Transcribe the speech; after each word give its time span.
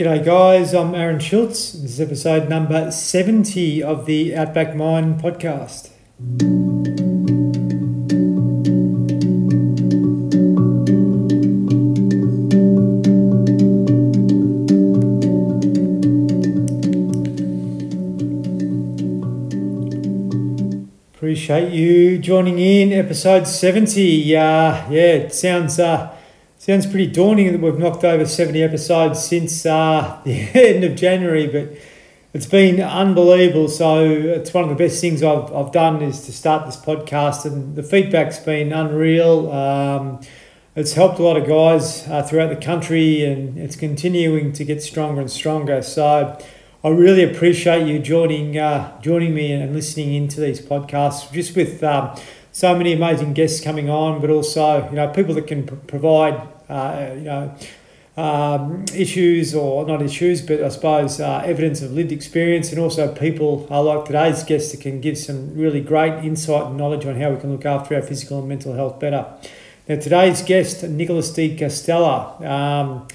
G'day, 0.00 0.24
guys. 0.24 0.72
I'm 0.72 0.94
Aaron 0.94 1.18
Schultz. 1.18 1.72
This 1.72 1.90
is 1.90 2.00
episode 2.00 2.48
number 2.48 2.90
70 2.90 3.82
of 3.82 4.06
the 4.06 4.34
Outback 4.34 4.74
Mind 4.74 5.20
podcast. 5.20 5.90
Appreciate 21.12 21.74
you 21.74 22.18
joining 22.18 22.58
in 22.58 22.94
episode 22.94 23.46
70. 23.46 24.34
Uh, 24.34 24.40
yeah, 24.40 24.86
it 24.88 25.34
sounds 25.34 25.78
uh, 25.78 26.16
sounds 26.60 26.86
pretty 26.86 27.06
daunting 27.06 27.50
that 27.50 27.58
we've 27.58 27.78
knocked 27.78 28.04
over 28.04 28.26
70 28.26 28.62
episodes 28.62 29.24
since 29.24 29.64
uh, 29.64 30.20
the 30.24 30.34
end 30.54 30.84
of 30.84 30.94
January, 30.94 31.46
but 31.46 31.70
it's 32.34 32.44
been 32.44 32.82
unbelievable. 32.82 33.66
So 33.66 34.04
it's 34.04 34.52
one 34.52 34.64
of 34.64 34.70
the 34.70 34.76
best 34.76 35.00
things 35.00 35.22
I've, 35.22 35.50
I've 35.54 35.72
done 35.72 36.02
is 36.02 36.20
to 36.26 36.32
start 36.32 36.66
this 36.66 36.76
podcast, 36.76 37.46
and 37.46 37.76
the 37.76 37.82
feedback's 37.82 38.38
been 38.38 38.74
unreal. 38.74 39.50
Um, 39.50 40.20
it's 40.76 40.92
helped 40.92 41.18
a 41.18 41.22
lot 41.22 41.38
of 41.38 41.48
guys 41.48 42.06
uh, 42.06 42.22
throughout 42.22 42.50
the 42.50 42.62
country, 42.62 43.24
and 43.24 43.56
it's 43.56 43.74
continuing 43.74 44.52
to 44.52 44.62
get 44.62 44.82
stronger 44.82 45.22
and 45.22 45.30
stronger. 45.30 45.80
So 45.80 46.38
I 46.84 46.88
really 46.90 47.24
appreciate 47.24 47.88
you 47.88 47.98
joining 48.00 48.58
uh, 48.58 49.00
joining 49.00 49.32
me 49.34 49.52
and 49.52 49.74
listening 49.74 50.12
into 50.12 50.42
these 50.42 50.60
podcasts, 50.60 51.32
just 51.32 51.56
with 51.56 51.82
um, 51.82 52.14
so 52.52 52.76
many 52.76 52.92
amazing 52.92 53.32
guests 53.32 53.60
coming 53.60 53.88
on, 53.88 54.20
but 54.20 54.30
also 54.30 54.88
you 54.90 54.96
know 54.96 55.08
people 55.08 55.34
that 55.34 55.46
can 55.46 55.66
provide 55.66 56.40
uh, 56.68 57.12
you 57.14 57.22
know 57.22 57.54
um, 58.16 58.84
issues 58.94 59.54
or 59.54 59.86
not 59.86 60.02
issues, 60.02 60.42
but 60.42 60.62
I 60.62 60.68
suppose 60.68 61.20
uh, 61.20 61.42
evidence 61.44 61.80
of 61.82 61.92
lived 61.92 62.12
experience, 62.12 62.70
and 62.70 62.78
also 62.78 63.12
people 63.14 63.66
uh, 63.70 63.82
like 63.82 64.04
today's 64.04 64.42
guests 64.42 64.72
that 64.72 64.80
can 64.80 65.00
give 65.00 65.16
some 65.16 65.54
really 65.54 65.80
great 65.80 66.24
insight 66.24 66.66
and 66.66 66.76
knowledge 66.76 67.06
on 67.06 67.16
how 67.20 67.30
we 67.30 67.40
can 67.40 67.52
look 67.52 67.64
after 67.64 67.94
our 67.94 68.02
physical 68.02 68.40
and 68.40 68.48
mental 68.48 68.74
health 68.74 69.00
better. 69.00 69.26
Now 69.88 69.96
today's 69.96 70.42
guest, 70.42 70.82
Nicholas 70.82 71.32
De 71.32 71.56
Castella. 71.56 72.40
Um, 72.44 73.08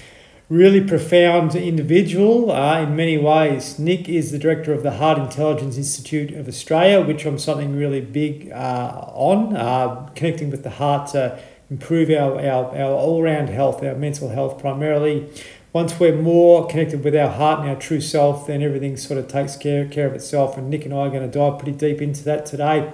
really 0.48 0.80
profound 0.80 1.56
individual 1.56 2.52
uh, 2.52 2.80
in 2.82 2.94
many 2.94 3.18
ways. 3.18 3.78
Nick 3.78 4.08
is 4.08 4.30
the 4.30 4.38
director 4.38 4.72
of 4.72 4.84
the 4.84 4.92
Heart 4.92 5.18
Intelligence 5.18 5.76
Institute 5.76 6.32
of 6.32 6.46
Australia, 6.46 7.00
which 7.00 7.26
I'm 7.26 7.38
something 7.38 7.74
really 7.74 8.00
big 8.00 8.52
uh, 8.52 9.10
on, 9.12 9.56
uh, 9.56 10.08
connecting 10.14 10.50
with 10.50 10.62
the 10.62 10.70
heart 10.70 11.10
to 11.10 11.38
improve 11.68 12.10
our, 12.10 12.38
our, 12.38 12.76
our 12.76 12.92
all 12.92 13.22
round 13.22 13.48
health, 13.48 13.82
our 13.82 13.96
mental 13.96 14.28
health 14.28 14.60
primarily. 14.60 15.28
Once 15.72 15.98
we're 15.98 16.16
more 16.16 16.66
connected 16.68 17.02
with 17.02 17.14
our 17.16 17.28
heart 17.28 17.60
and 17.60 17.68
our 17.68 17.76
true 17.76 18.00
self, 18.00 18.46
then 18.46 18.62
everything 18.62 18.96
sort 18.96 19.18
of 19.18 19.26
takes 19.26 19.56
care, 19.56 19.86
care 19.86 20.06
of 20.06 20.14
itself. 20.14 20.56
And 20.56 20.70
Nick 20.70 20.84
and 20.84 20.94
I 20.94 20.98
are 20.98 21.10
going 21.10 21.28
to 21.28 21.38
dive 21.38 21.58
pretty 21.58 21.76
deep 21.76 22.00
into 22.00 22.22
that 22.24 22.46
today. 22.46 22.92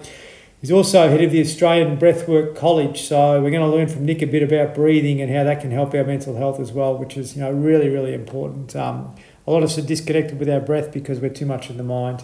He's 0.63 0.71
also 0.71 1.09
head 1.09 1.21
of 1.21 1.33
the 1.33 1.41
Australian 1.41 1.99
Breathwork 1.99 2.55
College, 2.55 3.03
so 3.03 3.43
we're 3.43 3.51
going 3.51 3.69
to 3.69 3.77
learn 3.77 3.89
from 3.89 4.07
Nick 4.07 4.23
a 4.23 4.27
bit 4.27 4.45
about 4.45 4.77
breathing 4.77 5.21
and 5.21 5.29
how 5.29 5.43
that 5.43 5.61
can 5.61 5.73
help 5.73 5.93
our 5.93 6.05
mental 6.05 6.37
health 6.37 6.61
as 6.61 6.71
well, 6.71 6.97
which 6.97 7.17
is 7.17 7.35
you 7.35 7.43
know 7.43 7.51
really 7.51 7.89
really 7.89 8.15
important. 8.15 8.77
Um, 8.77 9.13
a 9.45 9.51
lot 9.51 9.65
of 9.65 9.65
us 9.65 9.79
are 9.79 9.83
disconnected 9.83 10.39
with 10.39 10.49
our 10.49 10.61
breath 10.61 10.93
because 10.93 11.19
we're 11.19 11.31
too 11.31 11.47
much 11.47 11.69
in 11.69 11.79
the 11.79 11.83
mind. 11.83 12.23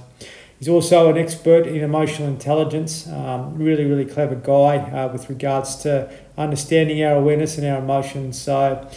He's 0.57 0.69
also 0.69 1.11
an 1.11 1.19
expert 1.19 1.67
in 1.67 1.83
emotional 1.83 2.29
intelligence, 2.29 3.09
um, 3.09 3.59
really 3.59 3.87
really 3.87 4.05
clever 4.05 4.37
guy 4.37 4.77
uh, 4.77 5.13
with 5.13 5.29
regards 5.29 5.75
to 5.83 6.09
understanding 6.37 7.03
our 7.03 7.17
awareness 7.17 7.59
and 7.59 7.67
our 7.67 7.79
emotions. 7.81 8.41
So. 8.41 8.89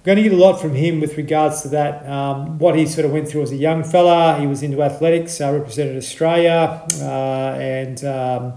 I'm 0.00 0.04
going 0.04 0.16
to 0.16 0.22
get 0.22 0.32
a 0.32 0.36
lot 0.36 0.58
from 0.58 0.74
him 0.74 0.98
with 0.98 1.18
regards 1.18 1.60
to 1.60 1.68
that. 1.68 2.08
Um, 2.08 2.58
what 2.58 2.74
he 2.74 2.86
sort 2.86 3.04
of 3.04 3.12
went 3.12 3.28
through 3.28 3.42
as 3.42 3.52
a 3.52 3.56
young 3.56 3.84
fella, 3.84 4.40
he 4.40 4.46
was 4.46 4.62
into 4.62 4.82
athletics, 4.82 5.42
uh, 5.42 5.52
represented 5.52 5.98
Australia, 5.98 6.86
uh, 7.02 7.58
and 7.60 8.02
um, 8.02 8.56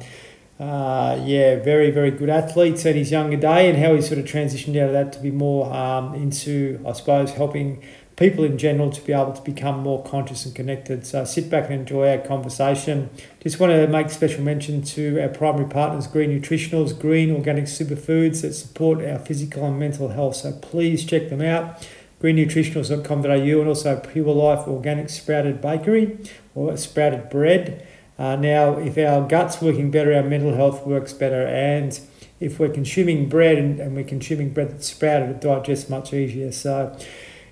uh, 0.59 1.19
yeah, 1.25 1.62
very, 1.62 1.90
very 1.90 2.12
good 2.12 2.30
athletes 2.30 2.86
at 2.86 2.96
his 2.96 3.12
younger 3.12 3.38
day, 3.38 3.69
and 3.69 3.78
how 3.78 3.96
he 3.96 4.02
sort 4.02 4.19
of 4.19 4.25
transitioned 4.25 4.80
out 4.80 4.88
of 4.88 4.94
that 4.94 5.12
to 5.14 5.19
be 5.19 5.31
more 5.31 5.74
um, 5.74 6.14
into, 6.14 6.80
I 6.88 6.94
suppose, 6.94 7.31
helping 7.31 7.84
people 8.16 8.44
in 8.44 8.58
general 8.58 8.92
to 8.92 9.02
be 9.02 9.12
able 9.12 9.34
to 9.34 9.42
become 9.42 9.80
more 9.80 10.03
conscious 10.03 10.46
and 10.46 10.53
connected. 10.53 11.06
So 11.06 11.25
sit 11.25 11.50
back 11.50 11.66
and 11.66 11.80
enjoy 11.80 12.09
our 12.09 12.19
conversation. 12.19 13.09
Just 13.42 13.59
want 13.59 13.74
to 13.74 13.88
make 13.88 14.09
special 14.12 14.44
mention 14.44 14.84
to 14.84 15.19
our 15.19 15.30
primary 15.30 15.68
partners, 15.68 16.08
Green 16.08 16.30
Nutritionals, 16.30 16.97
green 16.97 17.31
organic 17.31 17.66
superfoods 17.66 18.42
that 18.42 18.53
support 18.53 19.03
our 19.03 19.19
physical 19.19 19.66
and 19.66 19.80
mental 19.80 20.09
health. 20.09 20.36
So 20.36 20.52
please 20.52 21.06
check 21.06 21.30
them 21.30 21.42
out. 21.42 21.88
greennutritionals.com.au 22.22 23.59
and 23.59 23.68
also 23.68 24.00
Pure 24.00 24.34
Life 24.34 24.68
Organic 24.68 25.09
Sprouted 25.09 25.59
Bakery 25.59 26.19
or 26.53 26.78
Sprouted 26.78 27.30
Bread. 27.30 27.88
Uh, 28.23 28.38
now, 28.38 28.78
if 28.78 28.97
our 28.97 29.28
gut's 29.28 29.61
working 29.61 29.91
better, 29.91 30.13
our 30.13 30.23
mental 30.23 30.56
health 30.56 30.88
works 30.88 31.11
better. 31.11 31.45
And 31.45 32.00
if 32.39 32.57
we're 32.57 32.69
consuming 32.69 33.28
bread 33.28 33.57
and, 33.57 33.81
and 33.81 33.97
we're 33.97 34.06
consuming 34.06 34.51
bread 34.51 34.72
that's 34.72 34.88
sprouted, 34.88 35.29
it 35.29 35.41
digests 35.41 35.89
much 35.89 36.13
easier. 36.13 36.53
So, 36.53 36.97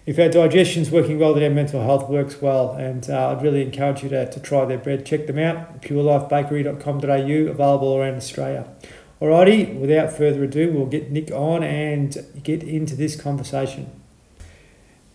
if 0.05 0.17
our 0.17 0.29
digestion's 0.29 0.89
working 0.89 1.19
well, 1.19 1.33
then 1.33 1.43
our 1.43 1.49
mental 1.49 1.81
health 1.83 2.09
works 2.09 2.41
well. 2.41 2.71
And 2.71 3.09
uh, 3.09 3.31
I'd 3.31 3.43
really 3.43 3.63
encourage 3.63 4.01
you 4.01 4.07
to, 4.09 4.31
to 4.31 4.39
try 4.39 4.63
their 4.63 4.77
bread. 4.77 5.05
Check 5.05 5.27
them 5.27 5.39
out, 5.39 5.81
purelifebakery.com.au, 5.81 7.51
available 7.51 7.97
around 7.97 8.15
Australia. 8.15 8.65
Alrighty, 9.21 9.77
without 9.77 10.13
further 10.13 10.45
ado, 10.45 10.71
we'll 10.71 10.85
get 10.85 11.11
Nick 11.11 11.31
on 11.31 11.63
and 11.63 12.15
get 12.43 12.63
into 12.63 12.95
this 12.95 13.19
conversation. 13.19 13.91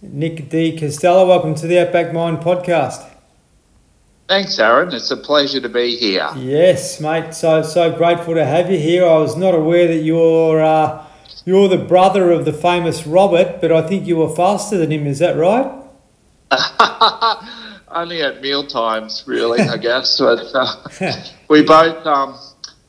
Nick 0.03 0.50
De 0.50 0.77
Castella, 0.77 1.27
welcome 1.27 1.55
to 1.55 1.66
the 1.66 1.78
Outback 1.78 2.12
Mind 2.12 2.41
podcast. 2.41 3.16
Thanks, 4.29 4.59
Aaron. 4.59 4.93
It's 4.93 5.13
a 5.13 5.17
pleasure 5.17 5.61
to 5.61 5.69
be 5.69 5.97
here. 5.97 6.29
Yes, 6.37 7.01
mate. 7.01 7.33
So 7.33 7.63
so 7.63 7.97
grateful 7.97 8.35
to 8.35 8.45
have 8.45 8.69
you 8.69 8.79
here. 8.79 9.07
I 9.07 9.19
was 9.19 9.37
not 9.37 9.55
aware 9.55 9.87
that 9.87 10.03
you're 10.03 10.61
uh, 10.61 11.07
you're 11.45 11.69
the 11.69 11.79
brother 11.79 12.33
of 12.33 12.45
the 12.45 12.53
famous 12.53 13.07
Robert, 13.07 13.61
but 13.61 13.71
I 13.71 13.87
think 13.87 14.09
you 14.09 14.17
were 14.17 14.35
faster 14.35 14.79
than 14.79 14.91
him. 14.91 15.07
Is 15.07 15.21
that 15.21 15.37
right? 15.37 15.71
Only 17.89 18.21
at 18.21 18.43
meal 18.43 18.67
times, 18.67 19.23
really. 19.29 19.61
I 19.61 19.77
guess. 19.89 20.19
But 20.19 20.45
uh, 20.53 20.75
we 21.49 21.63
both 21.63 22.05
um, 22.05 22.37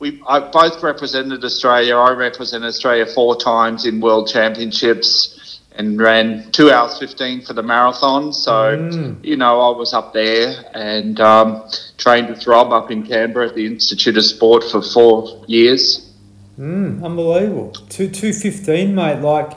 we 0.00 0.20
I 0.26 0.40
both 0.40 0.82
represented 0.82 1.44
Australia. 1.44 1.98
I 1.98 2.10
represented 2.14 2.66
Australia 2.66 3.06
four 3.06 3.36
times 3.36 3.86
in 3.86 4.00
World 4.00 4.28
Championships 4.28 5.37
and 5.78 5.96
ran 5.96 6.50
two 6.50 6.72
hours 6.72 6.98
15 6.98 7.42
for 7.42 7.52
the 7.52 7.62
marathon. 7.62 8.32
So, 8.32 8.76
mm. 8.76 9.24
you 9.24 9.36
know, 9.36 9.60
I 9.60 9.78
was 9.78 9.94
up 9.94 10.12
there 10.12 10.64
and 10.74 11.20
um, 11.20 11.62
trained 11.96 12.28
with 12.28 12.46
Rob 12.48 12.72
up 12.72 12.90
in 12.90 13.06
Canberra 13.06 13.48
at 13.48 13.54
the 13.54 13.64
Institute 13.64 14.16
of 14.16 14.24
Sport 14.24 14.64
for 14.64 14.82
four 14.82 15.44
years. 15.46 16.12
Mm, 16.58 17.04
unbelievable. 17.04 17.70
Two, 17.70 18.08
215, 18.08 18.92
mate. 18.92 19.20
Like, 19.20 19.52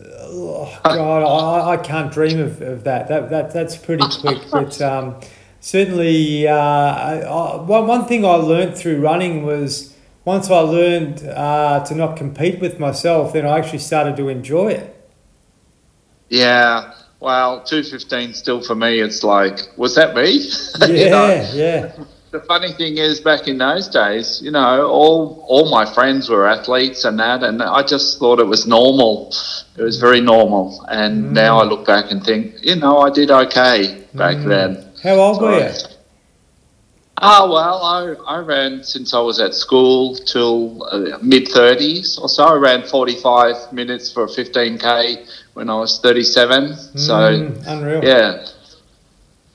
oh 0.00 0.80
God, 0.82 1.22
I, 1.22 1.74
I 1.74 1.76
can't 1.76 2.12
dream 2.12 2.40
of, 2.40 2.60
of 2.60 2.82
that. 2.82 3.06
that. 3.06 3.30
That 3.30 3.52
That's 3.52 3.76
pretty 3.76 4.04
quick. 4.20 4.40
But 4.50 4.82
um, 4.82 5.20
certainly, 5.60 6.48
uh, 6.48 6.56
I, 6.56 7.56
one, 7.62 7.86
one 7.86 8.04
thing 8.06 8.24
I 8.24 8.34
learned 8.34 8.76
through 8.76 9.00
running 9.00 9.46
was 9.46 9.96
once 10.24 10.50
I 10.50 10.58
learned 10.58 11.22
uh, 11.22 11.84
to 11.84 11.94
not 11.94 12.16
compete 12.16 12.58
with 12.58 12.80
myself, 12.80 13.32
then 13.32 13.46
I 13.46 13.58
actually 13.58 13.78
started 13.78 14.16
to 14.16 14.28
enjoy 14.28 14.70
it. 14.72 14.94
Yeah. 16.28 16.94
Well, 17.20 17.62
two 17.62 17.82
fifteen 17.82 18.34
still 18.34 18.60
for 18.60 18.74
me. 18.74 19.00
It's 19.00 19.22
like, 19.22 19.60
was 19.76 19.94
that 19.94 20.14
me? 20.14 20.50
Yeah, 20.80 20.86
you 20.86 21.10
know? 21.10 21.50
yeah. 21.54 21.92
The 22.32 22.40
funny 22.40 22.72
thing 22.72 22.98
is, 22.98 23.20
back 23.20 23.48
in 23.48 23.56
those 23.58 23.88
days, 23.88 24.42
you 24.42 24.50
know, 24.50 24.86
all 24.86 25.44
all 25.48 25.70
my 25.70 25.86
friends 25.94 26.28
were 26.28 26.46
athletes 26.46 27.04
and 27.04 27.18
that, 27.18 27.42
and 27.42 27.62
I 27.62 27.82
just 27.82 28.18
thought 28.18 28.40
it 28.40 28.46
was 28.46 28.66
normal. 28.66 29.32
It 29.76 29.82
was 29.82 29.98
very 29.98 30.20
normal. 30.20 30.84
And 30.90 31.26
mm. 31.26 31.30
now 31.30 31.58
I 31.58 31.64
look 31.64 31.86
back 31.86 32.10
and 32.10 32.22
think, 32.22 32.56
you 32.62 32.76
know, 32.76 32.98
I 32.98 33.10
did 33.10 33.30
okay 33.30 34.04
back 34.14 34.36
mm. 34.36 34.48
then. 34.48 34.90
How 35.02 35.14
old 35.14 35.36
so, 35.36 35.42
were 35.42 35.58
you? 35.60 35.95
Ah, 37.18 37.48
well, 37.50 37.82
I, 37.82 38.36
I 38.36 38.38
ran 38.40 38.82
since 38.82 39.14
I 39.14 39.20
was 39.20 39.40
at 39.40 39.54
school 39.54 40.16
till 40.16 40.86
uh, 40.90 41.18
mid 41.22 41.46
30s 41.46 42.20
or 42.20 42.28
so. 42.28 42.44
I 42.44 42.54
ran 42.56 42.82
45 42.82 43.72
minutes 43.72 44.12
for 44.12 44.24
a 44.24 44.26
15K 44.26 45.26
when 45.54 45.70
I 45.70 45.76
was 45.76 45.98
37. 46.00 46.64
Mm, 46.64 46.98
so, 46.98 47.54
unreal. 47.66 48.04
Yeah. 48.04 48.46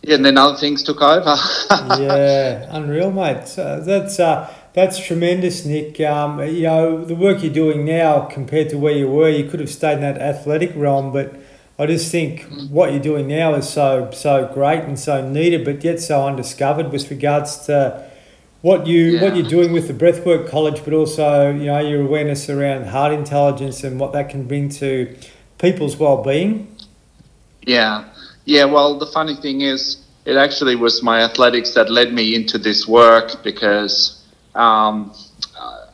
Yeah, 0.01 0.15
and 0.15 0.25
then 0.25 0.37
other 0.39 0.57
things 0.57 0.81
took 0.81 0.99
over. 0.99 1.35
yeah, 2.01 2.65
unreal, 2.75 3.11
mate. 3.11 3.47
So 3.47 3.79
that's 3.81 4.19
uh, 4.19 4.51
that's 4.73 4.97
tremendous, 4.97 5.63
Nick. 5.63 6.01
Um, 6.01 6.39
you 6.39 6.63
know, 6.63 7.05
the 7.05 7.13
work 7.13 7.43
you're 7.43 7.53
doing 7.53 7.85
now 7.85 8.21
compared 8.21 8.69
to 8.69 8.79
where 8.79 8.93
you 8.93 9.07
were, 9.07 9.29
you 9.29 9.47
could 9.47 9.59
have 9.59 9.69
stayed 9.69 9.95
in 9.95 10.01
that 10.01 10.17
athletic 10.17 10.71
realm, 10.75 11.13
but 11.13 11.35
I 11.79 11.85
just 11.87 12.11
think 12.11 12.43
what 12.69 12.91
you're 12.91 13.01
doing 13.01 13.27
now 13.27 13.55
is 13.55 13.69
so 13.69 14.11
so 14.11 14.49
great 14.53 14.83
and 14.83 14.99
so 14.99 15.27
needed, 15.27 15.65
but 15.65 15.83
yet 15.83 15.99
so 15.99 16.27
undiscovered 16.27 16.91
with 16.91 17.09
regards 17.09 17.65
to 17.65 18.07
what 18.61 18.85
you 18.85 19.03
yeah. 19.03 19.23
what 19.23 19.35
you're 19.35 19.49
doing 19.49 19.71
with 19.73 19.87
the 19.87 19.93
Breathwork 19.93 20.49
College, 20.49 20.83
but 20.83 20.93
also 20.93 21.51
you 21.51 21.65
know 21.65 21.79
your 21.79 22.01
awareness 22.01 22.49
around 22.49 22.87
heart 22.87 23.13
intelligence 23.13 23.83
and 23.83 23.99
what 23.99 24.13
that 24.13 24.29
can 24.29 24.47
bring 24.47 24.69
to 24.69 25.15
people's 25.57 25.97
well-being. 25.97 26.67
Yeah, 27.61 28.09
yeah. 28.45 28.65
Well, 28.65 28.97
the 28.97 29.07
funny 29.07 29.35
thing 29.35 29.61
is, 29.61 30.03
it 30.25 30.35
actually 30.35 30.75
was 30.75 31.01
my 31.01 31.21
athletics 31.21 31.73
that 31.73 31.89
led 31.89 32.13
me 32.13 32.35
into 32.35 32.57
this 32.57 32.87
work 32.87 33.43
because 33.43 34.23
um, 34.55 35.13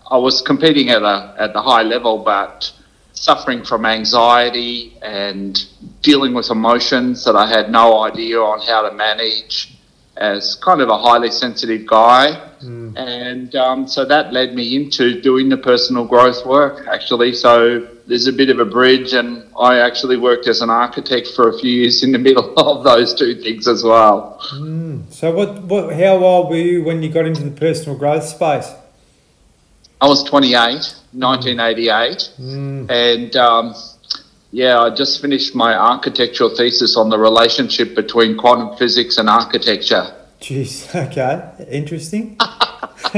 I 0.10 0.18
was 0.18 0.42
competing 0.42 0.90
at 0.90 1.02
a 1.04 1.36
at 1.38 1.54
the 1.54 1.62
high 1.62 1.84
level, 1.84 2.20
but 2.20 2.74
suffering 3.20 3.64
from 3.64 3.86
anxiety 3.86 4.96
and 5.02 5.66
dealing 6.02 6.34
with 6.34 6.52
emotions 6.52 7.26
that 7.26 7.36
I 7.36 7.48
had 7.48 7.72
no 7.72 8.04
idea 8.04 8.40
on 8.40 8.62
how 8.62 8.88
to 8.88 8.96
manage 8.96 9.74
as 10.16 10.56
kind 10.56 10.82
of 10.82 10.90
a 10.90 10.98
highly 10.98 11.32
sensitive 11.32 11.86
guy. 11.86 12.52
Mm. 12.62 12.98
And 12.98 13.56
um, 13.56 13.88
so 13.88 14.06
that 14.06 14.34
led 14.34 14.54
me 14.54 14.76
into 14.76 15.20
doing 15.22 15.50
the 15.50 15.58
personal 15.58 16.06
growth 16.06 16.46
work, 16.46 16.88
actually. 16.88 17.34
So 17.34 17.88
there's 18.08 18.28
a 18.28 18.34
bit 18.34 18.50
of 18.50 18.60
a 18.60 18.66
bridge, 18.66 19.14
and 19.14 19.44
I 19.60 19.80
actually 19.80 20.18
worked 20.18 20.48
as 20.48 20.62
an 20.62 20.70
architect 20.70 21.28
for 21.36 21.50
a 21.50 21.60
few 21.60 21.72
years 21.72 22.04
in 22.04 22.12
the 22.12 22.20
middle 22.20 22.54
of 22.58 22.84
those 22.84 23.14
two 23.14 23.36
things 23.42 23.68
as 23.68 23.84
well. 23.84 24.40
Mm. 24.54 25.12
So, 25.12 25.32
what, 25.32 25.64
what, 25.64 25.94
how 25.94 26.18
old 26.24 26.50
were 26.50 26.56
you 26.56 26.84
when 26.84 27.04
you 27.04 27.10
got 27.10 27.26
into 27.26 27.44
the 27.44 27.52
personal 27.52 27.98
growth 27.98 28.24
space? 28.24 28.70
I 30.00 30.08
was 30.08 30.24
28, 30.24 30.54
1988, 31.12 32.30
mm. 32.40 32.92
and 32.92 33.36
um, 33.36 33.74
yeah, 34.52 34.80
I 34.80 34.94
just 34.94 35.22
finished 35.22 35.56
my 35.56 35.74
architectural 35.74 36.56
thesis 36.56 36.96
on 36.96 37.10
the 37.10 37.18
relationship 37.18 37.96
between 37.96 38.38
quantum 38.38 38.78
physics 38.78 39.18
and 39.18 39.28
architecture. 39.28 40.14
Jeez, 40.40 40.94
okay, 41.08 41.66
interesting. 41.70 42.38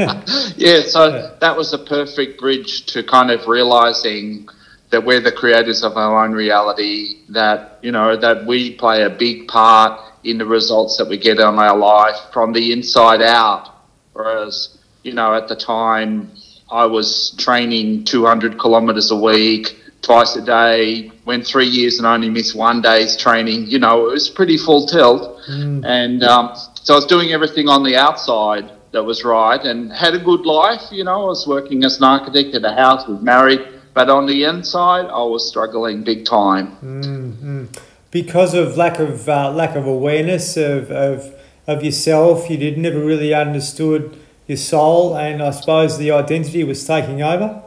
yeah, 0.56 0.82
so 0.82 1.36
that 1.40 1.56
was 1.56 1.74
a 1.74 1.78
perfect 1.78 2.40
bridge 2.40 2.86
to 2.88 3.04
kind 3.04 3.32
of 3.32 3.48
realizing 3.48 4.48
that 4.90 5.06
we're 5.06 5.22
the 5.22 5.32
creators 5.32 5.84
of 5.84 5.98
our 5.98 6.24
own 6.24 6.32
reality, 6.32 7.20
that, 7.30 7.80
you 7.82 7.92
know, 7.92 8.16
that 8.16 8.46
we 8.46 8.76
play 8.76 9.04
a 9.04 9.10
big 9.10 9.48
part 9.48 10.00
in 10.24 10.38
the 10.38 10.46
results 10.46 10.98
that 10.98 11.08
we 11.08 11.18
get 11.18 11.40
in 11.40 11.46
our 11.46 11.78
life 11.78 12.18
from 12.34 12.54
the 12.54 12.72
inside 12.72 13.22
out. 13.22 13.74
Whereas, 14.14 14.78
you 15.04 15.14
know, 15.14 15.34
at 15.34 15.48
the 15.48 15.56
time 15.56 16.32
I 16.72 16.86
was 16.86 17.32
training 17.38 18.06
200 18.06 18.60
kilometers 18.60 19.12
a 19.12 19.16
week, 19.16 19.76
twice 20.02 20.36
a 20.36 20.42
day, 20.42 21.12
went 21.26 21.46
three 21.46 21.68
years 21.68 21.98
and 21.98 22.08
only 22.08 22.30
missed 22.30 22.56
one 22.56 22.82
day's 22.82 23.18
training. 23.18 23.68
You 23.68 23.80
know, 23.80 24.08
it 24.08 24.12
was 24.12 24.30
pretty 24.30 24.58
full 24.58 24.86
tilt. 24.86 25.40
Mm. 25.50 25.86
And 25.86 26.24
um, 26.24 26.56
so 26.84 26.94
I 26.94 26.98
was 26.98 27.06
doing 27.06 27.32
everything 27.32 27.68
on 27.68 27.84
the 27.84 27.96
outside 27.96 28.72
that 28.92 29.04
was 29.04 29.24
right 29.24 29.62
and 29.64 29.92
had 29.92 30.16
a 30.16 30.20
good 30.20 30.46
life. 30.46 30.82
You 30.92 31.04
know, 31.04 31.24
I 31.24 31.26
was 31.26 31.46
working 31.48 31.84
as 31.84 31.98
an 31.98 32.04
architect 32.04 32.56
at 32.56 32.64
a 32.64 32.74
house, 32.74 33.08
was 33.08 33.22
married, 33.22 33.62
but 33.94 34.10
on 34.10 34.26
the 34.26 34.44
inside, 34.44 35.06
I 35.06 35.24
was 35.24 35.48
struggling 35.48 36.04
big 36.04 36.26
time. 36.26 36.76
Mm-hmm. 36.78 37.66
Because 38.12 38.54
of 38.56 38.78
lack 38.78 39.00
of 39.00 39.30
uh, 39.30 39.52
lack 39.52 39.76
of 39.76 39.86
awareness 39.86 40.58
of, 40.58 40.90
of 40.90 41.36
of 41.68 41.84
yourself, 41.84 42.50
you 42.50 42.58
did 42.58 42.80
never 42.80 43.00
really 43.00 43.32
understood 43.32 44.18
your 44.50 44.58
soul, 44.58 45.16
and 45.16 45.42
I 45.42 45.52
suppose 45.52 45.98
the 45.98 46.12
identity 46.12 46.64
was 46.64 46.84
taking 46.86 47.22
over. 47.22 47.64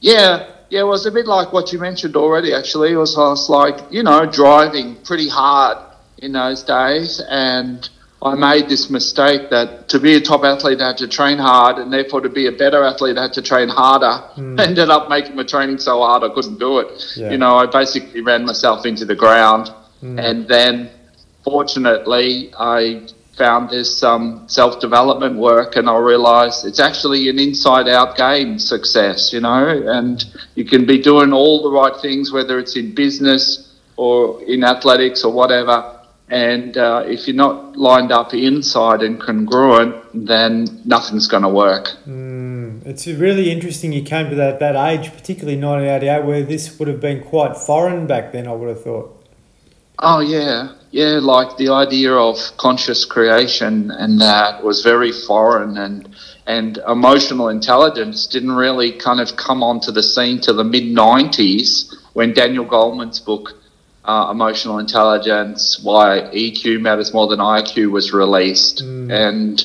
Yeah, 0.00 0.46
yeah, 0.68 0.80
it 0.80 0.86
was 0.86 1.06
a 1.06 1.10
bit 1.10 1.26
like 1.26 1.52
what 1.52 1.72
you 1.72 1.78
mentioned 1.78 2.16
already. 2.16 2.52
Actually, 2.54 2.92
it 2.92 2.96
was, 2.96 3.16
was 3.16 3.48
like 3.48 3.90
you 3.90 4.02
know 4.02 4.26
driving 4.26 4.96
pretty 4.96 5.28
hard 5.28 5.78
in 6.18 6.32
those 6.32 6.62
days, 6.62 7.22
and 7.30 7.88
I 8.20 8.34
made 8.34 8.68
this 8.68 8.90
mistake 8.90 9.48
that 9.48 9.88
to 9.88 9.98
be 9.98 10.16
a 10.16 10.20
top 10.20 10.44
athlete, 10.44 10.82
I 10.82 10.88
had 10.88 10.98
to 10.98 11.08
train 11.08 11.38
hard, 11.38 11.78
and 11.78 11.90
therefore 11.90 12.20
to 12.20 12.28
be 12.28 12.46
a 12.46 12.52
better 12.52 12.84
athlete, 12.84 13.16
I 13.16 13.22
had 13.22 13.32
to 13.34 13.42
train 13.42 13.70
harder. 13.70 14.22
Mm. 14.36 14.60
Ended 14.68 14.90
up 14.90 15.08
making 15.08 15.34
my 15.34 15.44
training 15.44 15.78
so 15.78 16.00
hard 16.00 16.24
I 16.24 16.34
couldn't 16.34 16.58
do 16.58 16.80
it. 16.80 17.16
Yeah. 17.16 17.30
You 17.30 17.38
know, 17.38 17.56
I 17.56 17.64
basically 17.64 18.20
ran 18.20 18.44
myself 18.44 18.84
into 18.84 19.06
the 19.06 19.16
ground, 19.16 19.72
mm. 20.02 20.22
and 20.22 20.46
then 20.46 20.90
fortunately, 21.42 22.52
I 22.58 23.08
found 23.38 23.70
there's 23.70 23.96
some 23.96 24.44
self 24.48 24.80
development 24.80 25.36
work, 25.36 25.76
and 25.76 25.88
I 25.88 25.96
realised 25.96 26.66
it's 26.66 26.80
actually 26.80 27.28
an 27.28 27.38
inside 27.38 27.88
out 27.88 28.16
game 28.16 28.58
success, 28.58 29.32
you 29.32 29.40
know, 29.40 29.66
and 29.86 30.22
you 30.56 30.64
can 30.64 30.84
be 30.84 31.00
doing 31.00 31.32
all 31.32 31.62
the 31.62 31.70
right 31.70 31.98
things, 32.02 32.32
whether 32.32 32.58
it's 32.58 32.76
in 32.76 32.94
business 32.94 33.72
or 33.96 34.42
in 34.42 34.64
athletics 34.64 35.24
or 35.24 35.32
whatever. 35.32 35.94
And 36.30 36.76
uh, 36.76 37.04
if 37.06 37.26
you're 37.26 37.36
not 37.36 37.76
lined 37.78 38.12
up 38.12 38.34
inside 38.34 39.00
and 39.00 39.18
congruent, 39.18 40.26
then 40.26 40.82
nothing's 40.84 41.26
going 41.26 41.44
to 41.44 41.48
work. 41.48 41.96
Mm, 42.06 42.84
it's 42.84 43.06
really 43.06 43.50
interesting 43.50 43.94
you 43.94 44.02
came 44.02 44.28
to 44.28 44.36
that, 44.36 44.58
that 44.60 44.76
age, 44.76 45.10
particularly 45.12 45.56
1988, 45.58 46.26
where 46.26 46.42
this 46.42 46.78
would 46.78 46.88
have 46.88 47.00
been 47.00 47.22
quite 47.24 47.56
foreign 47.56 48.06
back 48.06 48.32
then, 48.32 48.46
I 48.46 48.52
would 48.52 48.68
have 48.68 48.82
thought. 48.82 49.14
Oh, 50.00 50.20
yeah 50.20 50.74
yeah, 50.90 51.18
like 51.20 51.56
the 51.56 51.68
idea 51.68 52.12
of 52.12 52.38
conscious 52.56 53.04
creation 53.04 53.90
and 53.90 54.20
that 54.20 54.64
was 54.64 54.82
very 54.82 55.12
foreign 55.12 55.76
and 55.76 56.08
and 56.46 56.78
emotional 56.88 57.50
intelligence 57.50 58.26
didn't 58.26 58.52
really 58.52 58.92
kind 58.92 59.20
of 59.20 59.36
come 59.36 59.62
onto 59.62 59.92
the 59.92 60.02
scene 60.02 60.40
till 60.40 60.56
the 60.56 60.64
mid 60.64 60.84
90s 60.84 61.94
when 62.14 62.32
Daniel 62.32 62.64
Goleman's 62.64 63.20
book 63.20 63.50
uh, 64.06 64.28
Emotional 64.30 64.78
Intelligence 64.78 65.78
Why 65.82 66.30
EQ 66.32 66.80
Matters 66.80 67.12
More 67.12 67.26
Than 67.26 67.40
IQ 67.40 67.90
was 67.90 68.14
released 68.14 68.82
mm. 68.82 69.12
and 69.12 69.62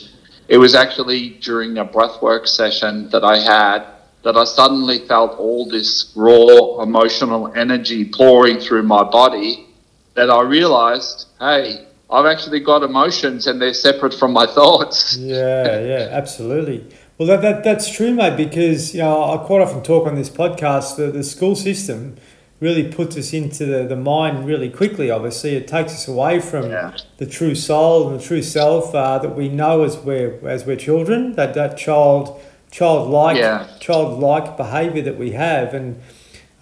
it 0.49 0.57
was 0.57 0.75
actually 0.75 1.29
during 1.41 1.77
a 1.77 1.85
breathwork 1.85 2.47
session 2.49 3.09
that 3.11 3.23
I 3.23 3.37
had 3.37 3.85
that 4.23 4.35
I 4.35 4.43
suddenly 4.43 4.99
felt 5.07 5.37
all 5.39 5.69
this 5.69 6.11
raw 6.15 6.81
emotional 6.81 7.53
energy 7.55 8.03
pouring 8.03 8.59
through 8.59 8.83
my 8.83 9.03
body 9.03 9.72
that 10.15 10.29
I 10.29 10.41
realized, 10.41 11.27
hey, 11.39 11.85
I've 12.09 12.25
actually 12.25 12.59
got 12.59 12.83
emotions 12.83 13.47
and 13.47 13.61
they're 13.61 13.73
separate 13.73 14.13
from 14.13 14.33
my 14.33 14.45
thoughts. 14.45 15.17
Yeah, 15.19 15.79
yeah, 15.79 16.09
absolutely. 16.11 16.85
Well, 17.17 17.27
that, 17.27 17.41
that 17.41 17.63
that's 17.63 17.91
true, 17.95 18.13
mate, 18.13 18.37
because, 18.37 18.93
you 18.93 19.01
know, 19.01 19.33
I 19.33 19.37
quite 19.45 19.61
often 19.61 19.83
talk 19.83 20.07
on 20.07 20.15
this 20.15 20.29
podcast 20.29 20.97
that 20.97 21.13
the 21.13 21.23
school 21.23 21.55
system 21.55 22.17
really 22.59 22.89
puts 22.91 23.17
us 23.17 23.33
into 23.33 23.65
the, 23.65 23.83
the 23.83 23.95
mind 23.95 24.45
really 24.45 24.69
quickly, 24.69 25.11
obviously. 25.11 25.55
It 25.55 25.67
takes 25.67 25.93
us 25.93 26.07
away 26.07 26.39
from 26.39 26.69
yeah. 26.69 26.95
the 27.17 27.25
true 27.25 27.55
soul 27.55 28.09
and 28.09 28.19
the 28.19 28.23
true 28.23 28.41
self 28.41 28.95
uh, 28.95 29.19
that 29.19 29.35
we 29.35 29.49
know 29.49 29.83
as 29.83 29.97
we're, 29.97 30.39
as 30.47 30.65
we're 30.65 30.77
children, 30.77 31.33
that, 31.33 31.53
that 31.55 31.77
child 31.77 32.41
childlike 32.73 33.37
yeah. 33.37 33.67
childlike 33.79 34.57
behaviour 34.57 35.03
that 35.03 35.17
we 35.17 35.31
have. 35.31 35.73
And 35.73 36.01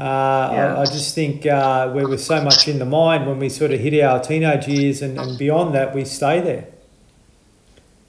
uh, 0.01 0.50
yeah. 0.51 0.75
I, 0.75 0.81
I, 0.81 0.86
just 0.86 1.13
think 1.13 1.45
uh, 1.45 1.92
we 1.94 2.03
were 2.03 2.18
so 2.18 2.42
much 2.42 2.68
in 2.68 2.80
the 2.80 2.86
mind 2.86 3.27
when 3.27 3.38
we 3.38 3.50
sort 3.50 3.71
of 3.71 3.80
hit 3.80 4.03
our 4.03 4.19
teenage 4.19 4.68
years 4.68 5.04
and, 5.04 5.19
and 5.19 5.37
beyond 5.37 5.76
that, 5.76 5.94
we 5.94 6.06
stay 6.06 6.42
there. 6.42 6.66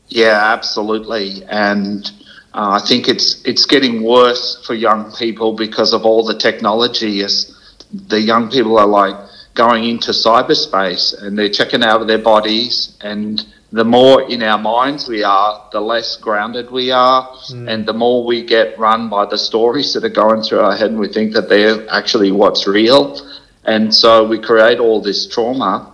Yeah, 0.08 0.40
absolutely. 0.42 1.44
And 1.50 2.10
uh, 2.54 2.80
I 2.82 2.86
think 2.86 3.08
it's 3.08 3.44
it's 3.44 3.66
getting 3.66 4.02
worse 4.02 4.64
for 4.66 4.72
young 4.74 5.12
people 5.12 5.52
because 5.52 5.92
of 5.92 6.06
all 6.06 6.24
the 6.24 6.38
technology. 6.38 7.22
As 7.22 7.54
the 7.92 8.20
young 8.20 8.50
people 8.50 8.78
are 8.78 8.86
like 8.86 9.16
going 9.52 9.84
into 9.84 10.12
cyberspace 10.12 11.22
and 11.22 11.38
they're 11.38 11.50
checking 11.50 11.82
out 11.82 12.00
of 12.00 12.06
their 12.06 12.24
bodies 12.32 12.96
and 13.02 13.44
the 13.72 13.84
more 13.84 14.22
in 14.30 14.42
our 14.42 14.58
minds 14.58 15.08
we 15.08 15.24
are, 15.24 15.66
the 15.72 15.80
less 15.80 16.16
grounded 16.16 16.70
we 16.70 16.90
are, 16.90 17.26
mm. 17.50 17.72
and 17.72 17.86
the 17.86 17.92
more 17.94 18.24
we 18.24 18.44
get 18.44 18.78
run 18.78 19.08
by 19.08 19.24
the 19.24 19.38
stories 19.38 19.94
that 19.94 20.04
are 20.04 20.10
going 20.10 20.42
through 20.42 20.60
our 20.60 20.76
head, 20.76 20.90
and 20.90 21.00
we 21.00 21.08
think 21.08 21.32
that 21.32 21.48
they're 21.48 21.88
actually 21.90 22.30
what's 22.30 22.66
real. 22.66 23.18
And 23.64 23.94
so 23.94 24.26
we 24.26 24.38
create 24.38 24.78
all 24.78 25.00
this 25.00 25.26
trauma. 25.26 25.90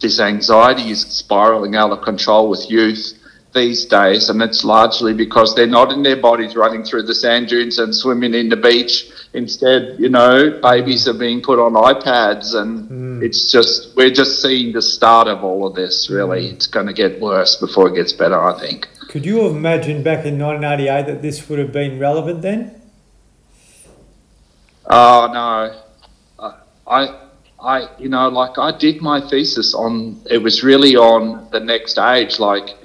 This 0.00 0.20
anxiety 0.20 0.90
is 0.90 1.02
spiraling 1.02 1.76
out 1.76 1.90
of 1.90 2.02
control 2.02 2.48
with 2.48 2.70
youth 2.70 3.21
these 3.54 3.84
days, 3.84 4.28
and 4.28 4.40
it's 4.42 4.64
largely 4.64 5.12
because 5.14 5.54
they're 5.54 5.66
not 5.66 5.92
in 5.92 6.02
their 6.02 6.20
bodies 6.20 6.56
running 6.56 6.82
through 6.84 7.02
the 7.02 7.14
sand 7.14 7.48
dunes 7.48 7.78
and 7.78 7.94
swimming 7.94 8.34
in 8.34 8.48
the 8.48 8.56
beach. 8.56 9.10
Instead, 9.34 9.98
you 9.98 10.08
know, 10.08 10.58
babies 10.62 11.08
are 11.08 11.18
being 11.18 11.42
put 11.42 11.58
on 11.58 11.72
iPads, 11.72 12.54
and 12.54 12.88
mm. 12.90 13.22
it's 13.22 13.50
just 13.50 13.96
we're 13.96 14.10
just 14.10 14.42
seeing 14.42 14.72
the 14.72 14.82
start 14.82 15.28
of 15.28 15.44
all 15.44 15.66
of 15.66 15.74
this. 15.74 16.08
Really, 16.10 16.48
mm. 16.48 16.52
it's 16.52 16.66
going 16.66 16.86
to 16.86 16.92
get 16.92 17.20
worse 17.20 17.56
before 17.56 17.88
it 17.88 17.94
gets 17.94 18.12
better. 18.12 18.40
I 18.42 18.58
think. 18.58 18.88
Could 19.08 19.26
you 19.26 19.42
have 19.42 19.52
imagined 19.52 20.04
back 20.04 20.24
in 20.24 20.38
1988 20.38 21.06
that 21.06 21.22
this 21.22 21.48
would 21.48 21.58
have 21.58 21.72
been 21.72 21.98
relevant 21.98 22.42
then? 22.42 22.80
Oh 24.86 25.30
no, 25.32 26.52
I 26.86 27.22
I, 27.62 27.88
you 27.98 28.08
know, 28.08 28.28
like 28.28 28.58
I 28.58 28.76
did 28.76 29.00
my 29.00 29.20
thesis 29.28 29.72
on, 29.72 30.20
it 30.28 30.38
was 30.38 30.64
really 30.64 30.96
on 30.96 31.48
the 31.52 31.60
next 31.60 31.96
age, 31.96 32.40
like 32.40 32.76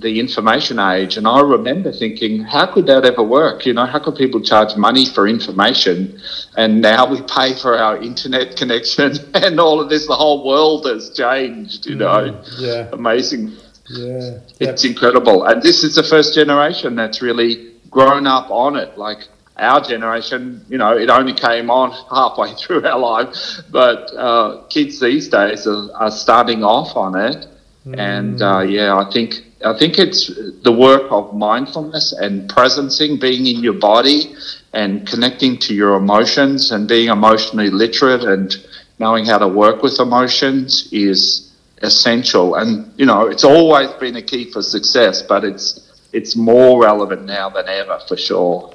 the 0.00 0.20
information 0.20 0.78
age. 0.78 1.16
And 1.16 1.26
I 1.26 1.40
remember 1.40 1.90
thinking, 1.90 2.42
how 2.42 2.66
could 2.66 2.86
that 2.86 3.04
ever 3.06 3.22
work? 3.22 3.64
You 3.64 3.72
know, 3.72 3.86
how 3.86 3.98
could 3.98 4.16
people 4.16 4.40
charge 4.42 4.76
money 4.76 5.06
for 5.06 5.26
information? 5.26 6.20
And 6.56 6.82
now 6.82 7.10
we 7.10 7.22
pay 7.22 7.54
for 7.54 7.78
our 7.78 7.96
internet 8.02 8.56
connection 8.56 9.16
and 9.34 9.58
all 9.58 9.80
of 9.80 9.88
this. 9.88 10.06
The 10.06 10.14
whole 10.14 10.46
world 10.46 10.86
has 10.86 11.10
changed, 11.16 11.86
you 11.86 11.94
know. 11.94 12.30
Mm, 12.30 12.60
yeah. 12.60 12.88
Amazing. 12.92 13.52
Yeah. 13.88 14.40
It's 14.60 14.84
incredible. 14.84 15.44
And 15.44 15.62
this 15.62 15.82
is 15.82 15.94
the 15.94 16.02
first 16.02 16.34
generation 16.34 16.94
that's 16.94 17.22
really 17.22 17.72
grown 17.90 18.26
up 18.26 18.50
on 18.50 18.76
it. 18.76 18.98
Like, 18.98 19.28
our 19.56 19.80
generation, 19.80 20.62
you 20.68 20.76
know, 20.76 20.94
it 20.94 21.08
only 21.08 21.32
came 21.32 21.70
on 21.70 21.90
halfway 22.10 22.52
through 22.54 22.86
our 22.86 22.98
life. 22.98 23.34
But 23.70 24.14
uh, 24.14 24.64
kids 24.68 25.00
these 25.00 25.28
days 25.28 25.66
are, 25.66 25.90
are, 25.94 26.10
starting 26.10 26.62
off 26.62 26.94
on 26.94 27.18
it, 27.18 27.46
mm. 27.86 27.98
and 27.98 28.42
uh, 28.42 28.60
yeah, 28.60 28.94
I 28.94 29.10
think 29.10 29.45
I 29.64 29.76
think 29.78 29.98
it's 29.98 30.30
the 30.62 30.72
work 30.72 31.10
of 31.10 31.34
mindfulness 31.34 32.12
and 32.12 32.48
presencing, 32.48 33.20
being 33.20 33.46
in 33.46 33.62
your 33.62 33.72
body 33.74 34.34
and 34.72 35.06
connecting 35.06 35.58
to 35.60 35.74
your 35.74 35.94
emotions 35.94 36.70
and 36.70 36.86
being 36.86 37.08
emotionally 37.08 37.70
literate 37.70 38.22
and 38.22 38.54
knowing 38.98 39.24
how 39.24 39.38
to 39.38 39.48
work 39.48 39.82
with 39.82 39.98
emotions 39.98 40.88
is 40.92 41.52
essential. 41.82 42.54
And 42.54 42.92
you 42.98 43.06
know, 43.06 43.26
it's 43.26 43.44
always 43.44 43.90
been 43.92 44.16
a 44.16 44.22
key 44.22 44.50
for 44.50 44.62
success, 44.62 45.22
but 45.22 45.44
it's 45.44 45.82
it's 46.12 46.36
more 46.36 46.82
relevant 46.82 47.24
now 47.24 47.50
than 47.50 47.68
ever 47.68 47.98
for 48.06 48.16
sure. 48.16 48.72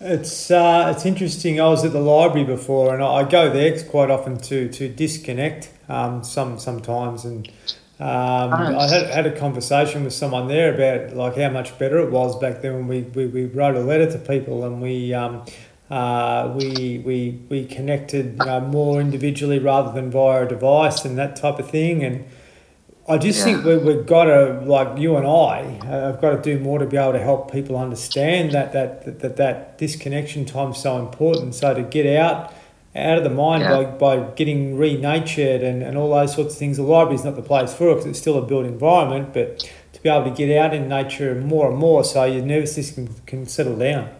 It's 0.00 0.50
uh, 0.50 0.92
it's 0.94 1.06
interesting. 1.06 1.60
I 1.60 1.68
was 1.68 1.84
at 1.84 1.92
the 1.92 2.00
library 2.00 2.44
before, 2.44 2.92
and 2.92 3.02
I 3.02 3.28
go 3.28 3.52
there 3.52 3.80
quite 3.84 4.10
often 4.10 4.38
to 4.40 4.68
to 4.68 4.88
disconnect. 4.88 5.70
Um, 5.88 6.24
some 6.24 6.58
sometimes, 6.58 7.24
and 7.24 7.48
um. 8.02 8.76
I 8.76 8.86
had, 8.88 9.06
had 9.10 9.26
a 9.26 9.38
conversation 9.38 10.04
with 10.04 10.12
someone 10.12 10.48
there 10.48 10.74
about 10.74 11.16
like 11.16 11.36
how 11.36 11.50
much 11.50 11.78
better 11.78 11.98
it 11.98 12.10
was 12.10 12.38
back 12.38 12.62
then 12.62 12.74
when 12.74 12.88
we, 12.88 13.02
we, 13.02 13.26
we 13.26 13.44
wrote 13.46 13.76
a 13.76 13.80
letter 13.80 14.10
to 14.10 14.18
people 14.18 14.64
and 14.64 14.82
we 14.82 15.14
um, 15.14 15.44
uh, 15.90 16.52
we, 16.56 17.02
we 17.04 17.38
we 17.48 17.66
connected 17.66 18.36
you 18.38 18.46
know, 18.46 18.60
more 18.60 19.00
individually 19.00 19.58
rather 19.58 19.92
than 19.92 20.10
via 20.10 20.46
a 20.46 20.48
device 20.48 21.04
and 21.04 21.18
that 21.18 21.36
type 21.36 21.58
of 21.58 21.70
thing. 21.70 22.02
And 22.02 22.24
I 23.08 23.18
just 23.18 23.40
yeah. 23.40 23.44
think 23.44 23.64
we, 23.64 23.76
we've 23.78 24.06
got 24.06 24.24
to, 24.24 24.62
like 24.64 24.96
you 24.98 25.16
and 25.16 25.26
I, 25.26 25.78
uh, 25.82 26.12
have 26.12 26.20
got 26.20 26.30
to 26.30 26.40
do 26.40 26.62
more 26.62 26.78
to 26.78 26.86
be 26.86 26.96
able 26.96 27.12
to 27.12 27.18
help 27.18 27.52
people 27.52 27.76
understand 27.76 28.52
that 28.52 28.72
that, 28.72 29.04
that, 29.04 29.20
that, 29.20 29.36
that 29.36 29.76
disconnection 29.76 30.44
time 30.44 30.70
is 30.70 30.78
so 30.78 30.98
important. 30.98 31.54
So 31.54 31.74
to 31.74 31.82
get 31.82 32.06
out 32.16 32.54
out 32.94 33.18
of 33.18 33.24
the 33.24 33.30
mind 33.30 33.62
yeah. 33.62 33.82
by, 33.98 34.18
by 34.18 34.30
getting 34.32 34.76
renatured 34.76 35.62
and, 35.62 35.82
and 35.82 35.96
all 35.96 36.10
those 36.10 36.34
sorts 36.34 36.54
of 36.54 36.58
things, 36.58 36.76
the 36.76 36.82
library 36.82 37.14
is 37.14 37.24
not 37.24 37.36
the 37.36 37.42
place 37.42 37.72
for 37.72 37.90
it 37.90 37.94
because 37.94 38.06
it's 38.06 38.18
still 38.18 38.38
a 38.38 38.42
built 38.42 38.66
environment, 38.66 39.32
but 39.32 39.60
to 39.92 40.02
be 40.02 40.08
able 40.08 40.24
to 40.24 40.36
get 40.36 40.56
out 40.56 40.74
in 40.74 40.88
nature 40.88 41.34
more 41.34 41.70
and 41.70 41.78
more 41.78 42.04
so 42.04 42.24
your 42.24 42.44
nervous 42.44 42.74
system 42.74 43.06
can, 43.06 43.16
can 43.26 43.46
settle 43.46 43.76
down. 43.76 44.10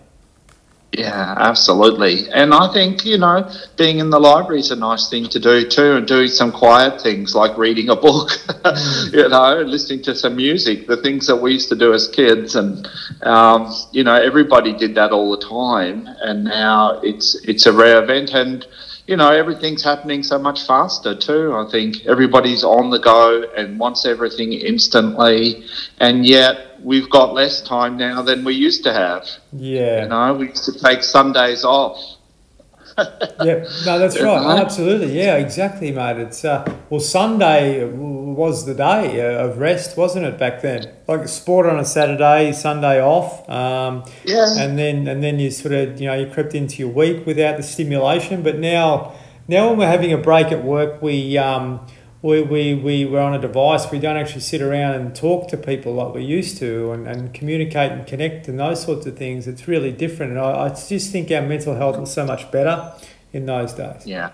Yeah, 0.95 1.35
absolutely. 1.39 2.31
And 2.33 2.53
I 2.53 2.71
think, 2.71 3.07
you 3.07 3.17
know, 3.17 3.51
being 3.79 3.99
in 3.99 4.11
the 4.11 4.21
library 4.21 4.61
is 4.61 4.71
a 4.73 4.77
nice 4.77 5.09
thing 5.09 5.27
to 5.31 5.41
do 5.41 5.67
too, 5.67 5.97
and 5.97 6.07
doing 6.07 6.29
some 6.29 6.53
quiet 6.53 7.01
things 7.01 7.35
like 7.35 7.57
reading 7.57 7.89
a 7.89 7.97
book, 7.97 8.31
you 9.13 9.27
know, 9.27 9.63
listening 9.67 10.03
to 10.03 10.15
some 10.15 10.37
music, 10.37 10.87
the 10.87 10.99
things 10.99 11.27
that 11.29 11.37
we 11.37 11.53
used 11.55 11.71
to 11.71 11.77
do 11.77 11.95
as 11.95 12.09
kids. 12.09 12.57
And, 12.57 12.87
um, 13.23 13.73
you 13.93 14.05
know, 14.05 14.15
everybody 14.15 14.75
did 14.75 14.95
that 14.97 15.13
all 15.13 15.31
the 15.35 15.43
time. 15.43 16.07
And 16.21 16.45
now 16.45 17.01
it's, 17.03 17.37
it's 17.49 17.65
a 17.65 17.73
rare 17.73 18.03
event. 18.03 18.35
And, 18.35 18.67
you 19.07 19.17
know, 19.17 19.31
everything's 19.31 19.83
happening 19.83 20.23
so 20.23 20.39
much 20.39 20.67
faster 20.67 21.15
too. 21.15 21.55
I 21.55 21.71
think 21.71 22.05
everybody's 22.05 22.65
on 22.65 22.91
the 22.91 22.99
go 22.99 23.45
and 23.57 23.79
wants 23.79 24.05
everything 24.05 24.53
instantly. 24.53 25.65
And 26.01 26.27
yet, 26.27 26.72
we've 26.85 27.11
got 27.11 27.35
less 27.35 27.61
time 27.63 27.97
now 27.97 28.23
than 28.23 28.45
we 28.45 28.55
used 28.55 28.85
to 28.85 28.93
have. 28.93 29.27
Yeah. 29.53 30.03
You 30.03 30.09
know, 30.09 30.35
we 30.35 30.49
used 30.49 30.65
to 30.65 30.79
take 30.79 31.03
Sundays 31.03 31.65
off. 31.65 31.99
yeah, 33.43 33.65
no, 33.87 33.99
that's 33.99 34.21
right. 34.21 34.61
Absolutely, 34.61 35.17
yeah, 35.17 35.37
exactly, 35.37 35.93
mate. 35.93 36.19
It's 36.19 36.45
uh, 36.45 36.63
well, 36.91 37.01
Sunday 37.01 37.85
was 37.85 38.67
the 38.67 38.75
day 38.75 39.35
of 39.35 39.57
rest, 39.57 39.97
wasn't 39.97 40.27
it? 40.27 40.39
Back 40.39 40.61
then, 40.61 40.93
like 41.09 41.27
sport 41.27 41.67
on 41.67 41.79
a 41.79 41.87
Saturday, 41.87 42.53
Sunday 42.53 43.01
off. 43.01 43.49
Um, 43.49 44.05
yeah. 44.25 44.59
And 44.59 44.79
then 44.79 45.09
and 45.09 45.23
then 45.23 45.39
you 45.39 45.51
sort 45.51 45.73
of 45.73 46.01
you 46.01 46.07
know 46.07 46.15
you 46.15 46.31
crept 46.31 46.55
into 46.55 46.77
your 46.77 46.91
week 46.91 47.25
without 47.25 47.57
the 47.57 47.63
stimulation. 47.63 48.43
But 48.43 48.59
now 48.59 49.15
now 49.49 49.71
when 49.71 49.79
we're 49.79 49.87
having 49.87 50.13
a 50.13 50.19
break 50.19 50.53
at 50.53 50.63
work, 50.63 51.01
we 51.01 51.39
um, 51.39 51.87
we, 52.23 52.41
we, 52.41 52.75
we 52.75 53.05
were 53.05 53.19
on 53.19 53.35
a 53.35 53.41
device, 53.41 53.91
we 53.91 53.99
don't 53.99 54.17
actually 54.17 54.43
sit 54.43 54.63
around 54.63 54.95
and 54.95 55.15
talk 55.15 55.49
to 55.49 55.57
people 55.57 55.93
like 55.95 56.15
we 56.15 56.23
used 56.23 56.57
to 56.59 56.93
and, 56.93 57.09
and 57.09 57.35
communicate 57.35 57.91
and 57.91 58.07
connect 58.07 58.47
and 58.47 58.61
those 58.61 58.83
sorts 58.83 59.07
of 59.07 59.19
things. 59.19 59.49
It's 59.49 59.67
really 59.67 59.91
different. 59.91 60.33
And 60.33 60.41
I, 60.41 60.67
I 60.67 60.69
just 60.69 61.11
think 61.11 61.33
our 61.33 61.43
mental 61.43 61.75
health 61.75 61.99
was 61.99 62.13
so 62.13 62.25
much 62.25 62.51
better 62.53 62.93
in 63.33 63.47
those 63.47 63.73
days. 63.73 64.07
Yeah. 64.07 64.31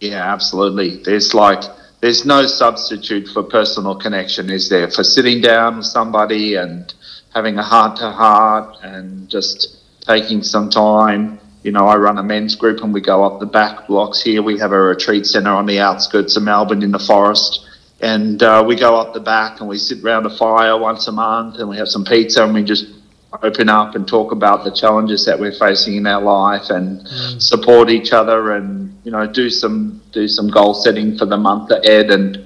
Yeah, 0.00 0.32
absolutely. 0.32 1.00
There's 1.02 1.32
like, 1.32 1.62
there's 2.00 2.26
no 2.26 2.46
substitute 2.46 3.28
for 3.28 3.44
personal 3.44 3.94
connection, 3.94 4.50
is 4.50 4.68
there? 4.68 4.90
For 4.90 5.04
sitting 5.04 5.40
down 5.40 5.76
with 5.76 5.86
somebody 5.86 6.56
and 6.56 6.92
having 7.32 7.56
a 7.56 7.62
heart 7.62 7.98
to 7.98 8.10
heart 8.10 8.78
and 8.82 9.28
just 9.28 9.76
taking 10.00 10.42
some 10.42 10.70
time 10.70 11.38
you 11.62 11.72
know, 11.72 11.86
I 11.86 11.96
run 11.96 12.18
a 12.18 12.22
men's 12.22 12.56
group 12.56 12.82
and 12.82 12.92
we 12.92 13.00
go 13.00 13.24
up 13.24 13.40
the 13.40 13.46
back 13.46 13.86
blocks 13.86 14.22
here. 14.22 14.42
We 14.42 14.58
have 14.58 14.72
a 14.72 14.80
retreat 14.80 15.26
centre 15.26 15.50
on 15.50 15.66
the 15.66 15.78
outskirts 15.80 16.36
of 16.36 16.42
Melbourne 16.42 16.82
in 16.82 16.90
the 16.90 16.98
forest. 16.98 17.66
And 18.00 18.42
uh, 18.42 18.64
we 18.66 18.76
go 18.76 18.96
up 18.96 19.12
the 19.12 19.20
back 19.20 19.60
and 19.60 19.68
we 19.68 19.76
sit 19.76 20.02
around 20.02 20.24
a 20.24 20.36
fire 20.36 20.78
once 20.78 21.06
a 21.06 21.12
month 21.12 21.58
and 21.58 21.68
we 21.68 21.76
have 21.76 21.88
some 21.88 22.04
pizza 22.04 22.42
and 22.42 22.54
we 22.54 22.64
just 22.64 22.86
open 23.42 23.68
up 23.68 23.94
and 23.94 24.08
talk 24.08 24.32
about 24.32 24.64
the 24.64 24.72
challenges 24.72 25.26
that 25.26 25.38
we're 25.38 25.52
facing 25.52 25.96
in 25.96 26.06
our 26.06 26.22
life 26.22 26.70
and 26.70 27.00
mm. 27.00 27.42
support 27.42 27.90
each 27.90 28.12
other 28.12 28.52
and, 28.52 28.98
you 29.04 29.10
know, 29.10 29.30
do 29.30 29.50
some 29.50 30.00
do 30.12 30.26
some 30.26 30.48
goal 30.48 30.74
setting 30.74 31.16
for 31.16 31.26
the 31.26 31.36
month 31.36 31.70
ahead 31.70 32.10
and 32.10 32.44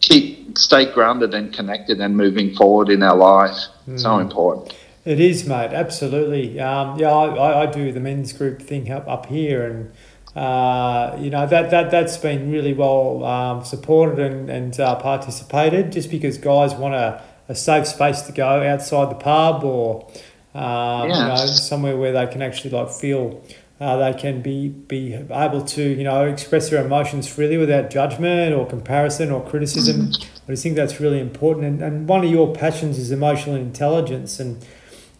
keep 0.00 0.56
stay 0.56 0.90
grounded 0.92 1.34
and 1.34 1.52
connected 1.52 2.00
and 2.00 2.16
moving 2.16 2.54
forward 2.54 2.88
in 2.88 3.02
our 3.02 3.16
life. 3.16 3.56
Mm. 3.86 4.00
So 4.00 4.18
important. 4.18 4.74
It 5.06 5.20
is, 5.20 5.46
mate. 5.46 5.70
Absolutely. 5.72 6.58
Um, 6.58 6.98
yeah, 6.98 7.12
I, 7.12 7.62
I 7.62 7.66
do 7.66 7.92
the 7.92 8.00
men's 8.00 8.32
group 8.32 8.60
thing 8.60 8.90
up 8.90 9.06
up 9.06 9.26
here, 9.26 9.64
and 9.64 9.92
uh, 10.36 11.16
you 11.20 11.30
know 11.30 11.46
that 11.46 11.70
that 11.70 11.92
that's 11.92 12.16
been 12.16 12.50
really 12.50 12.74
well 12.74 13.24
um, 13.24 13.64
supported 13.64 14.18
and 14.18 14.50
and 14.50 14.80
uh, 14.80 14.96
participated. 14.96 15.92
Just 15.92 16.10
because 16.10 16.38
guys 16.38 16.74
want 16.74 16.94
a, 16.94 17.22
a 17.48 17.54
safe 17.54 17.86
space 17.86 18.22
to 18.22 18.32
go 18.32 18.48
outside 18.68 19.10
the 19.12 19.14
pub 19.14 19.62
or 19.62 20.10
um, 20.54 21.08
yeah. 21.08 21.22
you 21.22 21.28
know 21.28 21.46
somewhere 21.46 21.96
where 21.96 22.10
they 22.10 22.26
can 22.26 22.42
actually 22.42 22.70
like 22.70 22.90
feel. 22.90 23.42
Uh, 23.78 23.98
they 23.98 24.18
can 24.18 24.40
be, 24.40 24.68
be 24.68 25.12
able 25.12 25.62
to, 25.62 25.82
you 25.82 26.02
know, 26.02 26.24
express 26.24 26.70
their 26.70 26.82
emotions 26.82 27.28
freely 27.28 27.58
without 27.58 27.90
judgment 27.90 28.54
or 28.54 28.66
comparison 28.66 29.30
or 29.30 29.44
criticism. 29.44 30.08
Mm-hmm. 30.08 30.50
I 30.52 30.56
think 30.56 30.76
that's 30.76 30.98
really 30.98 31.20
important. 31.20 31.66
And, 31.66 31.82
and 31.82 32.08
one 32.08 32.24
of 32.24 32.30
your 32.30 32.54
passions 32.54 32.98
is 32.98 33.10
emotional 33.10 33.54
intelligence. 33.54 34.40
And 34.40 34.64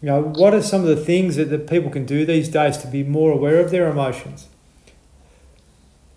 you 0.03 0.09
know, 0.09 0.23
what 0.23 0.55
are 0.55 0.63
some 0.63 0.83
of 0.83 0.89
the 0.89 0.97
things 0.97 1.37
that, 1.37 1.47
that 1.51 1.69
people 1.69 1.91
can 1.91 2.05
do 2.05 2.27
these 2.27 2.49
days 2.49 2.77
to 2.79 2.87
be 2.87 3.03
more 3.03 3.33
aware 3.33 3.61
of 3.61 3.71
their 3.71 3.89
emotions? 3.89 4.49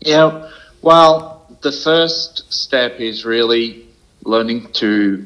Yeah, 0.01 0.49
well, 0.81 1.45
the 1.61 1.71
first 1.71 2.51
step 2.53 2.99
is 2.99 3.25
really 3.25 3.85
learning 4.23 4.71
to 4.73 5.25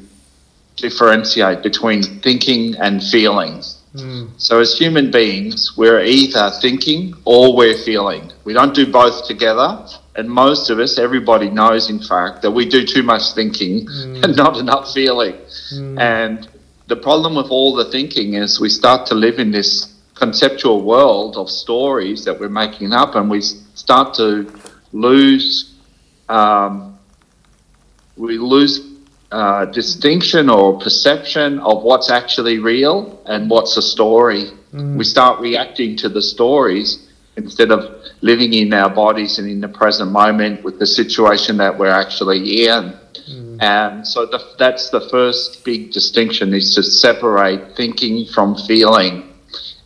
differentiate 0.75 1.61
between 1.61 2.01
thinking 2.21 2.75
and 2.75 3.03
feeling. 3.03 3.61
Mm. 3.93 4.29
So, 4.37 4.59
as 4.59 4.75
human 4.75 5.11
beings, 5.11 5.73
we're 5.77 6.01
either 6.01 6.49
thinking 6.61 7.13
or 7.25 7.55
we're 7.55 7.77
feeling. 7.77 8.31
We 8.43 8.53
don't 8.53 8.73
do 8.73 8.91
both 8.91 9.27
together. 9.27 9.85
And 10.15 10.29
most 10.29 10.69
of 10.69 10.79
us, 10.79 10.99
everybody 10.99 11.49
knows, 11.49 11.89
in 11.89 11.99
fact, 11.99 12.41
that 12.43 12.51
we 12.51 12.67
do 12.67 12.85
too 12.85 13.03
much 13.03 13.33
thinking 13.33 13.85
mm. 13.85 14.23
and 14.23 14.35
not 14.43 14.57
enough 14.57 14.91
feeling. 14.93 15.35
Mm. 15.73 15.99
And 15.99 16.47
the 16.87 16.95
problem 16.95 17.35
with 17.35 17.47
all 17.49 17.73
the 17.73 17.85
thinking 17.85 18.33
is 18.33 18.59
we 18.59 18.69
start 18.69 19.05
to 19.07 19.15
live 19.15 19.39
in 19.39 19.51
this 19.51 19.93
conceptual 20.15 20.83
world 20.83 21.37
of 21.37 21.49
stories 21.49 22.25
that 22.25 22.39
we're 22.39 22.49
making 22.49 22.93
up, 22.93 23.15
and 23.15 23.29
we 23.29 23.41
start 23.41 24.13
to 24.15 24.51
lose 24.91 25.75
um, 26.29 26.97
we 28.15 28.37
lose 28.37 28.93
uh, 29.31 29.65
distinction 29.65 30.49
or 30.49 30.79
perception 30.79 31.59
of 31.59 31.83
what's 31.83 32.11
actually 32.11 32.59
real 32.59 33.21
and 33.25 33.49
what's 33.49 33.75
a 33.77 33.81
story. 33.81 34.51
Mm. 34.73 34.97
We 34.97 35.03
start 35.03 35.39
reacting 35.39 35.97
to 35.97 36.09
the 36.09 36.21
stories 36.21 37.09
instead 37.35 37.71
of 37.71 38.03
living 38.21 38.53
in 38.53 38.71
our 38.73 38.89
bodies 38.89 39.39
and 39.39 39.49
in 39.49 39.59
the 39.59 39.67
present 39.67 40.11
moment 40.11 40.63
with 40.63 40.77
the 40.77 40.85
situation 40.85 41.57
that 41.57 41.77
we're 41.77 41.87
actually 41.87 42.67
in. 42.67 42.93
And 43.63 44.05
so 44.05 44.25
the, 44.25 44.43
that's 44.59 44.89
the 44.89 44.99
first 44.99 45.63
big 45.63 45.93
distinction 45.93 46.53
is 46.53 46.75
to 46.75 46.83
separate 46.83 47.77
thinking 47.77 48.25
from 48.25 48.57
feeling. 48.57 49.31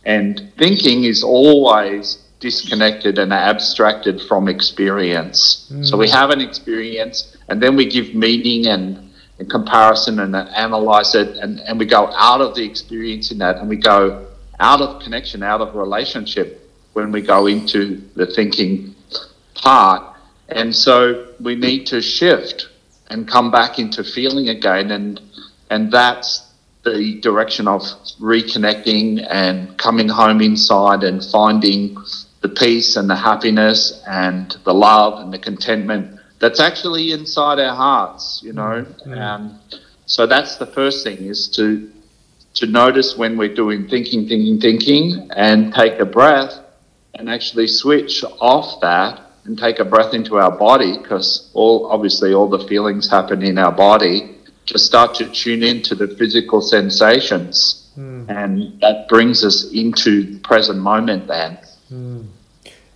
And 0.04 0.52
thinking 0.58 1.04
is 1.04 1.22
always 1.22 2.18
disconnected 2.40 3.20
and 3.20 3.32
abstracted 3.32 4.20
from 4.22 4.48
experience. 4.48 5.70
Mm. 5.72 5.86
So 5.86 5.96
we 5.96 6.08
have 6.10 6.30
an 6.30 6.40
experience 6.40 7.36
and 7.46 7.62
then 7.62 7.76
we 7.76 7.88
give 7.88 8.16
meaning 8.16 8.66
and, 8.66 9.12
and 9.38 9.48
comparison 9.48 10.18
and 10.18 10.34
analyze 10.34 11.14
it 11.14 11.36
and, 11.36 11.60
and 11.60 11.78
we 11.78 11.86
go 11.86 12.12
out 12.16 12.40
of 12.40 12.56
the 12.56 12.64
experience 12.64 13.30
in 13.30 13.38
that 13.38 13.58
and 13.58 13.68
we 13.68 13.76
go 13.76 14.26
out 14.58 14.80
of 14.80 15.00
connection, 15.00 15.44
out 15.44 15.60
of 15.60 15.76
relationship 15.76 16.68
when 16.94 17.12
we 17.12 17.20
go 17.20 17.46
into 17.46 18.02
the 18.16 18.26
thinking 18.26 18.96
part. 19.54 20.16
And 20.48 20.74
so 20.74 21.28
we 21.38 21.54
need 21.54 21.86
to 21.88 22.02
shift 22.02 22.67
and 23.08 23.28
come 23.28 23.50
back 23.50 23.78
into 23.78 24.04
feeling 24.04 24.48
again 24.48 24.90
and 24.90 25.20
and 25.70 25.92
that's 25.92 26.44
the 26.84 27.20
direction 27.20 27.68
of 27.68 27.82
reconnecting 28.20 29.26
and 29.28 29.76
coming 29.78 30.08
home 30.08 30.40
inside 30.40 31.02
and 31.02 31.24
finding 31.24 31.96
the 32.40 32.48
peace 32.48 32.96
and 32.96 33.10
the 33.10 33.16
happiness 33.16 34.02
and 34.08 34.56
the 34.64 34.72
love 34.72 35.20
and 35.20 35.32
the 35.32 35.38
contentment 35.38 36.18
that's 36.38 36.60
actually 36.60 37.12
inside 37.12 37.58
our 37.58 37.74
hearts, 37.74 38.40
you 38.44 38.52
know. 38.52 38.86
Mm. 39.06 39.20
Um, 39.20 39.60
so 40.06 40.26
that's 40.26 40.56
the 40.56 40.66
first 40.66 41.04
thing 41.04 41.18
is 41.18 41.48
to 41.56 41.90
to 42.54 42.66
notice 42.66 43.16
when 43.16 43.36
we're 43.36 43.54
doing 43.54 43.88
thinking, 43.88 44.26
thinking, 44.26 44.60
thinking, 44.60 45.30
and 45.36 45.72
take 45.72 46.00
a 46.00 46.04
breath 46.04 46.58
and 47.14 47.28
actually 47.28 47.68
switch 47.68 48.24
off 48.40 48.80
that 48.80 49.20
and 49.48 49.58
take 49.58 49.78
a 49.78 49.84
breath 49.84 50.12
into 50.12 50.36
our 50.36 50.50
body 50.50 50.98
because 50.98 51.50
all 51.54 51.90
obviously 51.90 52.34
all 52.34 52.48
the 52.48 52.60
feelings 52.68 53.08
happen 53.08 53.42
in 53.42 53.58
our 53.58 53.72
body 53.72 54.36
to 54.66 54.78
start 54.78 55.14
to 55.14 55.28
tune 55.30 55.62
into 55.62 55.94
the 55.94 56.06
physical 56.06 56.60
sensations 56.60 57.88
mm. 57.98 58.28
and 58.28 58.78
that 58.82 59.08
brings 59.08 59.42
us 59.42 59.72
into 59.72 60.38
present 60.40 60.78
moment 60.78 61.26
then 61.26 61.58
mm. 61.90 62.26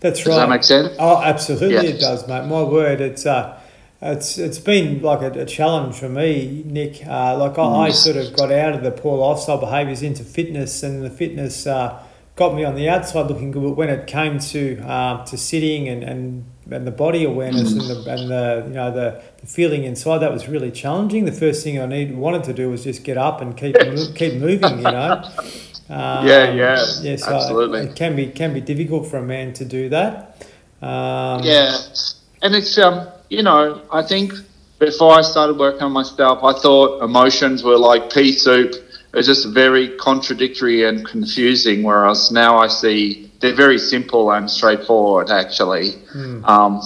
that's 0.00 0.20
does 0.20 0.26
right 0.26 0.34
does 0.34 0.36
that 0.36 0.48
make 0.50 0.62
sense 0.62 0.94
oh 0.98 1.22
absolutely 1.22 1.70
yes. 1.70 1.84
it 1.84 1.98
does 1.98 2.28
mate 2.28 2.44
my 2.44 2.62
word 2.62 3.00
it's 3.00 3.24
uh 3.24 3.58
it's 4.02 4.36
it's 4.36 4.58
been 4.58 5.00
like 5.00 5.22
a, 5.22 5.42
a 5.42 5.46
challenge 5.46 5.94
for 5.94 6.08
me, 6.08 6.64
Nick. 6.66 7.06
Uh, 7.06 7.38
like 7.38 7.56
I, 7.56 7.62
I, 7.62 7.90
sort 7.90 8.16
of 8.16 8.36
got 8.36 8.50
out 8.50 8.74
of 8.74 8.82
the 8.82 8.90
poor 8.90 9.16
lifestyle 9.16 9.58
behaviours 9.58 10.02
into 10.02 10.24
fitness, 10.24 10.82
and 10.82 11.04
the 11.04 11.08
fitness 11.08 11.68
uh, 11.68 12.02
got 12.42 12.54
me 12.54 12.64
on 12.64 12.74
the 12.74 12.88
outside 12.88 13.26
looking 13.28 13.50
good. 13.50 13.62
But 13.62 13.76
when 13.76 13.88
it 13.88 14.06
came 14.06 14.38
to 14.38 14.78
uh, 14.80 15.24
to 15.26 15.36
sitting 15.36 15.88
and, 15.88 16.02
and 16.02 16.44
and 16.70 16.86
the 16.86 16.90
body 16.90 17.24
awareness 17.24 17.72
and 17.72 17.82
the 17.82 18.10
and 18.10 18.30
the 18.30 18.64
you 18.68 18.74
know 18.74 18.90
the, 18.90 19.22
the 19.38 19.46
feeling 19.46 19.84
inside, 19.84 20.18
that 20.18 20.32
was 20.32 20.48
really 20.48 20.70
challenging. 20.70 21.24
The 21.24 21.32
first 21.32 21.62
thing 21.62 21.80
I 21.80 21.86
need 21.86 22.14
wanted 22.16 22.44
to 22.44 22.52
do 22.52 22.70
was 22.70 22.84
just 22.84 23.04
get 23.04 23.16
up 23.16 23.40
and 23.40 23.56
keep 23.56 23.76
keep 24.14 24.34
moving. 24.34 24.78
You 24.78 24.90
know. 24.98 25.22
Um, 25.90 26.26
yeah, 26.30 26.52
yeah, 26.52 26.84
yeah. 27.00 27.16
So 27.16 27.34
absolutely. 27.34 27.80
It 27.82 27.96
can 27.96 28.16
be 28.16 28.26
can 28.28 28.52
be 28.52 28.60
difficult 28.60 29.06
for 29.06 29.18
a 29.18 29.22
man 29.22 29.52
to 29.54 29.64
do 29.64 29.88
that. 29.90 30.46
Um, 30.80 31.44
yeah, 31.44 31.76
and 32.42 32.54
it's 32.54 32.76
um 32.78 33.08
you 33.28 33.42
know, 33.42 33.80
I 33.90 34.02
think 34.02 34.34
before 34.78 35.12
I 35.14 35.22
started 35.22 35.58
working 35.58 35.82
on 35.82 35.92
myself, 35.92 36.42
I 36.42 36.52
thought 36.52 37.02
emotions 37.02 37.62
were 37.62 37.78
like 37.78 38.12
pea 38.12 38.32
soup. 38.32 38.74
It 39.12 39.16
was 39.16 39.26
just 39.26 39.48
very 39.52 39.96
contradictory 39.98 40.84
and 40.84 41.06
confusing. 41.06 41.82
Whereas 41.82 42.30
now 42.30 42.58
I 42.58 42.68
see 42.68 43.30
they're 43.40 43.54
very 43.54 43.78
simple 43.78 44.32
and 44.32 44.50
straightforward, 44.50 45.30
actually. 45.30 45.92
Mm. 46.14 46.48
Um, 46.48 46.80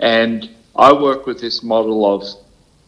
and 0.00 0.50
I 0.74 0.92
work 0.92 1.26
with 1.26 1.40
this 1.40 1.62
model 1.62 2.12
of 2.12 2.24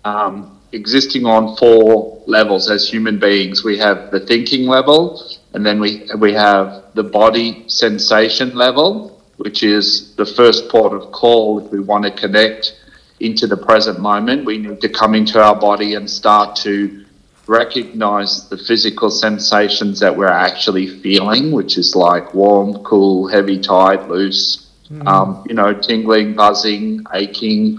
um, 0.05 0.59
existing 0.73 1.27
on 1.27 1.57
four 1.57 2.23
levels 2.27 2.71
as 2.71 2.89
human 2.89 3.19
beings. 3.19 3.63
We 3.63 3.79
have 3.79 4.11
the 4.11 4.21
thinking 4.21 4.67
level, 4.67 5.23
and 5.53 5.65
then 5.65 5.79
we 5.79 6.09
we 6.19 6.33
have 6.33 6.85
the 6.95 7.05
body 7.05 7.65
sensation 7.69 8.57
level, 8.57 9.23
which 9.37 9.63
is 9.63 10.15
the 10.17 10.27
first 10.27 10.69
port 10.69 10.93
of 10.93 11.13
call 11.13 11.65
if 11.65 11.71
we 11.71 11.81
want 11.81 12.05
to 12.05 12.11
connect 12.11 12.75
into 13.21 13.47
the 13.47 13.57
present 13.57 14.01
moment. 14.01 14.45
We 14.45 14.59
need 14.59 14.81
to 14.81 14.89
come 14.89 15.15
into 15.15 15.41
our 15.41 15.55
body 15.55 15.95
and 15.95 16.11
start 16.11 16.57
to 16.57 17.02
recognize 17.47 18.49
the 18.49 18.57
physical 18.57 19.11
sensations 19.11 20.01
that 20.01 20.17
we're 20.17 20.29
actually 20.29 20.87
feeling, 20.87 21.53
which 21.53 21.77
is 21.77 21.95
like 21.97 22.35
warm, 22.35 22.83
cool, 22.85 23.27
heavy, 23.27 23.59
tight, 23.59 24.09
loose, 24.09 24.71
mm. 24.91 25.07
um, 25.07 25.45
you 25.49 25.55
know, 25.55 25.73
tingling, 25.75 26.35
buzzing, 26.35 27.05
aching, 27.13 27.79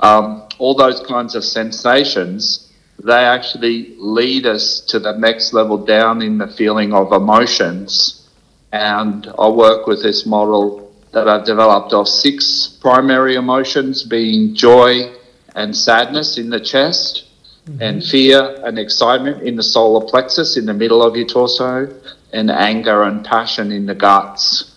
um, 0.00 0.46
all 0.58 0.74
those 0.74 1.00
kinds 1.06 1.34
of 1.34 1.44
sensations. 1.44 2.72
They 3.02 3.24
actually 3.24 3.94
lead 3.98 4.46
us 4.46 4.80
to 4.88 4.98
the 4.98 5.12
next 5.12 5.52
level 5.52 5.78
down 5.78 6.22
in 6.22 6.38
the 6.38 6.46
feeling 6.46 6.92
of 6.92 7.12
emotions. 7.12 8.28
And 8.72 9.32
I 9.38 9.48
work 9.48 9.86
with 9.86 10.02
this 10.02 10.26
model 10.26 10.92
that 11.12 11.28
I've 11.28 11.44
developed 11.44 11.92
of 11.92 12.08
six 12.08 12.76
primary 12.80 13.36
emotions 13.36 14.02
being 14.02 14.54
joy 14.54 15.12
and 15.54 15.76
sadness 15.76 16.38
in 16.38 16.50
the 16.50 16.58
chest, 16.58 17.23
mm-hmm. 17.66 17.82
and 17.82 18.04
fear 18.04 18.60
and 18.64 18.78
excitement 18.78 19.42
in 19.42 19.56
the 19.56 19.62
solar 19.62 20.04
plexus 20.06 20.56
in 20.56 20.66
the 20.66 20.74
middle 20.74 21.02
of 21.02 21.16
your 21.16 21.26
torso, 21.26 21.88
and 22.32 22.50
anger 22.50 23.04
and 23.04 23.24
passion 23.24 23.72
in 23.72 23.86
the 23.86 23.94
guts. 23.94 24.76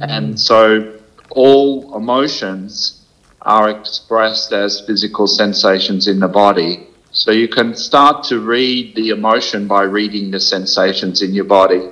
Mm-hmm. 0.00 0.10
And 0.10 0.40
so 0.40 0.98
all 1.30 1.96
emotions 1.96 3.00
are 3.42 3.68
expressed 3.68 4.52
as 4.52 4.80
physical 4.86 5.26
sensations 5.26 6.08
in 6.08 6.18
the 6.18 6.28
body. 6.28 6.86
So 7.12 7.30
you 7.30 7.46
can 7.46 7.76
start 7.76 8.24
to 8.24 8.40
read 8.40 8.96
the 8.96 9.10
emotion 9.10 9.68
by 9.68 9.82
reading 9.82 10.30
the 10.30 10.40
sensations 10.40 11.22
in 11.22 11.34
your 11.34 11.44
body. 11.44 11.90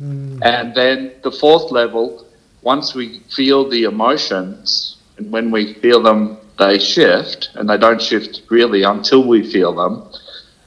Mm. 0.00 0.40
And 0.42 0.74
then 0.74 1.12
the 1.22 1.30
fourth 1.30 1.70
level 1.70 2.24
once 2.64 2.94
we 2.94 3.20
feel 3.36 3.68
the 3.68 3.84
emotions, 3.84 4.96
and 5.18 5.30
when 5.30 5.50
we 5.50 5.74
feel 5.74 6.02
them, 6.02 6.38
they 6.58 6.78
shift, 6.78 7.50
and 7.54 7.68
they 7.68 7.78
don't 7.78 8.00
shift 8.00 8.42
really 8.50 8.82
until 8.82 9.26
we 9.26 9.50
feel 9.50 9.72
them. 9.72 10.08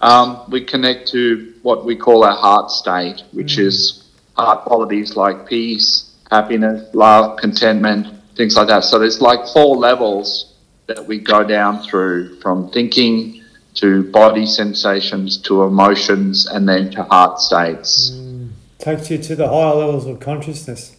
Um, 0.02 0.44
we 0.50 0.64
connect 0.64 1.08
to 1.10 1.54
what 1.64 1.86
we 1.86 1.96
call 1.96 2.24
our 2.24 2.36
heart 2.36 2.70
state, 2.72 3.24
which 3.32 3.58
mm. 3.58 3.66
is 3.66 4.04
heart 4.36 4.64
qualities 4.66 5.16
like 5.16 5.48
peace, 5.48 6.16
happiness, 6.30 6.94
love, 6.94 7.38
contentment, 7.40 8.08
things 8.36 8.56
like 8.56 8.68
that. 8.68 8.84
So 8.84 9.00
there's 9.00 9.22
like 9.22 9.48
four 9.48 9.76
levels 9.76 10.54
that 10.86 11.06
we 11.06 11.20
go 11.20 11.44
down 11.44 11.82
through 11.84 12.40
from 12.40 12.70
thinking 12.72 13.44
to 13.76 14.10
body 14.12 14.46
sensations 14.46 15.38
to 15.38 15.64
emotions 15.64 16.48
and 16.48 16.68
then 16.68 16.92
to 16.92 17.04
heart 17.04 17.40
states. 17.40 18.12
Mm. 18.12 18.50
Takes 18.80 19.10
you 19.10 19.18
to 19.18 19.36
the 19.36 19.48
higher 19.48 19.76
levels 19.76 20.06
of 20.06 20.20
consciousness. 20.20 20.96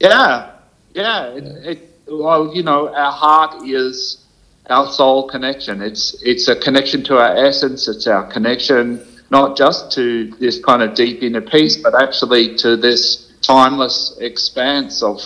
Yeah, 0.00 0.50
yeah. 0.94 1.26
It, 1.28 1.44
it, 1.66 1.91
well, 2.12 2.54
you 2.54 2.62
know, 2.62 2.92
our 2.94 3.12
heart 3.12 3.66
is 3.66 4.24
our 4.68 4.90
soul 4.90 5.28
connection. 5.28 5.82
It's 5.82 6.20
it's 6.22 6.48
a 6.48 6.56
connection 6.56 7.02
to 7.04 7.18
our 7.18 7.36
essence. 7.46 7.88
It's 7.88 8.06
our 8.06 8.24
connection 8.30 9.04
not 9.30 9.56
just 9.56 9.90
to 9.92 10.30
this 10.38 10.62
kind 10.62 10.82
of 10.82 10.94
deep 10.94 11.22
inner 11.22 11.40
peace, 11.40 11.76
but 11.76 12.00
actually 12.00 12.54
to 12.56 12.76
this 12.76 13.32
timeless 13.40 14.16
expanse 14.20 15.02
of 15.02 15.20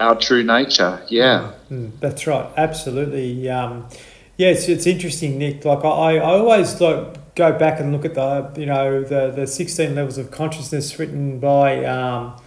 our 0.00 0.16
true 0.18 0.42
nature. 0.42 1.04
Yeah, 1.08 1.52
mm, 1.70 1.92
that's 2.00 2.26
right. 2.26 2.50
Absolutely. 2.56 3.48
Um, 3.48 3.88
yeah, 4.36 4.48
it's, 4.48 4.68
it's 4.68 4.86
interesting, 4.86 5.38
Nick. 5.38 5.64
Like 5.64 5.84
I, 5.84 6.16
I 6.16 6.38
always 6.38 6.80
like 6.80 7.34
go 7.34 7.58
back 7.58 7.78
and 7.80 7.92
look 7.92 8.04
at 8.04 8.14
the 8.14 8.52
you 8.58 8.66
know 8.66 9.02
the 9.02 9.30
the 9.30 9.46
sixteen 9.46 9.94
levels 9.94 10.18
of 10.18 10.30
consciousness 10.30 10.98
written 10.98 11.38
by. 11.38 11.84
Um, 11.84 12.40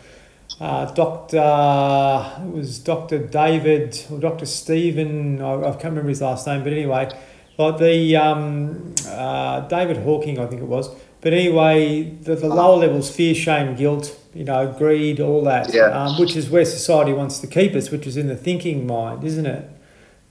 uh, 0.60 0.92
Doctor, 0.92 1.38
it 2.46 2.54
was 2.54 2.80
Doctor 2.80 3.18
David 3.18 4.06
or 4.12 4.20
Doctor 4.20 4.46
Stephen. 4.46 5.42
I, 5.42 5.56
I, 5.56 5.72
can't 5.72 5.86
remember 5.86 6.10
his 6.10 6.22
last 6.22 6.46
name, 6.48 6.64
but 6.64 6.74
anyway, 6.74 7.10
like 7.58 7.78
the 7.78 8.16
um, 8.18 8.94
uh, 9.08 9.62
David 9.62 9.98
Hawking, 9.98 10.40
I 10.40 10.48
think 10.48 10.62
it 10.62 10.68
was. 10.68 10.90
But 11.22 11.34
anyway, 11.34 12.04
the, 12.04 12.36
the 12.36 12.48
lower 12.48 12.78
levels, 12.78 13.14
fear, 13.14 13.36
shame, 13.36 13.76
guilt, 13.76 14.18
you 14.34 14.46
know, 14.46 14.72
greed, 14.72 15.20
all 15.20 15.44
that, 15.44 15.74
yeah. 15.74 15.88
um, 15.88 16.20
which 16.20 16.36
is 16.36 16.50
where 16.50 16.64
society 16.64 17.12
wants 17.12 17.40
to 17.40 17.48
keep 17.48 17.74
us, 17.74 17.92
which 17.92 18.08
is 18.08 18.16
in 18.16 18.28
the 18.28 18.38
thinking 18.38 18.88
mind, 18.88 19.24
isn't 19.24 19.46
it? 19.46 19.70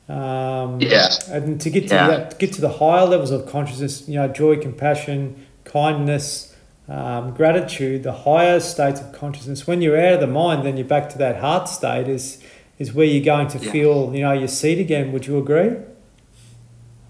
Um, 0.08 0.80
yeah. 0.80 1.08
And 1.28 1.60
to 1.60 1.68
get 1.68 1.88
to 1.88 1.94
yeah. 1.94 2.06
that, 2.08 2.38
get 2.38 2.54
to 2.54 2.62
the 2.62 2.70
higher 2.70 3.04
levels 3.04 3.30
of 3.30 3.46
consciousness, 3.46 4.08
you 4.08 4.14
know, 4.14 4.28
joy, 4.28 4.56
compassion, 4.56 5.46
kindness, 5.64 6.47
um, 6.88 7.34
gratitude, 7.34 8.02
the 8.02 8.12
higher 8.12 8.60
states 8.60 9.00
of 9.00 9.12
consciousness. 9.12 9.66
When 9.66 9.82
you're 9.82 10.00
out 10.00 10.14
of 10.14 10.20
the 10.20 10.26
mind, 10.26 10.64
then 10.64 10.76
you're 10.76 10.86
back 10.86 11.10
to 11.10 11.18
that 11.18 11.40
heart 11.40 11.68
state. 11.68 12.08
Is 12.08 12.42
is 12.78 12.92
where 12.92 13.06
you're 13.06 13.24
going 13.24 13.48
to 13.48 13.58
yeah. 13.58 13.72
feel, 13.72 14.14
you 14.14 14.22
know, 14.22 14.32
your 14.32 14.48
seat 14.48 14.78
again. 14.78 15.12
Would 15.12 15.26
you 15.26 15.38
agree? 15.38 15.72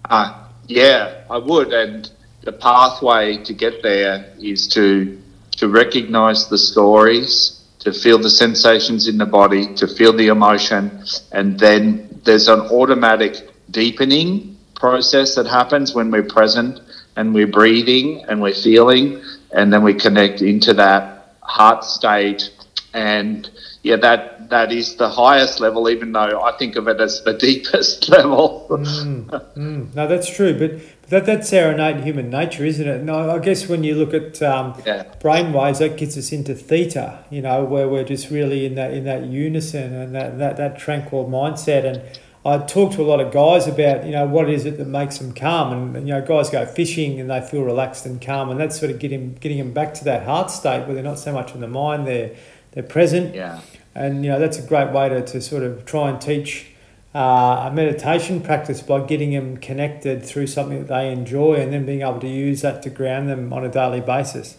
Uh, 0.09 0.47
yeah, 0.67 1.23
I 1.29 1.37
would. 1.37 1.71
And 1.71 2.09
the 2.41 2.51
pathway 2.51 3.37
to 3.43 3.53
get 3.53 3.81
there 3.83 4.33
is 4.39 4.67
to 4.69 5.17
to 5.51 5.67
recognize 5.67 6.47
the 6.49 6.57
stories, 6.57 7.61
to 7.79 7.91
feel 7.91 8.17
the 8.17 8.29
sensations 8.29 9.07
in 9.07 9.17
the 9.17 9.25
body, 9.25 9.73
to 9.75 9.87
feel 9.87 10.13
the 10.13 10.27
emotion, 10.27 11.03
and 11.31 11.59
then 11.59 12.21
there's 12.23 12.47
an 12.47 12.61
automatic 12.61 13.49
deepening 13.71 14.57
process 14.75 15.35
that 15.35 15.45
happens 15.45 15.93
when 15.93 16.09
we're 16.09 16.23
present 16.23 16.79
and 17.15 17.33
we're 17.33 17.47
breathing 17.47 18.23
and 18.29 18.41
we're 18.41 18.53
feeling 18.53 19.21
and 19.51 19.73
then 19.73 19.83
we 19.83 19.93
connect 19.93 20.41
into 20.41 20.73
that 20.73 21.35
heart 21.41 21.83
state 21.83 22.51
and 22.93 23.49
yeah 23.83 23.95
that 23.95 24.49
that 24.49 24.71
is 24.71 24.95
the 24.95 25.09
highest 25.09 25.59
level 25.59 25.89
even 25.89 26.11
though 26.11 26.41
i 26.41 26.51
think 26.57 26.75
of 26.75 26.87
it 26.87 26.99
as 26.99 27.23
the 27.23 27.33
deepest 27.47 28.09
level 28.09 28.67
mm, 28.69 29.25
mm. 29.55 29.95
no 29.95 30.07
that's 30.07 30.29
true 30.29 30.57
but 30.57 30.79
that, 31.09 31.25
that's 31.25 31.51
our 31.53 31.71
innate 31.71 32.03
human 32.03 32.29
nature 32.29 32.65
isn't 32.65 32.87
it 32.87 33.03
no 33.03 33.29
i 33.29 33.39
guess 33.39 33.67
when 33.67 33.83
you 33.83 33.95
look 33.95 34.13
at 34.13 34.41
um, 34.41 34.79
yeah. 34.85 35.03
brainwaves 35.19 35.79
that 35.79 35.97
gets 35.97 36.17
us 36.17 36.31
into 36.31 36.55
theta 36.55 37.23
you 37.29 37.41
know 37.41 37.63
where 37.63 37.87
we're 37.87 38.03
just 38.03 38.29
really 38.29 38.65
in 38.65 38.75
that 38.75 38.91
in 38.91 39.05
that 39.05 39.25
unison 39.25 39.93
and 39.93 40.15
that 40.15 40.37
that, 40.37 40.57
that 40.57 40.79
tranquil 40.79 41.25
mindset 41.27 41.85
and 41.85 42.19
I 42.45 42.57
talk 42.59 42.93
to 42.93 43.01
a 43.01 43.03
lot 43.03 43.19
of 43.19 43.33
guys 43.33 43.67
about 43.67 44.05
you 44.05 44.11
know 44.11 44.25
what 44.25 44.49
is 44.49 44.65
it 44.65 44.77
that 44.77 44.87
makes 44.87 45.17
them 45.17 45.33
calm, 45.33 45.95
and 45.95 46.07
you 46.07 46.13
know 46.13 46.25
guys 46.25 46.49
go 46.49 46.65
fishing 46.65 47.19
and 47.19 47.29
they 47.29 47.41
feel 47.41 47.63
relaxed 47.63 48.05
and 48.05 48.21
calm, 48.21 48.49
and 48.49 48.59
that's 48.59 48.79
sort 48.79 48.91
of 48.91 48.99
getting 48.99 49.35
getting 49.35 49.57
them 49.57 49.73
back 49.73 49.93
to 49.95 50.05
that 50.05 50.23
heart 50.23 50.49
state 50.49 50.85
where 50.85 50.95
they're 50.95 51.03
not 51.03 51.19
so 51.19 51.33
much 51.33 51.53
in 51.53 51.59
the 51.59 51.67
mind, 51.67 52.07
they're 52.07 52.35
they're 52.71 52.83
present. 52.83 53.35
Yeah. 53.35 53.59
And 53.93 54.23
you 54.23 54.31
know 54.31 54.39
that's 54.39 54.57
a 54.57 54.61
great 54.61 54.91
way 54.91 55.09
to, 55.09 55.21
to 55.25 55.41
sort 55.41 55.63
of 55.63 55.85
try 55.85 56.09
and 56.09 56.21
teach 56.21 56.67
uh, 57.13 57.67
a 57.69 57.71
meditation 57.73 58.39
practice 58.41 58.81
by 58.81 59.01
getting 59.01 59.31
them 59.31 59.57
connected 59.57 60.23
through 60.23 60.47
something 60.47 60.79
that 60.79 60.87
they 60.87 61.11
enjoy, 61.11 61.55
and 61.55 61.73
then 61.73 61.85
being 61.85 62.01
able 62.01 62.19
to 62.21 62.29
use 62.29 62.61
that 62.61 62.81
to 62.83 62.89
ground 62.89 63.27
them 63.27 63.51
on 63.51 63.65
a 63.65 63.69
daily 63.69 63.99
basis. 63.99 64.57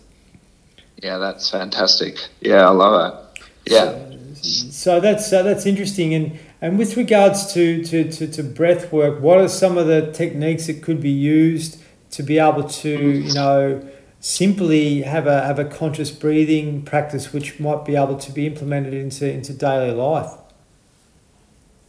Yeah, 1.02 1.16
that's 1.16 1.50
fantastic. 1.50 2.18
Yeah, 2.40 2.66
I 2.66 2.70
love 2.70 3.14
it. 3.14 3.42
Yeah. 3.72 4.10
So, 4.34 4.70
so 4.70 5.00
that's 5.00 5.32
uh, 5.32 5.42
that's 5.42 5.64
interesting, 5.64 6.12
and 6.12 6.38
and 6.60 6.78
with 6.78 6.96
regards 6.96 7.52
to, 7.54 7.82
to, 7.84 8.10
to, 8.10 8.26
to 8.26 8.42
breath 8.42 8.92
work, 8.92 9.20
what 9.20 9.38
are 9.38 9.48
some 9.48 9.78
of 9.78 9.86
the 9.86 10.12
techniques 10.12 10.66
that 10.66 10.82
could 10.82 11.00
be 11.00 11.10
used 11.10 11.82
to 12.10 12.22
be 12.22 12.38
able 12.38 12.64
to, 12.64 12.90
you 12.90 13.32
know, 13.32 13.88
simply 14.20 15.00
have 15.00 15.26
a 15.26 15.40
have 15.46 15.58
a 15.58 15.64
conscious 15.64 16.10
breathing 16.10 16.82
practice 16.82 17.32
which 17.32 17.58
might 17.58 17.86
be 17.86 17.96
able 17.96 18.18
to 18.18 18.30
be 18.30 18.46
implemented 18.46 18.92
into, 18.92 19.30
into 19.30 19.54
daily 19.54 19.92
life? 19.92 20.30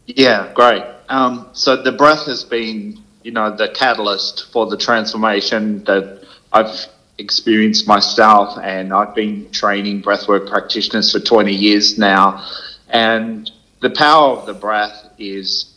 Yeah, 0.05 0.51
great. 0.53 0.83
Um, 1.09 1.49
so 1.53 1.81
the 1.81 1.91
breath 1.91 2.25
has 2.25 2.43
been, 2.43 2.97
you 3.23 3.31
know, 3.31 3.55
the 3.55 3.69
catalyst 3.69 4.51
for 4.51 4.65
the 4.67 4.77
transformation 4.77 5.83
that 5.83 6.23
I've 6.53 6.87
experienced 7.17 7.87
myself, 7.87 8.57
and 8.63 8.93
I've 8.93 9.13
been 9.13 9.51
training 9.51 10.01
breathwork 10.01 10.49
practitioners 10.49 11.11
for 11.11 11.19
20 11.19 11.53
years 11.53 11.97
now. 11.97 12.45
And 12.89 13.51
the 13.81 13.89
power 13.89 14.37
of 14.37 14.45
the 14.45 14.53
breath 14.53 15.09
is 15.17 15.75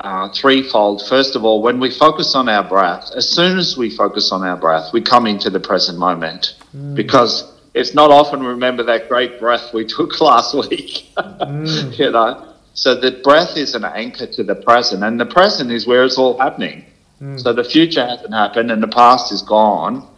uh, 0.00 0.28
threefold. 0.32 1.06
First 1.06 1.36
of 1.36 1.44
all, 1.44 1.62
when 1.62 1.80
we 1.80 1.90
focus 1.90 2.34
on 2.34 2.48
our 2.48 2.66
breath, 2.66 3.10
as 3.16 3.28
soon 3.28 3.58
as 3.58 3.76
we 3.76 3.90
focus 3.90 4.30
on 4.32 4.42
our 4.42 4.56
breath, 4.56 4.92
we 4.92 5.00
come 5.00 5.26
into 5.26 5.50
the 5.50 5.60
present 5.60 5.98
moment 5.98 6.54
mm. 6.74 6.94
because 6.94 7.52
it's 7.74 7.94
not 7.94 8.10
often 8.10 8.42
remember 8.42 8.82
that 8.84 9.08
great 9.08 9.38
breath 9.38 9.72
we 9.74 9.86
took 9.86 10.20
last 10.30 10.54
week. 10.54 11.06
mm. 11.16 11.98
You 11.98 12.10
know, 12.12 12.54
so 12.74 12.98
the 12.98 13.20
breath 13.22 13.56
is 13.56 13.74
an 13.74 13.84
anchor 13.84 14.26
to 14.26 14.42
the 14.44 14.54
present, 14.54 15.02
and 15.02 15.18
the 15.18 15.26
present 15.26 15.70
is 15.70 15.86
where 15.86 16.04
it's 16.04 16.18
all 16.18 16.38
happening. 16.38 16.84
Mm. 17.20 17.40
So 17.40 17.52
the 17.52 17.64
future 17.64 18.06
hasn't 18.06 18.32
happened, 18.32 18.70
and 18.70 18.82
the 18.82 18.88
past 18.88 19.32
is 19.32 19.42
gone, 19.42 20.08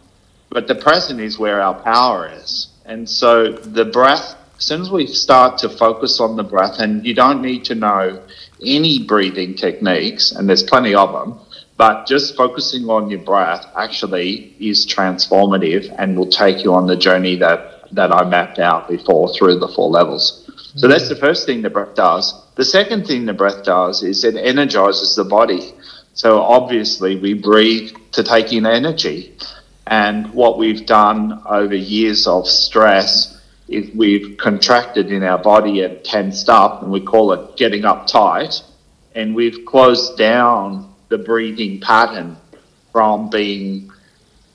but 0.49 0.67
the 0.67 0.75
present 0.75 1.19
is 1.19 1.39
where 1.39 1.61
our 1.61 1.73
power 1.73 2.29
is. 2.31 2.67
And 2.85 3.09
so 3.09 3.51
the 3.51 3.85
breath 3.85 4.35
as 4.63 4.67
soon 4.67 4.79
as 4.79 4.89
we 4.89 5.05
start 5.05 5.57
to 5.57 5.67
focus 5.67 6.21
on 6.21 6.37
the 6.37 6.43
breath, 6.43 6.79
and 6.79 7.05
you 7.05 7.13
don't 7.13 7.41
need 7.41 7.65
to 7.65 7.75
know 7.75 8.23
any 8.65 9.03
breathing 9.03 9.55
techniques, 9.55 10.31
and 10.31 10.47
there's 10.47 10.63
plenty 10.63 10.95
of 10.95 11.11
them, 11.11 11.37
but 11.75 12.07
just 12.07 12.37
focusing 12.37 12.85
on 12.85 13.09
your 13.09 13.19
breath 13.19 13.65
actually 13.75 14.55
is 14.61 14.87
transformative 14.87 15.93
and 15.97 16.17
will 16.17 16.29
take 16.29 16.63
you 16.63 16.73
on 16.73 16.87
the 16.87 16.95
journey 16.95 17.35
that, 17.35 17.89
that 17.91 18.13
I 18.13 18.23
mapped 18.23 18.57
out 18.57 18.87
before 18.87 19.33
through 19.33 19.59
the 19.59 19.67
four 19.67 19.89
levels. 19.89 20.49
So 20.77 20.87
that's 20.87 21.09
the 21.09 21.17
first 21.17 21.45
thing 21.45 21.61
the 21.61 21.69
breath 21.69 21.95
does. 21.95 22.33
The 22.55 22.63
second 22.63 23.05
thing 23.05 23.25
the 23.25 23.33
breath 23.33 23.65
does 23.65 24.01
is 24.01 24.23
it 24.23 24.37
energizes 24.37 25.17
the 25.17 25.25
body. 25.25 25.73
So 26.13 26.39
obviously, 26.41 27.19
we 27.19 27.33
breathe 27.33 27.97
to 28.13 28.23
take 28.23 28.53
in 28.53 28.65
energy. 28.65 29.35
And 29.85 30.33
what 30.33 30.57
we've 30.57 30.85
done 30.85 31.43
over 31.45 31.75
years 31.75 32.27
of 32.27 32.47
stress 32.47 33.32
if 33.67 33.93
we've 33.95 34.37
contracted 34.37 35.11
in 35.11 35.23
our 35.23 35.37
body 35.37 35.83
and 35.83 36.03
tensed 36.03 36.49
up, 36.49 36.81
and 36.81 36.91
we 36.91 37.01
call 37.01 37.31
it 37.33 37.57
getting 37.57 37.83
uptight, 37.83 38.61
and 39.15 39.35
we've 39.35 39.65
closed 39.65 40.17
down 40.17 40.93
the 41.09 41.17
breathing 41.17 41.79
pattern 41.79 42.37
from 42.91 43.29
being 43.29 43.91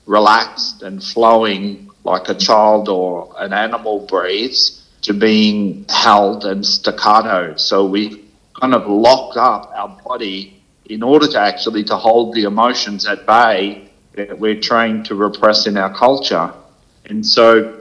relaxed 0.05 0.81
and 0.81 1.03
flowing 1.03 1.89
like 2.03 2.29
a 2.29 2.35
child 2.35 2.89
or 2.89 3.33
an 3.37 3.53
animal 3.53 4.05
breathes 4.07 4.87
to 5.01 5.13
being 5.13 5.85
held 5.89 6.45
and 6.45 6.65
staccato. 6.65 7.55
So 7.55 7.85
we've 7.85 8.25
kind 8.59 8.73
of 8.73 8.87
locked 8.87 9.37
up 9.37 9.71
our 9.75 9.89
body 10.03 10.61
in 10.85 11.03
order 11.03 11.27
to 11.27 11.39
actually 11.39 11.83
to 11.85 11.95
hold 11.95 12.33
the 12.33 12.43
emotions 12.43 13.05
at 13.05 13.25
bay 13.25 13.89
that 14.13 14.37
we're 14.39 14.59
trained 14.59 15.05
to 15.05 15.15
repress 15.15 15.67
in 15.67 15.77
our 15.77 15.95
culture. 15.95 16.51
And 17.05 17.25
so 17.25 17.78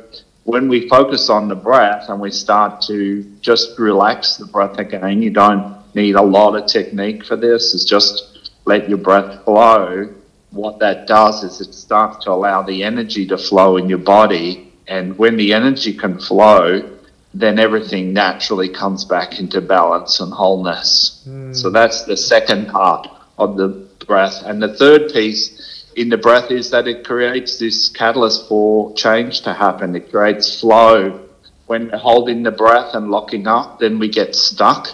when 0.48 0.66
we 0.66 0.88
focus 0.88 1.28
on 1.28 1.46
the 1.46 1.54
breath 1.54 2.08
and 2.08 2.18
we 2.18 2.30
start 2.30 2.80
to 2.80 3.22
just 3.42 3.78
relax 3.78 4.38
the 4.38 4.46
breath 4.46 4.78
again, 4.78 5.20
you 5.20 5.28
don't 5.28 5.76
need 5.94 6.14
a 6.14 6.22
lot 6.22 6.56
of 6.56 6.66
technique 6.66 7.22
for 7.22 7.36
this. 7.36 7.74
It's 7.74 7.84
just 7.84 8.50
let 8.64 8.88
your 8.88 8.96
breath 8.96 9.44
flow. 9.44 10.10
What 10.50 10.78
that 10.78 11.06
does 11.06 11.44
is 11.44 11.60
it 11.60 11.74
starts 11.74 12.24
to 12.24 12.30
allow 12.30 12.62
the 12.62 12.82
energy 12.82 13.26
to 13.26 13.36
flow 13.36 13.76
in 13.76 13.90
your 13.90 13.98
body. 13.98 14.72
And 14.86 15.18
when 15.18 15.36
the 15.36 15.52
energy 15.52 15.92
can 15.92 16.18
flow, 16.18 16.96
then 17.34 17.58
everything 17.58 18.14
naturally 18.14 18.70
comes 18.70 19.04
back 19.04 19.38
into 19.38 19.60
balance 19.60 20.18
and 20.20 20.32
wholeness. 20.32 21.24
Mm. 21.28 21.54
So 21.54 21.68
that's 21.68 22.04
the 22.04 22.16
second 22.16 22.68
part 22.68 23.06
of 23.36 23.58
the 23.58 23.68
breath. 24.06 24.42
And 24.46 24.62
the 24.62 24.72
third 24.74 25.12
piece 25.12 25.77
in 25.98 26.10
the 26.10 26.16
breath 26.16 26.52
is 26.52 26.70
that 26.70 26.86
it 26.86 27.04
creates 27.04 27.58
this 27.58 27.88
catalyst 27.88 28.48
for 28.48 28.94
change 28.94 29.40
to 29.42 29.52
happen. 29.52 29.96
It 29.96 30.10
creates 30.10 30.60
flow. 30.60 31.28
When 31.66 31.90
we're 31.90 31.98
holding 31.98 32.44
the 32.44 32.52
breath 32.52 32.94
and 32.94 33.10
locking 33.10 33.48
up, 33.48 33.80
then 33.80 33.98
we 33.98 34.08
get 34.08 34.36
stuck. 34.36 34.88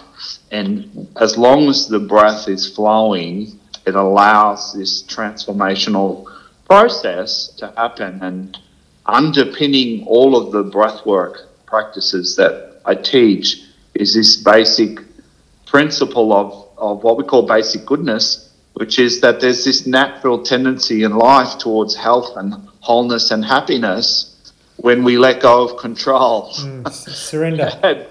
And 0.51 1.07
as 1.15 1.37
long 1.37 1.69
as 1.69 1.87
the 1.87 1.99
breath 1.99 2.47
is 2.47 2.73
flowing, 2.73 3.59
it 3.85 3.93
allows 3.95 4.73
this 4.73 5.03
transformational 5.03 6.25
process 6.65 7.49
to 7.57 7.71
happen. 7.77 8.19
And 8.23 8.57
underpinning 9.05 10.05
all 10.07 10.35
of 10.35 10.51
the 10.51 10.63
breath 10.63 11.05
work 11.05 11.49
practices 11.67 12.35
that 12.37 12.81
I 12.83 12.95
teach 12.95 13.61
is 13.93 14.15
this 14.15 14.37
basic 14.37 14.99
principle 15.67 16.33
of, 16.33 16.67
of 16.77 17.03
what 17.03 17.17
we 17.17 17.23
call 17.23 17.45
basic 17.47 17.85
goodness, 17.85 18.44
which 18.75 18.99
is 18.99 19.21
that 19.21 19.39
there's 19.39 19.63
this 19.63 19.87
natural 19.87 20.43
tendency 20.43 21.03
in 21.03 21.15
life 21.15 21.57
towards 21.57 21.95
health 21.95 22.35
and 22.35 22.53
wholeness 22.81 23.31
and 23.31 23.43
happiness 23.43 24.35
when 24.77 25.03
we 25.03 25.17
let 25.17 25.41
go 25.41 25.63
of 25.63 25.77
control. 25.77 26.51
Mm, 26.53 26.91
surrender. 26.91 27.71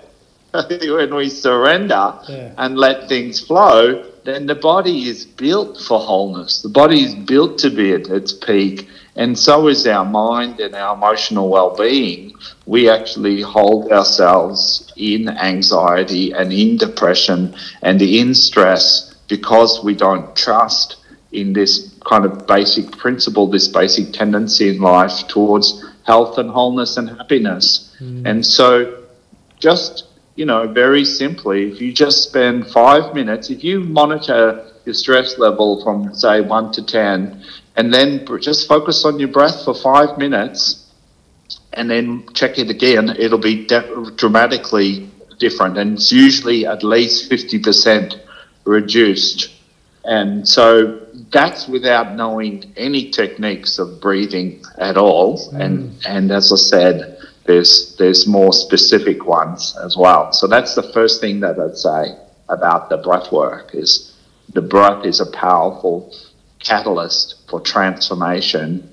when 0.53 1.15
we 1.15 1.29
surrender 1.29 2.19
yeah. 2.29 2.55
and 2.57 2.79
let 2.79 3.09
things 3.09 3.41
flow, 3.41 4.11
then 4.25 4.47
the 4.47 4.55
body 4.55 5.07
is 5.09 5.27
built 5.27 5.79
for 5.79 6.01
wholeness. 6.01 6.63
The 6.63 6.71
body 6.71 7.03
is 7.03 7.15
built 7.15 7.59
to 7.59 7.71
be 7.71 7.93
at 7.93 8.09
its 8.09 8.33
peak, 8.33 8.89
and 9.17 9.39
so 9.39 9.69
is 9.69 9.87
our 9.87 10.05
mind 10.05 10.61
and 10.61 10.75
our 10.75 10.97
emotional 10.97 11.51
well 11.51 11.77
being. 11.77 12.35
We 12.65 12.89
actually 12.89 13.43
hold 13.43 13.93
ourselves 13.93 14.91
in 14.97 15.29
anxiety 15.29 16.33
and 16.33 16.53
in 16.53 16.79
depression 16.79 17.55
and 17.83 18.01
in 18.01 18.35
stress 18.35 19.14
because 19.37 19.83
we 19.83 19.95
don't 19.95 20.37
trust 20.37 20.97
in 21.33 21.53
this 21.53 21.73
kind 22.07 22.25
of 22.25 22.47
basic 22.47 22.87
principle, 22.97 23.49
this 23.49 23.67
basic 23.67 24.13
tendency 24.13 24.69
in 24.69 24.81
life 24.81 25.27
towards 25.27 25.85
health 26.05 26.39
and 26.39 26.49
wholeness 26.51 26.97
and 26.97 27.09
happiness. 27.09 27.97
Mm. 28.01 28.27
And 28.31 28.47
so, 28.47 29.03
just, 29.59 30.07
you 30.37 30.47
know, 30.47 30.69
very 30.69 31.05
simply, 31.05 31.73
if 31.73 31.81
you 31.81 31.93
just 31.93 32.29
spend 32.29 32.69
five 32.69 33.13
minutes, 33.13 33.51
if 33.51 33.65
you 33.65 33.81
monitor 33.81 34.71
your 34.85 34.95
stress 34.95 35.37
level 35.39 35.83
from, 35.83 36.15
say, 36.15 36.41
one 36.41 36.71
to 36.73 36.83
10, 36.87 37.43
and 37.77 37.93
then 37.93 38.25
just 38.41 38.69
focus 38.69 39.05
on 39.05 39.19
your 39.19 39.33
breath 39.39 39.65
for 39.65 39.75
five 39.75 40.17
minutes, 40.17 40.93
and 41.73 41.91
then 41.91 42.25
check 42.35 42.59
it 42.59 42.71
again, 42.71 43.09
it'll 43.19 43.39
be 43.39 43.67
de- 43.67 44.13
dramatically 44.15 45.11
different. 45.41 45.77
And 45.77 45.95
it's 45.95 46.13
usually 46.13 46.67
at 46.67 46.85
least 46.85 47.29
50% 47.29 48.21
reduced. 48.65 49.51
And 50.05 50.47
so 50.47 51.01
that's 51.31 51.67
without 51.67 52.15
knowing 52.15 52.73
any 52.77 53.11
techniques 53.11 53.79
of 53.79 54.01
breathing 54.01 54.63
at 54.79 54.97
all. 54.97 55.39
Mm. 55.51 55.61
And 55.61 56.07
and 56.07 56.31
as 56.31 56.53
I 56.53 56.57
said, 56.57 57.19
there's 57.45 57.97
there's 57.97 58.27
more 58.27 58.53
specific 58.53 59.25
ones 59.27 59.77
as 59.83 59.97
well. 59.97 60.33
So 60.33 60.47
that's 60.47 60.75
the 60.75 60.83
first 60.83 61.21
thing 61.21 61.41
that 61.41 61.59
I'd 61.59 61.77
say 61.77 62.17
about 62.49 62.91
the 62.91 62.99
breath 62.99 63.33
work 63.33 63.75
is 63.75 64.15
the 64.53 64.63
breath 64.63 65.05
is 65.05 65.21
a 65.21 65.31
powerful 65.31 66.15
catalyst 66.59 67.37
for 67.49 67.61
transformation 67.61 68.89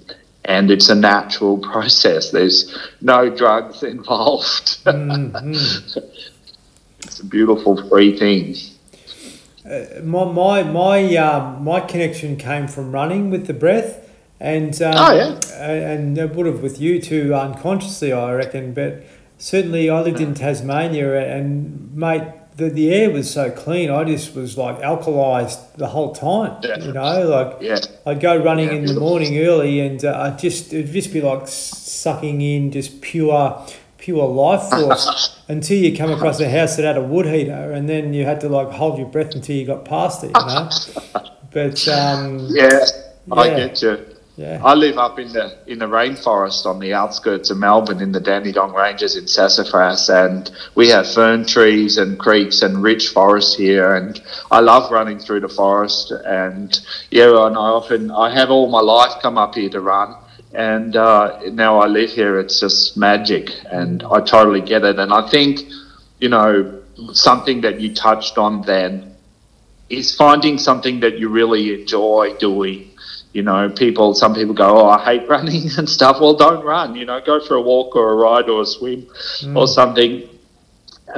and 0.45 0.71
it's 0.71 0.89
a 0.89 0.95
natural 0.95 1.57
process. 1.71 2.31
There's 2.31 2.77
no 3.01 3.29
drugs 3.29 3.84
involved. 3.95 4.84
Mm-hmm. 4.86 5.99
it's 6.99 7.19
a 7.19 7.25
beautiful 7.25 7.88
free 7.89 8.17
thing. 8.17 8.55
Uh, 9.71 10.01
my 10.03 10.25
my 10.25 10.63
my 10.63 11.15
um, 11.15 11.63
my 11.63 11.79
connection 11.79 12.36
came 12.36 12.67
from 12.67 12.91
running 12.91 13.29
with 13.29 13.47
the 13.47 13.53
breath, 13.53 14.10
and 14.39 14.81
um, 14.81 14.93
oh 14.97 15.13
yeah, 15.15 15.39
and 15.63 16.17
it 16.17 16.36
would 16.36 16.45
have 16.45 16.62
with 16.62 16.79
you 16.81 17.01
too 17.01 17.34
unconsciously, 17.34 18.12
I 18.12 18.34
reckon. 18.34 18.73
But 18.73 19.03
certainly, 19.38 19.89
I 19.89 20.01
lived 20.01 20.19
in 20.19 20.34
Tasmania, 20.34 21.36
and 21.38 21.95
mate, 21.95 22.23
the, 22.57 22.69
the 22.69 22.93
air 22.93 23.10
was 23.10 23.31
so 23.31 23.49
clean. 23.49 23.89
I 23.89 24.03
just 24.03 24.36
was 24.36 24.57
like 24.57 24.79
alkalized 24.79 25.75
the 25.75 25.88
whole 25.88 26.13
time. 26.13 26.60
Yeah. 26.63 26.77
You 26.79 26.91
know, 26.91 27.27
like 27.29 27.57
Yeah. 27.62 27.79
I'd 28.05 28.19
go 28.19 28.36
running 28.36 28.67
Yeah, 28.67 28.73
in 28.79 28.86
the 28.86 28.99
morning 28.99 29.38
early, 29.39 29.79
and 29.79 30.03
uh, 30.03 30.19
I 30.19 30.38
just 30.38 30.73
it'd 30.73 30.91
just 30.91 31.13
be 31.13 31.21
like 31.21 31.47
sucking 31.47 32.41
in 32.41 32.71
just 32.71 32.99
pure 33.01 33.65
pure 34.01 34.27
life 34.27 34.69
force 34.69 35.39
until 35.47 35.77
you 35.77 35.95
come 35.95 36.11
across 36.11 36.39
a 36.41 36.49
house 36.49 36.75
that 36.75 36.83
had 36.83 36.97
a 36.97 37.01
wood 37.01 37.25
heater, 37.25 37.71
and 37.71 37.87
then 37.87 38.13
you 38.13 38.25
had 38.25 38.41
to 38.41 38.49
like 38.49 38.69
hold 38.71 38.97
your 38.97 39.07
breath 39.07 39.33
until 39.35 39.55
you 39.55 39.65
got 39.65 39.85
past 39.85 40.23
it. 40.25 40.31
You 40.37 40.45
know, 40.45 40.69
but 41.53 41.87
um, 41.87 42.47
Yeah, 42.49 42.79
I 43.31 43.49
get 43.49 43.81
you. 43.81 44.05
yeah, 44.37 44.59
I 44.63 44.73
live 44.73 44.97
up 44.97 45.19
in 45.19 45.31
the 45.31 45.55
in 45.67 45.77
the 45.79 45.85
rainforest 45.85 46.65
on 46.65 46.79
the 46.79 46.93
outskirts 46.93 47.51
of 47.51 47.57
Melbourne 47.57 48.01
in 48.01 48.11
the 48.11 48.19
Dandenong 48.19 48.73
Ranges 48.73 49.15
in 49.15 49.27
Sassafras, 49.27 50.09
and 50.09 50.49
we 50.75 50.89
have 50.89 51.05
fern 51.13 51.45
trees 51.45 51.97
and 51.97 52.17
creeks 52.17 52.61
and 52.63 52.81
rich 52.81 53.09
forest 53.09 53.57
here. 53.57 53.93
And 53.95 54.19
I 54.49 54.61
love 54.61 54.91
running 54.91 55.19
through 55.19 55.41
the 55.41 55.49
forest. 55.49 56.11
And 56.25 56.77
yeah, 57.11 57.45
and 57.45 57.55
I 57.55 57.69
often 57.79 58.09
I 58.09 58.33
have 58.33 58.49
all 58.49 58.67
my 58.69 58.81
life 58.81 59.21
come 59.21 59.37
up 59.37 59.53
here 59.55 59.69
to 59.69 59.79
run, 59.81 60.15
and 60.53 60.95
uh, 60.95 61.39
now 61.51 61.79
I 61.79 61.87
live 61.87 62.09
here. 62.11 62.39
It's 62.39 62.59
just 62.59 62.97
magic, 62.97 63.49
and 63.71 64.03
I 64.03 64.21
totally 64.21 64.61
get 64.61 64.83
it. 64.83 64.99
And 64.99 65.13
I 65.13 65.29
think, 65.29 65.59
you 66.19 66.29
know, 66.29 66.81
something 67.13 67.61
that 67.61 67.79
you 67.79 67.93
touched 67.93 68.37
on 68.37 68.61
then 68.63 69.15
is 69.89 70.15
finding 70.15 70.57
something 70.57 70.99
that 71.01 71.17
you 71.19 71.29
really 71.29 71.81
enjoy 71.81 72.35
doing. 72.39 72.87
You 73.33 73.43
know, 73.43 73.69
people, 73.69 74.13
some 74.13 74.35
people 74.35 74.53
go, 74.53 74.77
Oh, 74.81 74.89
I 74.89 75.03
hate 75.03 75.27
running 75.29 75.69
and 75.77 75.87
stuff. 75.89 76.19
Well, 76.19 76.33
don't 76.35 76.63
run, 76.65 76.95
you 76.95 77.05
know, 77.05 77.21
go 77.21 77.39
for 77.45 77.55
a 77.55 77.61
walk 77.61 77.95
or 77.95 78.11
a 78.11 78.15
ride 78.15 78.49
or 78.49 78.61
a 78.61 78.65
swim 78.65 79.07
or 79.55 79.67
something. 79.67 80.27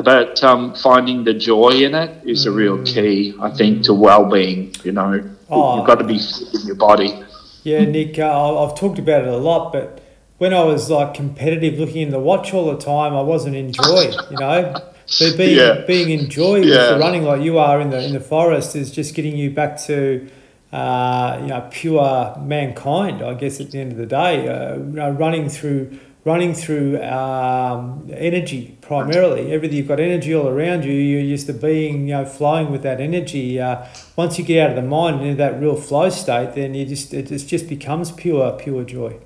But 0.04 0.44
um, 0.44 0.74
finding 0.76 1.24
the 1.24 1.34
joy 1.34 1.70
in 1.70 1.94
it 1.96 2.28
is 2.28 2.46
a 2.46 2.52
real 2.52 2.84
key, 2.84 3.36
I 3.40 3.50
think, 3.52 3.84
to 3.86 3.94
well 3.94 4.30
being. 4.30 4.74
You 4.84 4.92
know, 4.92 5.30
Oh. 5.50 5.78
you've 5.78 5.86
got 5.86 6.00
to 6.00 6.04
be 6.04 6.18
fit 6.18 6.62
in 6.62 6.66
your 6.66 6.76
body. 6.76 7.24
Yeah, 7.64 7.86
Nick. 7.86 8.20
Uh, 8.20 8.64
I've 8.64 8.78
talked 8.78 9.00
about 9.00 9.22
it 9.24 9.28
a 9.28 9.38
lot, 9.38 9.72
but 9.74 10.02
when 10.38 10.54
I 10.54 10.64
was 10.64 10.90
like 10.90 11.14
competitive, 11.14 11.80
looking 11.80 12.02
in 12.02 12.10
the 12.12 12.20
watch 12.20 12.54
all 12.54 12.72
the 12.72 12.78
time, 12.78 13.16
I 13.16 13.22
wasn't 13.22 13.56
in 13.56 13.72
joy. 13.72 14.12
You 14.32 14.38
know, 14.38 14.82
so 15.06 15.36
being 15.38 15.58
Yeah. 15.58 15.82
being 15.86 16.10
in 16.10 16.30
joy 16.30 16.62
with 16.62 16.70
the 16.94 17.00
running 17.00 17.24
like 17.24 17.42
you 17.42 17.58
are 17.60 17.80
in 17.82 17.90
the 17.90 18.04
in 18.04 18.14
the 18.14 18.20
forest 18.20 18.76
is 18.76 18.92
just 18.92 19.16
getting 19.16 19.38
you 19.38 19.50
back 19.52 19.80
to. 19.88 20.28
Uh, 20.72 21.38
you 21.42 21.48
know, 21.50 21.68
pure 21.70 22.36
mankind. 22.44 23.22
I 23.22 23.36
guess 23.36 23.62
at 23.62 23.70
the 23.70 23.78
end 23.80 23.92
of 23.92 23.98
the 24.00 24.08
day, 24.08 24.48
uh, 24.48 24.74
you 24.78 24.84
know, 24.86 25.12
running 25.12 25.48
through, 25.48 26.00
running 26.26 26.54
through 26.54 27.02
um, 27.04 28.10
energy 28.14 28.78
primarily. 28.82 29.52
Everything 29.52 29.78
you've 29.78 29.88
got 29.88 30.00
energy 30.00 30.34
all 30.34 30.48
around 30.48 30.86
you. 30.86 30.94
You're 30.94 31.22
used 31.22 31.48
to 31.48 31.54
being, 31.54 32.08
you 32.08 32.14
know, 32.14 32.26
flowing 32.26 32.72
with 32.72 32.84
that 32.84 33.02
energy. 33.02 33.60
Uh, 33.60 33.86
once 34.16 34.40
you 34.40 34.46
get 34.46 34.64
out 34.64 34.78
of 34.78 34.84
the 34.84 34.90
mind 34.90 35.18
and 35.18 35.26
into 35.26 35.38
that 35.38 35.60
real 35.60 35.76
flow 35.76 36.10
state, 36.10 36.56
then 36.56 36.74
you 36.74 36.86
just 36.86 37.14
it 37.14 37.28
just, 37.28 37.50
just 37.50 37.68
becomes 37.68 38.12
pure, 38.12 38.52
pure 38.54 38.84
joy. 38.84 39.18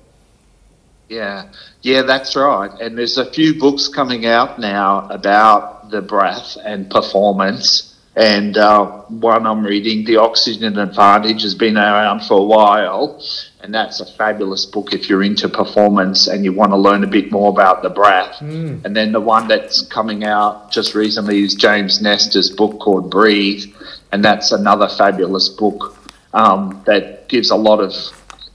Yeah, 1.08 1.48
yeah, 1.82 2.02
that's 2.02 2.36
right. 2.36 2.70
And 2.80 2.98
there's 2.98 3.16
a 3.16 3.30
few 3.30 3.58
books 3.58 3.88
coming 3.88 4.26
out 4.26 4.58
now 4.58 5.08
about 5.08 5.90
the 5.90 6.02
breath 6.02 6.58
and 6.62 6.90
performance. 6.90 7.87
And 8.18 8.56
uh, 8.58 9.02
one 9.06 9.46
I'm 9.46 9.64
reading, 9.64 10.04
The 10.04 10.16
Oxygen 10.16 10.76
Advantage, 10.76 11.42
has 11.42 11.54
been 11.54 11.76
around 11.76 12.24
for 12.24 12.40
a 12.40 12.42
while. 12.42 13.22
And 13.60 13.72
that's 13.72 14.00
a 14.00 14.06
fabulous 14.06 14.66
book 14.66 14.92
if 14.92 15.08
you're 15.08 15.22
into 15.22 15.48
performance 15.48 16.26
and 16.26 16.44
you 16.44 16.52
want 16.52 16.72
to 16.72 16.76
learn 16.76 17.04
a 17.04 17.06
bit 17.06 17.30
more 17.30 17.48
about 17.48 17.84
the 17.84 17.90
breath. 17.90 18.40
And 18.84 18.96
then 18.96 19.12
the 19.12 19.20
one 19.20 19.46
that's 19.46 19.82
coming 19.82 20.24
out 20.24 20.72
just 20.72 20.96
recently 20.96 21.44
is 21.44 21.54
James 21.54 22.02
Nestor's 22.02 22.50
book 22.50 22.80
called 22.80 23.08
Breathe. 23.08 23.72
And 24.10 24.24
that's 24.24 24.50
another 24.50 24.88
fabulous 24.88 25.48
book 25.48 25.96
um, 26.34 26.82
that 26.86 27.28
gives 27.28 27.50
a 27.50 27.56
lot 27.56 27.78
of 27.78 27.92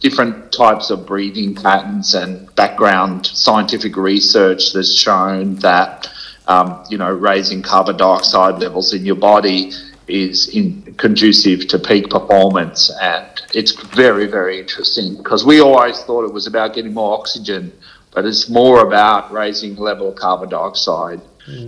different 0.01 0.51
types 0.51 0.89
of 0.89 1.05
breathing 1.05 1.55
patterns 1.55 2.13
and 2.13 2.53
background 2.55 3.27
scientific 3.27 3.95
research 3.95 4.73
that's 4.73 4.93
shown 4.93 5.55
that 5.55 6.09
um, 6.47 6.83
you 6.89 6.97
know 6.97 7.11
raising 7.11 7.61
carbon 7.61 7.97
dioxide 7.97 8.59
levels 8.59 8.93
in 8.93 9.05
your 9.05 9.15
body 9.15 9.71
is 10.07 10.49
in, 10.49 10.81
conducive 10.95 11.67
to 11.67 11.79
peak 11.79 12.09
performance 12.09 12.91
and 13.01 13.27
it's 13.53 13.71
very 13.95 14.27
very 14.27 14.59
interesting 14.59 15.15
because 15.15 15.45
we 15.45 15.61
always 15.61 16.01
thought 16.03 16.25
it 16.25 16.33
was 16.33 16.47
about 16.47 16.73
getting 16.73 16.93
more 16.93 17.17
oxygen 17.17 17.71
but 18.13 18.25
it's 18.25 18.49
more 18.49 18.85
about 18.85 19.31
raising 19.31 19.75
the 19.75 19.81
level 19.81 20.09
of 20.09 20.15
carbon 20.15 20.49
dioxide 20.49 21.21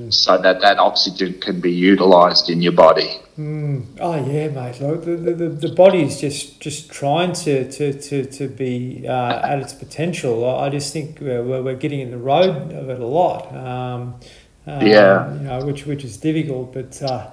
so 0.10 0.38
that 0.38 0.62
that 0.62 0.78
oxygen 0.80 1.34
can 1.42 1.60
be 1.60 1.72
utilized 1.72 2.50
in 2.50 2.62
your 2.62 2.72
body 2.72 3.20
Oh 3.38 4.16
yeah, 4.16 4.48
mate. 4.48 4.76
The, 4.76 4.96
the, 4.96 5.50
the- 5.50 5.74
body 5.76 6.04
is 6.04 6.22
just, 6.22 6.62
just 6.62 6.90
trying 6.90 7.34
to, 7.34 7.70
to, 7.70 7.92
to, 8.00 8.26
to 8.26 8.48
be 8.48 9.06
uh, 9.06 9.42
at 9.44 9.60
its 9.60 9.74
potential. 9.74 10.50
I 10.50 10.70
just 10.70 10.94
think 10.94 11.20
we're, 11.20 11.44
we're 11.44 11.62
we're 11.62 11.76
getting 11.76 12.00
in 12.00 12.12
the 12.12 12.18
road 12.18 12.72
of 12.72 12.90
it 12.90 13.00
a 13.02 13.06
lot. 13.06 13.54
Um, 13.54 14.16
um, 14.68 14.86
Yeah. 14.86 15.34
You 15.34 15.40
know, 15.42 15.66
which 15.66 15.86
which 15.86 16.04
is 16.04 16.18
difficult, 16.18 16.74
but 16.74 17.02
uh, 17.04 17.28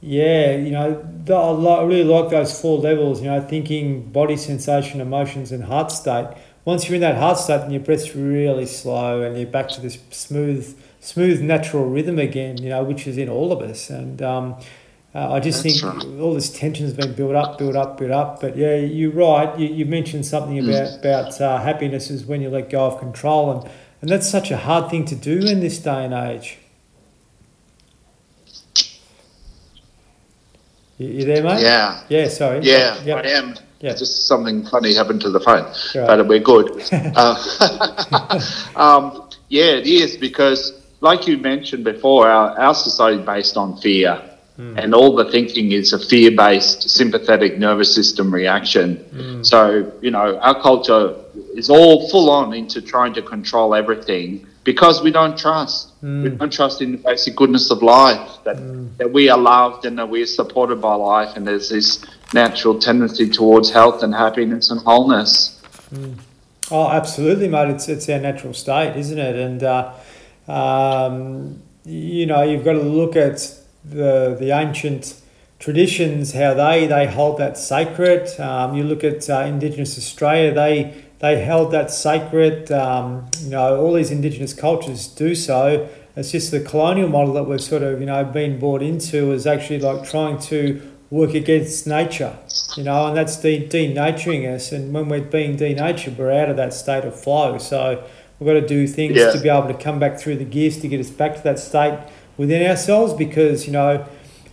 yeah, 0.00 0.56
you 0.56 0.70
know, 0.70 1.04
the, 1.24 1.34
I, 1.34 1.52
I 1.80 1.84
really 1.84 2.04
like 2.04 2.30
those 2.30 2.58
four 2.60 2.78
levels. 2.78 3.20
You 3.22 3.28
know, 3.30 3.40
thinking, 3.40 4.10
body 4.10 4.36
sensation, 4.36 5.00
emotions, 5.00 5.52
and 5.52 5.64
heart 5.64 5.92
state. 5.92 6.28
Once 6.64 6.86
you're 6.88 6.94
in 6.96 7.00
that 7.00 7.16
heart 7.16 7.38
state, 7.38 7.58
then 7.62 7.70
your 7.70 7.80
breath's 7.80 8.14
really 8.14 8.66
slow, 8.66 9.22
and 9.22 9.36
you're 9.36 9.46
back 9.46 9.68
to 9.70 9.80
this 9.80 9.98
smooth, 10.10 10.78
smooth, 11.00 11.40
natural 11.42 11.86
rhythm 11.86 12.18
again. 12.18 12.56
You 12.58 12.70
know, 12.70 12.82
which 12.84 13.06
is 13.06 13.18
in 13.18 13.28
all 13.28 13.52
of 13.52 13.60
us, 13.60 13.90
and 13.90 14.20
um, 14.22 14.56
uh, 15.14 15.32
I 15.32 15.40
just 15.40 15.62
That's 15.62 15.80
think 15.80 15.94
right. 15.94 16.20
all 16.20 16.34
this 16.34 16.50
tension's 16.50 16.92
been 16.92 17.14
built 17.14 17.34
up, 17.34 17.58
built 17.58 17.76
up, 17.76 17.98
built 17.98 18.10
up. 18.12 18.40
But 18.40 18.56
yeah, 18.56 18.76
you're 18.76 19.10
right. 19.10 19.58
You, 19.58 19.68
you 19.68 19.84
mentioned 19.86 20.24
something 20.24 20.56
Mm. 20.56 20.68
about 20.68 20.98
about 21.00 21.40
uh, 21.40 21.58
happiness 21.62 22.10
is 22.10 22.24
when 22.24 22.40
you 22.42 22.48
let 22.48 22.70
go 22.70 22.86
of 22.86 22.98
control, 22.98 23.50
and 23.52 23.70
and 24.00 24.08
that's 24.10 24.28
such 24.30 24.50
a 24.50 24.56
hard 24.56 24.90
thing 24.90 25.04
to 25.06 25.14
do 25.14 25.46
in 25.46 25.60
this 25.60 25.78
day 25.78 26.04
and 26.06 26.14
age. 26.14 26.56
You, 31.00 31.08
you 31.08 31.24
there, 31.24 31.42
mate? 31.42 31.62
yeah 31.62 32.02
Yeah. 32.10 32.28
Sorry. 32.28 32.60
Yeah, 32.62 33.02
Yep. 33.04 33.24
I 33.24 33.28
am. 33.30 33.54
Yeah. 33.80 33.94
Just 33.94 34.26
something 34.26 34.66
funny 34.66 34.92
happened 34.94 35.22
to 35.22 35.30
the 35.30 35.40
phone, 35.40 35.64
Right. 35.94 36.06
but 36.06 36.28
we're 36.28 36.40
good. 36.54 36.66
uh, 36.92 37.34
um, 38.76 39.28
yeah, 39.48 39.80
it 39.80 39.86
is 39.86 40.18
because, 40.18 40.60
like 41.00 41.26
you 41.26 41.38
mentioned 41.38 41.84
before, 41.84 42.28
our, 42.28 42.58
our 42.60 42.74
society 42.74 43.20
is 43.20 43.26
based 43.26 43.56
on 43.56 43.76
fear. 43.78 44.22
And 44.76 44.94
all 44.94 45.16
the 45.16 45.24
thinking 45.30 45.72
is 45.72 45.94
a 45.94 45.98
fear 45.98 46.30
based 46.36 46.90
sympathetic 46.90 47.56
nervous 47.58 47.94
system 47.94 48.30
reaction. 48.30 49.42
So, 49.42 49.90
you 50.02 50.10
know, 50.10 50.38
our 50.40 50.60
culture 50.60 51.14
is 51.54 51.70
all 51.70 52.10
full 52.10 52.28
on 52.28 52.52
into 52.52 52.82
trying 52.82 53.14
to 53.14 53.22
control 53.22 53.74
everything 53.74 54.46
because 54.72 55.02
we 55.02 55.10
don't 55.10 55.36
trust. 55.36 55.90
We 56.00 56.28
don't 56.30 56.52
trust 56.52 56.80
in 56.80 56.92
the 56.92 56.98
basic 56.98 57.34
goodness 57.34 57.72
of 57.72 57.82
life 57.82 58.38
that, 58.44 58.56
that 58.98 59.12
we 59.12 59.28
are 59.28 59.36
loved 59.36 59.84
and 59.84 59.98
that 59.98 60.08
we 60.08 60.22
are 60.22 60.32
supported 60.40 60.80
by 60.80 60.94
life, 60.94 61.36
and 61.36 61.44
there's 61.44 61.70
this 61.70 62.04
natural 62.32 62.78
tendency 62.78 63.28
towards 63.28 63.72
health 63.72 64.04
and 64.04 64.14
happiness 64.14 64.70
and 64.70 64.80
wholeness. 64.82 65.60
Oh, 66.70 66.88
absolutely, 66.88 67.48
mate. 67.48 67.70
It's 67.70 67.88
it's 67.88 68.08
our 68.08 68.20
natural 68.20 68.54
state, 68.54 68.96
isn't 68.96 69.18
it? 69.18 69.36
And 69.46 69.60
uh, 69.64 69.92
um, 70.46 71.60
you 71.84 72.26
know, 72.26 72.42
you've 72.42 72.64
got 72.64 72.74
to 72.74 72.82
look 73.00 73.16
at 73.16 73.38
the 73.84 74.36
the 74.38 74.52
ancient 74.52 75.20
traditions, 75.58 76.32
how 76.32 76.54
they 76.54 76.86
they 76.86 77.08
hold 77.08 77.38
that 77.38 77.58
sacred. 77.58 78.28
Um, 78.38 78.76
you 78.76 78.84
look 78.84 79.02
at 79.02 79.28
uh, 79.28 79.40
Indigenous 79.40 79.98
Australia; 79.98 80.54
they 80.54 81.04
they 81.20 81.40
held 81.42 81.70
that 81.72 81.90
sacred. 81.90 82.70
Um, 82.72 83.26
you 83.42 83.50
know, 83.50 83.80
all 83.80 83.92
these 83.94 84.10
Indigenous 84.10 84.52
cultures 84.52 85.06
do 85.06 85.34
so. 85.34 85.88
It's 86.16 86.32
just 86.32 86.50
the 86.50 86.60
colonial 86.60 87.08
model 87.08 87.34
that 87.34 87.44
we've 87.44 87.60
sort 87.60 87.82
of 87.82 88.00
you 88.00 88.06
know 88.06 88.24
been 88.24 88.58
brought 88.58 88.82
into 88.82 89.32
is 89.32 89.46
actually 89.46 89.78
like 89.80 90.08
trying 90.08 90.38
to 90.42 90.80
work 91.10 91.34
against 91.34 91.86
nature, 91.86 92.36
you 92.76 92.84
know, 92.84 93.06
and 93.08 93.16
that's 93.16 93.36
de- 93.36 93.66
denaturing 93.68 94.48
us. 94.52 94.70
And 94.70 94.92
when 94.94 95.08
we're 95.08 95.20
being 95.20 95.56
denatured, 95.56 96.16
we're 96.18 96.30
out 96.32 96.48
of 96.50 96.56
that 96.56 96.72
state 96.72 97.04
of 97.04 97.18
flow. 97.20 97.58
So 97.58 98.04
we've 98.38 98.46
got 98.46 98.60
to 98.60 98.66
do 98.66 98.86
things 98.86 99.16
Yeah. 99.16 99.30
to 99.32 99.40
be 99.40 99.48
able 99.48 99.66
to 99.68 99.74
come 99.74 99.98
back 99.98 100.20
through 100.20 100.36
the 100.36 100.44
gears 100.44 100.78
to 100.82 100.88
get 100.88 101.00
us 101.00 101.10
back 101.10 101.34
to 101.36 101.42
that 101.42 101.58
state 101.58 101.98
within 102.36 102.64
ourselves 102.64 103.12
because, 103.12 103.66
you 103.66 103.72
know, 103.72 104.06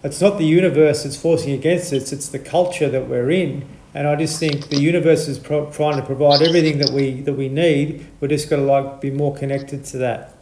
it's 0.03 0.19
not 0.19 0.39
the 0.39 0.45
universe 0.45 1.03
that's 1.03 1.15
forcing 1.15 1.53
against 1.53 1.93
us, 1.93 2.11
it's 2.11 2.27
the 2.29 2.39
culture 2.39 2.89
that 2.89 3.07
we're 3.07 3.29
in. 3.29 3.63
And 3.93 4.07
I 4.07 4.15
just 4.15 4.39
think 4.39 4.69
the 4.69 4.79
universe 4.79 5.27
is 5.27 5.39
pro- 5.39 5.71
trying 5.71 5.99
to 5.99 6.05
provide 6.05 6.41
everything 6.41 6.77
that 6.79 6.91
we 6.91 7.21
that 7.21 7.33
we 7.33 7.49
need. 7.49 8.05
We're 8.19 8.27
just 8.27 8.49
got 8.49 8.57
to 8.57 8.63
like 8.63 9.01
be 9.01 9.09
more 9.09 9.35
connected 9.35 9.85
to 9.85 9.97
that. 9.97 10.33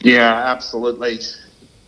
Yeah, 0.00 0.32
absolutely. 0.32 1.18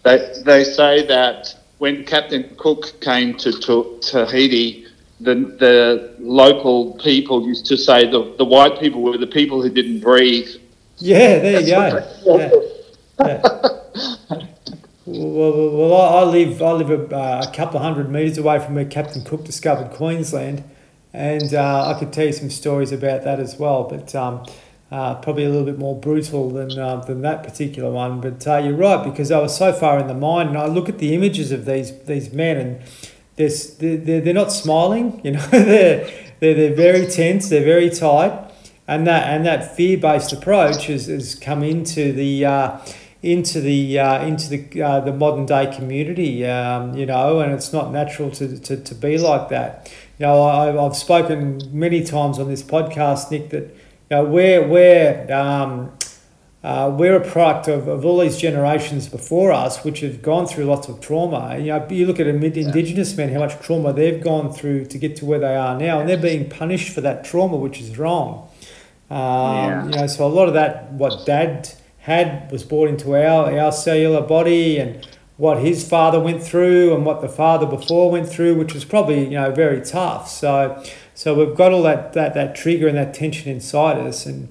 They, 0.03 0.43
they 0.45 0.65
say 0.65 1.07
that 1.07 1.55
when 1.79 2.05
Captain 2.05 2.55
Cook 2.57 3.01
came 3.01 3.35
to, 3.39 3.53
to 3.53 3.99
Tahiti, 4.03 4.87
the, 5.21 5.35
the 5.35 6.15
local 6.19 6.95
people 6.95 7.47
used 7.47 7.67
to 7.67 7.77
say 7.77 8.11
the, 8.11 8.35
the 8.39 8.45
white 8.45 8.81
people 8.81 9.03
were 9.03 9.19
the 9.19 9.27
people 9.27 9.63
who 9.63 9.69
didn't 9.69 10.01
breathe. 10.01 10.49
Yeah, 10.99 11.39
there 11.39 11.61
you 11.61 11.67
That's 11.67 12.23
go. 12.25 12.71
Yeah. 13.21 13.43
Yeah. 13.43 13.77
Well, 15.13 15.71
well, 15.71 16.19
I 16.19 16.23
live 16.23 16.63
I 16.63 16.71
live 16.71 16.91
a, 16.91 17.41
a 17.43 17.53
couple 17.53 17.79
of 17.79 17.83
hundred 17.83 18.11
metres 18.11 18.39
away 18.39 18.61
from 18.61 18.77
where 18.77 18.85
Captain 18.85 19.25
Cook 19.25 19.45
discovered 19.45 19.91
Queensland, 19.91 20.63
and 21.13 21.53
uh, 21.53 21.91
I 21.91 21.99
could 21.99 22.13
tell 22.13 22.27
you 22.27 22.33
some 22.33 22.49
stories 22.49 22.93
about 22.93 23.25
that 23.25 23.41
as 23.41 23.57
well. 23.59 23.85
But 23.85 24.15
um, 24.15 24.47
uh, 24.93 25.17
probably 25.17 25.45
a 25.45 25.49
little 25.49 25.65
bit 25.65 25.79
more 25.79 25.99
brutal 25.99 26.51
than 26.51 26.79
uh, 26.79 26.97
than 26.99 27.23
that 27.23 27.43
particular 27.43 27.91
one. 27.91 28.21
But 28.21 28.47
uh, 28.47 28.59
you're 28.59 28.77
right 28.77 29.03
because 29.05 29.33
I 29.33 29.41
was 29.41 29.57
so 29.57 29.73
far 29.73 29.99
in 29.99 30.07
the 30.07 30.15
mind, 30.15 30.51
and 30.51 30.59
I 30.59 30.67
look 30.67 30.89
at 30.89 30.99
the 30.99 31.13
images 31.13 31.51
of 31.51 31.65
these 31.65 31.91
these 32.03 32.33
men, 32.33 32.57
and 32.57 32.81
they're 33.35 33.97
they're, 33.97 34.21
they're 34.21 34.35
not 34.35 34.53
smiling. 34.53 35.21
You 35.25 35.33
know, 35.33 35.47
they're, 35.49 36.09
they're 36.39 36.55
they're 36.55 36.75
very 36.75 37.07
tense. 37.09 37.49
They're 37.49 37.65
very 37.65 37.91
tight. 37.91 38.49
And 38.87 39.07
that 39.09 39.29
and 39.29 39.45
that 39.45 39.77
fear 39.77 39.99
based 39.99 40.33
approach 40.33 40.87
has, 40.87 41.07
has 41.07 41.35
come 41.35 41.63
into 41.63 42.13
the 42.13 42.45
uh, 42.45 42.79
into 43.23 43.61
the 43.61 43.99
uh, 43.99 44.25
into 44.25 44.49
the 44.49 44.83
uh, 44.83 45.01
the 45.01 45.13
modern 45.13 45.47
day 45.47 45.73
community, 45.75 46.47
um, 46.47 46.95
you 46.97 47.07
know, 47.07 47.41
and 47.41 47.53
it's 47.53 47.73
not 47.73 47.93
natural 47.93 48.31
to, 48.31 48.59
to, 48.59 48.77
to 48.77 48.95
be 48.95 49.19
like 49.19 49.49
that. 49.51 49.93
You 50.19 50.27
know, 50.27 50.43
I, 50.43 50.85
I've 50.85 50.97
spoken 50.97 51.63
many 51.73 52.05
times 52.05 52.39
on 52.39 52.49
this 52.49 52.63
podcast, 52.63 53.31
Nick, 53.31 53.51
that 53.51 53.63
you 54.11 54.17
know, 54.17 54.25
we're, 54.25 54.67
we're, 54.67 55.33
um, 55.33 55.93
uh, 56.63 56.95
we're 56.95 57.17
a 57.17 57.27
product 57.27 57.69
of, 57.69 57.89
of 57.89 58.05
all 58.05 58.19
these 58.19 58.37
generations 58.37 59.09
before 59.09 59.51
us, 59.51 59.83
which 59.83 60.01
have 60.01 60.21
gone 60.21 60.47
through 60.47 60.65
lots 60.65 60.89
of 60.89 61.01
trauma. 61.01 61.57
You 61.57 61.67
know, 61.67 61.87
you 61.89 62.07
look 62.07 62.21
at 62.21 62.27
Indigenous 62.27 63.17
men, 63.17 63.33
how 63.33 63.39
much 63.39 63.59
trauma 63.61 63.95
they've 63.95 64.23
gone 64.23 64.53
through 64.53 64.87
to 64.87 64.99
get 64.99 65.17
to 65.17 65.25
where 65.25 65.39
they 65.39 65.57
are 65.57 65.79
now, 65.79 66.01
and 66.01 66.09
they're 66.09 66.19
being 66.19 66.51
punished 66.51 66.93
for 66.93 67.01
that 67.01 67.25
trauma, 67.25 67.57
which 67.57 67.81
is 67.81 67.97
wrong. 67.97 68.49
Um, 69.09 69.19
yeah. 69.19 69.85
You 69.85 69.91
know, 69.93 70.07
so 70.07 70.27
a 70.27 70.29
lot 70.29 70.49
of 70.49 70.55
that, 70.55 70.93
what 70.93 71.25
Dad 71.25 71.73
had, 72.01 72.51
was 72.51 72.65
brought 72.65 72.89
into 72.89 73.15
our 73.15 73.59
our 73.59 73.73
cellular 73.73 74.21
body, 74.21 74.79
and 74.79 75.07
what 75.37 75.59
his 75.59 75.89
father 75.89 76.21
went 76.21 76.43
through, 76.43 76.95
and 76.95 77.07
what 77.07 77.21
the 77.21 77.29
father 77.29 77.67
before 77.67 78.11
went 78.11 78.29
through, 78.29 78.57
which 78.57 78.75
was 78.75 78.85
probably 78.85 79.25
you 79.25 79.31
know 79.31 79.51
very 79.51 79.81
tough. 79.81 80.29
So 80.29 80.83
so 81.21 81.35
we've 81.35 81.55
got 81.55 81.71
all 81.71 81.83
that, 81.83 82.15
that, 82.15 82.33
that 82.33 82.55
trigger 82.55 82.89
and 82.89 82.97
that 82.97 83.13
tension 83.13 83.53
inside 83.53 83.99
us. 83.99 84.25
And 84.25 84.49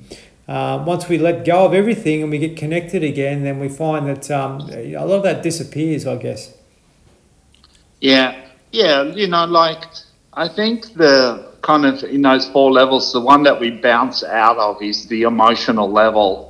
uh, 0.48 0.84
once 0.86 1.10
we 1.10 1.18
let 1.18 1.44
go 1.44 1.66
of 1.66 1.74
everything 1.74 2.22
and 2.22 2.30
we 2.30 2.38
get 2.38 2.56
connected 2.56 3.04
again, 3.04 3.44
then 3.44 3.58
we 3.58 3.70
find 3.70 4.06
that 4.06 4.30
um, 4.30 4.70
a 4.70 5.04
lot 5.04 5.16
of 5.16 5.24
that 5.24 5.42
disappears, 5.42 6.06
I 6.06 6.18
guess. 6.18 6.56
Yeah, 8.02 8.40
yeah, 8.72 9.02
you 9.02 9.28
know, 9.28 9.46
like 9.46 9.84
I 10.34 10.48
think 10.48 10.94
the 10.94 11.52
kind 11.64 11.88
of 11.88 12.04
in 12.04 12.22
those 12.22 12.48
four 12.50 12.72
levels, 12.72 13.14
the 13.14 13.20
one 13.20 13.42
that 13.44 13.60
we 13.60 13.72
bounce 13.72 14.24
out 14.24 14.60
of 14.60 14.80
is 14.80 15.08
the 15.08 15.24
emotional 15.24 15.92
level. 15.92 16.49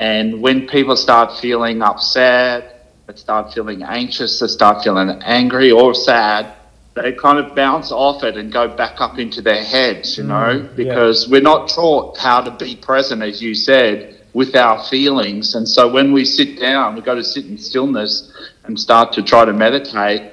And 0.00 0.40
when 0.40 0.66
people 0.66 0.96
start 0.96 1.38
feeling 1.40 1.82
upset, 1.82 2.86
they 3.06 3.14
start 3.16 3.52
feeling 3.52 3.82
anxious, 3.82 4.40
they 4.40 4.46
start 4.46 4.82
feeling 4.82 5.10
angry 5.22 5.70
or 5.70 5.92
sad, 5.92 6.54
they 6.94 7.12
kind 7.12 7.38
of 7.38 7.54
bounce 7.54 7.92
off 7.92 8.24
it 8.24 8.38
and 8.38 8.50
go 8.50 8.66
back 8.66 8.98
up 8.98 9.18
into 9.18 9.42
their 9.42 9.62
heads, 9.62 10.16
you 10.16 10.24
know, 10.24 10.58
mm, 10.58 10.74
because 10.74 11.26
yeah. 11.26 11.32
we're 11.32 11.42
not 11.42 11.68
taught 11.68 12.16
how 12.16 12.40
to 12.40 12.50
be 12.50 12.76
present, 12.76 13.22
as 13.22 13.42
you 13.42 13.54
said, 13.54 14.22
with 14.32 14.56
our 14.56 14.82
feelings. 14.84 15.54
And 15.54 15.68
so 15.68 15.92
when 15.92 16.14
we 16.14 16.24
sit 16.24 16.58
down, 16.58 16.94
we 16.94 17.02
go 17.02 17.14
to 17.14 17.22
sit 17.22 17.44
in 17.44 17.58
stillness 17.58 18.32
and 18.64 18.80
start 18.80 19.12
to 19.12 19.22
try 19.22 19.44
to 19.44 19.52
meditate, 19.52 20.32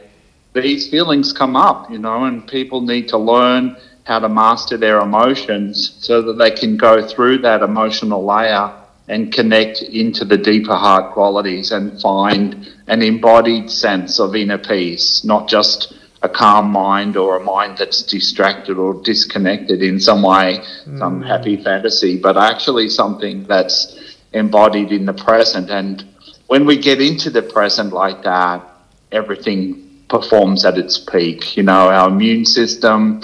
these 0.54 0.90
feelings 0.90 1.34
come 1.34 1.58
up, 1.58 1.92
you 1.92 1.98
know, 1.98 2.24
and 2.24 2.48
people 2.48 2.80
need 2.80 3.10
to 3.10 3.18
learn 3.18 3.76
how 4.06 4.20
to 4.20 4.30
master 4.30 4.78
their 4.78 5.00
emotions 5.02 5.98
so 6.00 6.22
that 6.22 6.38
they 6.38 6.52
can 6.52 6.78
go 6.78 7.06
through 7.06 7.40
that 7.40 7.62
emotional 7.62 8.26
layer 8.26 8.74
and 9.08 9.34
connect 9.34 9.82
into 9.82 10.26
the 10.26 10.38
deeper 10.38 10.76
heart 10.76 11.14
qualities 11.14 11.72
and 11.72 12.00
find 12.02 12.74
an 12.88 13.02
embodied 13.02 13.70
sense 13.70 14.20
of 14.20 14.36
inner 14.36 14.58
peace, 14.58 15.24
not 15.24 15.48
just 15.48 15.94
a 16.24 16.30
calm 16.30 16.72
mind 16.72 17.16
or 17.16 17.38
a 17.38 17.44
mind 17.44 17.78
that's 17.78 18.02
distracted 18.04 18.78
or 18.78 19.02
disconnected 19.04 19.82
in 19.84 20.00
some 20.00 20.24
way, 20.24 20.60
mm. 20.86 20.98
some 20.98 21.22
happy 21.22 21.56
fantasy, 21.64 22.18
but 22.18 22.38
actually 22.38 22.90
something 22.90 23.44
that's 23.44 24.16
embodied 24.34 24.92
in 24.92 25.06
the 25.06 25.14
present. 25.14 25.70
And 25.70 26.04
when 26.48 26.66
we 26.66 26.78
get 26.78 27.02
into 27.02 27.30
the 27.30 27.44
present 27.44 27.94
like 27.94 28.24
that, 28.24 28.64
everything 29.12 30.04
performs 30.10 30.66
at 30.66 30.78
its 30.78 30.98
peak. 30.98 31.56
You 31.56 31.64
know, 31.64 31.90
our 31.90 32.10
immune 32.10 32.46
system, 32.46 33.22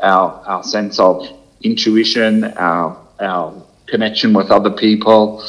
our, 0.00 0.30
our 0.46 0.62
sense 0.62 0.98
of 0.98 1.26
intuition, 1.62 2.44
our, 2.44 2.98
our 3.20 3.63
connection 3.86 4.32
with 4.32 4.50
other 4.50 4.70
people, 4.70 5.44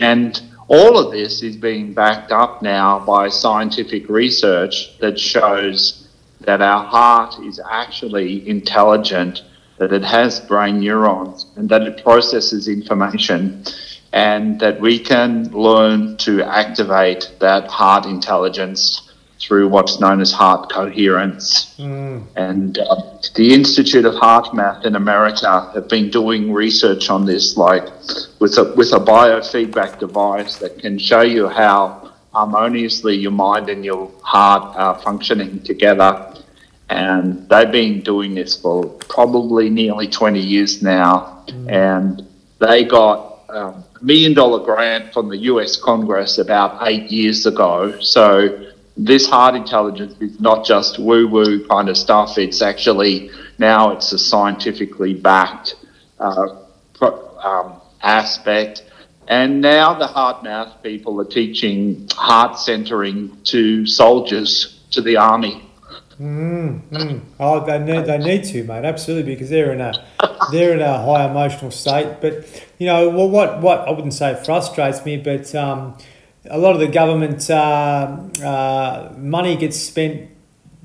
and 0.00 0.40
all 0.68 0.98
of 0.98 1.12
this 1.12 1.42
is 1.42 1.56
being 1.56 1.92
backed 1.92 2.30
up 2.30 2.62
now 2.62 3.04
by 3.04 3.28
scientific 3.28 4.08
research 4.08 4.98
that 5.00 5.18
shows 5.18 6.08
that 6.40 6.62
our 6.62 6.84
heart 6.84 7.34
is 7.44 7.60
actually 7.70 8.48
intelligent, 8.48 9.42
that 9.78 9.92
it 9.92 10.04
has 10.04 10.40
brain 10.40 10.80
neurons, 10.80 11.46
and 11.56 11.68
that 11.68 11.82
it 11.82 12.02
processes 12.02 12.68
information, 12.68 13.64
and 14.12 14.60
that 14.60 14.80
we 14.80 14.98
can 14.98 15.50
learn 15.52 16.16
to 16.18 16.42
activate 16.42 17.30
that 17.40 17.66
heart 17.66 18.06
intelligence 18.06 19.10
through 19.40 19.68
what's 19.68 20.00
known 20.00 20.20
as 20.20 20.32
heart 20.32 20.70
coherence. 20.70 21.74
Mm. 21.78 22.26
And 22.36 22.78
uh, 22.78 23.18
the 23.34 23.54
Institute 23.54 24.04
of 24.04 24.14
Heart 24.16 24.54
Math 24.54 24.84
in 24.84 24.96
America 24.96 25.70
have 25.74 25.88
been 25.88 26.10
doing 26.10 26.52
research 26.52 27.10
on 27.10 27.24
this, 27.24 27.56
like 27.56 27.84
with 28.40 28.58
a, 28.58 28.74
with 28.76 28.92
a 28.92 28.98
biofeedback 28.98 29.98
device 29.98 30.56
that 30.56 30.78
can 30.78 30.98
show 30.98 31.22
you 31.22 31.48
how 31.48 32.12
harmoniously 32.32 33.16
your 33.16 33.30
mind 33.30 33.68
and 33.68 33.84
your 33.84 34.10
heart 34.22 34.76
are 34.76 34.98
functioning 34.98 35.60
together. 35.62 36.34
And 36.88 37.48
they've 37.48 37.70
been 37.70 38.00
doing 38.00 38.34
this 38.34 38.60
for 38.60 38.86
probably 38.86 39.70
nearly 39.70 40.08
20 40.08 40.40
years 40.40 40.82
now. 40.82 41.44
Mm. 41.46 41.70
And 41.70 42.28
they 42.58 42.84
got 42.84 43.44
um, 43.48 43.84
a 44.00 44.04
million 44.04 44.34
dollar 44.34 44.64
grant 44.64 45.12
from 45.12 45.28
the 45.28 45.36
US 45.38 45.76
Congress 45.76 46.38
about 46.38 46.86
eight 46.88 47.10
years 47.10 47.46
ago. 47.46 47.98
So 48.00 48.69
this 49.06 49.28
heart 49.28 49.54
intelligence 49.54 50.14
is 50.20 50.40
not 50.40 50.64
just 50.64 50.98
woo 50.98 51.26
woo 51.26 51.66
kind 51.66 51.88
of 51.88 51.96
stuff. 51.96 52.38
It's 52.38 52.62
actually 52.62 53.30
now 53.58 53.92
it's 53.92 54.12
a 54.12 54.18
scientifically 54.18 55.14
backed 55.14 55.76
uh, 56.18 56.56
um, 57.42 57.80
aspect 58.02 58.90
and 59.30 59.60
now 59.60 59.94
the 59.94 60.08
HeartMath 60.08 60.82
people 60.82 61.20
are 61.20 61.24
teaching 61.24 62.08
heart 62.14 62.58
centering 62.58 63.40
to 63.44 63.86
soldiers, 63.86 64.80
to 64.90 65.00
the 65.00 65.18
army. 65.18 65.70
Mm, 66.20 66.82
mm. 66.90 67.20
Oh, 67.38 67.64
they 67.64 67.78
need, 67.78 68.06
they 68.06 68.18
need 68.18 68.42
to, 68.46 68.64
mate. 68.64 68.84
Absolutely, 68.84 69.34
because 69.34 69.48
they're 69.48 69.72
in 69.72 69.80
a 69.80 69.92
they're 70.50 70.74
in 70.74 70.82
a 70.82 70.98
high 70.98 71.30
emotional 71.30 71.70
state. 71.70 72.16
But 72.20 72.44
you 72.78 72.86
know, 72.86 73.08
well, 73.08 73.30
what 73.30 73.60
what 73.60 73.86
I 73.86 73.92
wouldn't 73.92 74.14
say 74.14 74.34
frustrates 74.44 75.04
me, 75.06 75.16
but 75.16 75.54
um, 75.54 75.96
a 76.48 76.58
lot 76.58 76.74
of 76.74 76.80
the 76.80 76.88
government 76.88 77.50
uh, 77.50 78.16
uh, 78.42 79.12
money 79.16 79.56
gets 79.56 79.78
spent 79.78 80.30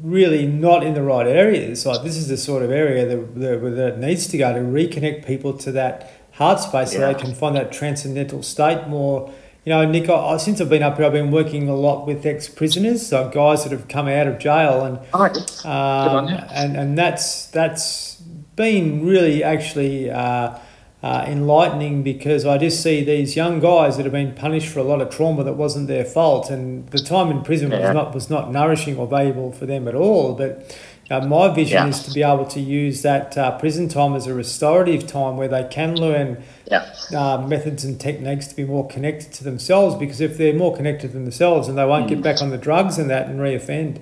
really 0.02 0.46
not 0.46 0.84
in 0.84 0.94
the 0.94 1.02
right 1.02 1.28
areas. 1.28 1.86
Like 1.86 2.04
this 2.04 2.18
is 2.18 2.28
the 2.28 2.38
sort 2.38 2.64
of 2.64 2.72
area 2.72 3.06
that, 3.06 3.36
that, 3.40 3.76
that 3.76 4.00
needs 4.00 4.28
to 4.28 4.38
go 4.38 4.54
to 4.54 4.60
reconnect 4.60 5.26
people 5.26 5.54
to 5.60 5.72
that 5.74 6.12
heart 6.34 6.60
space 6.60 6.94
yeah. 6.94 7.00
so 7.00 7.14
they 7.14 7.20
can 7.20 7.34
find 7.34 7.56
that 7.56 7.72
transcendental 7.72 8.44
state 8.44 8.88
more. 8.88 9.34
You 9.64 9.72
know, 9.72 9.90
Nick, 9.90 10.10
I, 10.10 10.38
since 10.38 10.62
I've 10.62 10.70
been 10.70 10.84
up 10.84 10.98
here, 10.98 11.06
I've 11.06 11.14
been 11.14 11.32
working 11.32 11.70
a 11.70 11.76
lot 11.76 12.06
with 12.06 12.24
ex 12.26 12.48
prisoners, 12.48 13.08
so 13.08 13.30
guys 13.30 13.64
that 13.64 13.72
have 13.72 13.88
come 13.88 14.08
out 14.08 14.28
of 14.28 14.38
jail, 14.38 14.86
and 14.86 15.00
oh, 15.12 15.68
um, 15.68 16.28
and 16.52 16.78
and 16.78 16.96
that's 16.96 17.48
that's 17.48 18.18
been 18.56 19.04
really 19.04 19.44
actually 19.44 20.12
uh, 20.12 20.60
uh, 21.06 21.24
enlightening 21.28 22.02
because 22.02 22.48
I 22.48 22.58
just 22.58 22.82
see 22.82 23.04
these 23.04 23.36
young 23.36 23.60
guys 23.60 23.96
that 23.98 24.08
have 24.08 24.12
been 24.12 24.34
punished 24.34 24.70
for 24.70 24.80
a 24.80 24.84
lot 24.84 25.02
of 25.02 25.12
trauma 25.12 25.44
that 25.44 25.54
wasn't 25.54 25.88
their 25.88 26.04
fault, 26.04 26.50
and 26.50 26.90
the 26.90 26.98
time 26.98 27.30
in 27.30 27.44
prison 27.44 27.70
yeah. 27.70 27.80
was 27.82 27.94
not 27.94 28.14
was 28.16 28.30
not 28.32 28.52
nourishing 28.52 28.98
or 28.98 29.06
valuable 29.06 29.52
for 29.52 29.68
them 29.68 29.88
at 29.88 29.94
all, 29.94 30.34
but 30.34 30.76
uh, 31.12 31.20
my 31.22 31.54
vision 31.54 31.84
yeah. 31.84 31.88
is 31.90 32.02
to 32.02 32.12
be 32.12 32.24
able 32.24 32.48
to 32.48 32.60
use 32.60 33.04
that 33.04 33.38
uh, 33.38 33.56
prison 33.60 33.88
time 33.88 34.16
as 34.16 34.26
a 34.26 34.34
restorative 34.34 35.06
time 35.06 35.38
where 35.38 35.48
they 35.48 35.64
can 35.70 35.96
learn 35.96 36.44
yeah. 36.72 36.92
uh, 37.16 37.38
methods 37.48 37.84
and 37.84 38.02
techniques 38.02 38.48
to 38.48 38.56
be 38.56 38.64
more 38.64 38.88
connected 38.88 39.32
to 39.32 39.44
themselves. 39.44 39.94
Because 39.94 40.22
if 40.22 40.40
they're 40.40 40.56
more 40.56 40.76
connected 40.76 41.12
to 41.12 41.20
themselves, 41.20 41.68
and 41.68 41.78
they 41.78 41.86
won't 41.86 42.08
mm. 42.08 42.10
get 42.10 42.24
back 42.24 42.42
on 42.42 42.50
the 42.50 42.58
drugs 42.58 42.98
and 42.98 43.12
that 43.12 43.28
and 43.28 43.40
reoffend. 43.40 44.02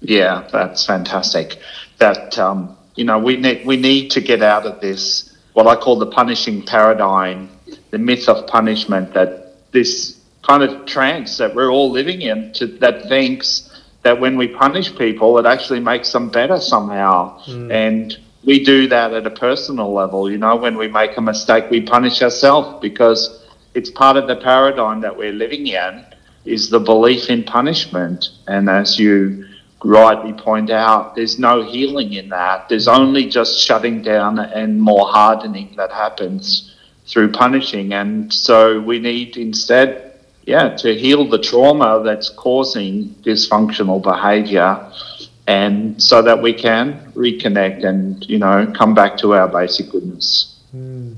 Yeah, 0.00 0.48
that's 0.50 0.84
fantastic. 0.84 1.58
That 1.98 2.36
um, 2.40 2.76
you 2.96 3.04
know 3.04 3.20
we 3.20 3.36
need 3.36 3.64
we 3.64 3.76
need 3.76 4.10
to 4.10 4.20
get 4.20 4.42
out 4.42 4.66
of 4.66 4.80
this 4.80 5.31
what 5.52 5.66
I 5.66 5.76
call 5.76 5.98
the 5.98 6.06
punishing 6.06 6.62
paradigm, 6.62 7.50
the 7.90 7.98
myth 7.98 8.28
of 8.28 8.46
punishment. 8.46 9.14
That 9.14 9.70
this 9.72 10.20
kind 10.42 10.62
of 10.62 10.86
trance 10.86 11.38
that 11.38 11.54
we're 11.54 11.70
all 11.70 11.90
living 11.90 12.22
in 12.22 12.52
to, 12.54 12.66
that 12.78 13.08
thinks 13.08 13.68
that 14.02 14.20
when 14.20 14.36
we 14.36 14.48
punish 14.48 14.96
people, 14.96 15.38
it 15.38 15.46
actually 15.46 15.80
makes 15.80 16.10
them 16.12 16.28
better 16.28 16.58
somehow. 16.58 17.40
Mm. 17.46 17.72
And 17.72 18.18
we 18.44 18.64
do 18.64 18.88
that 18.88 19.12
at 19.12 19.26
a 19.26 19.30
personal 19.30 19.92
level. 19.92 20.30
You 20.30 20.38
know, 20.38 20.56
when 20.56 20.76
we 20.76 20.88
make 20.88 21.16
a 21.16 21.20
mistake, 21.20 21.70
we 21.70 21.80
punish 21.80 22.22
ourselves 22.22 22.80
because 22.80 23.46
it's 23.74 23.90
part 23.90 24.16
of 24.16 24.26
the 24.26 24.36
paradigm 24.36 25.00
that 25.02 25.16
we're 25.16 25.32
living 25.32 25.66
in 25.68 26.04
is 26.44 26.70
the 26.70 26.80
belief 26.80 27.30
in 27.30 27.44
punishment. 27.44 28.30
And 28.48 28.68
as 28.68 28.98
you 28.98 29.46
rightly 29.84 30.32
point 30.32 30.70
out, 30.70 31.14
there's 31.14 31.38
no 31.38 31.62
healing 31.62 32.12
in 32.14 32.28
that. 32.28 32.68
There's 32.68 32.88
only 32.88 33.28
just 33.28 33.60
shutting 33.60 34.02
down 34.02 34.38
and 34.38 34.80
more 34.80 35.06
hardening 35.06 35.74
that 35.76 35.90
happens 35.90 36.74
through 37.06 37.32
punishing. 37.32 37.92
And 37.92 38.32
so 38.32 38.80
we 38.80 38.98
need 38.98 39.36
instead, 39.36 40.20
yeah, 40.44 40.76
to 40.76 40.94
heal 40.94 41.28
the 41.28 41.38
trauma 41.38 42.02
that's 42.04 42.28
causing 42.30 43.08
dysfunctional 43.22 44.02
behavior 44.02 44.90
and 45.46 46.00
so 46.00 46.22
that 46.22 46.40
we 46.40 46.52
can 46.52 47.12
reconnect 47.14 47.84
and, 47.84 48.24
you 48.28 48.38
know, 48.38 48.72
come 48.76 48.94
back 48.94 49.16
to 49.18 49.34
our 49.34 49.48
basic 49.48 49.90
goodness. 49.90 50.60
Mm 50.74 51.16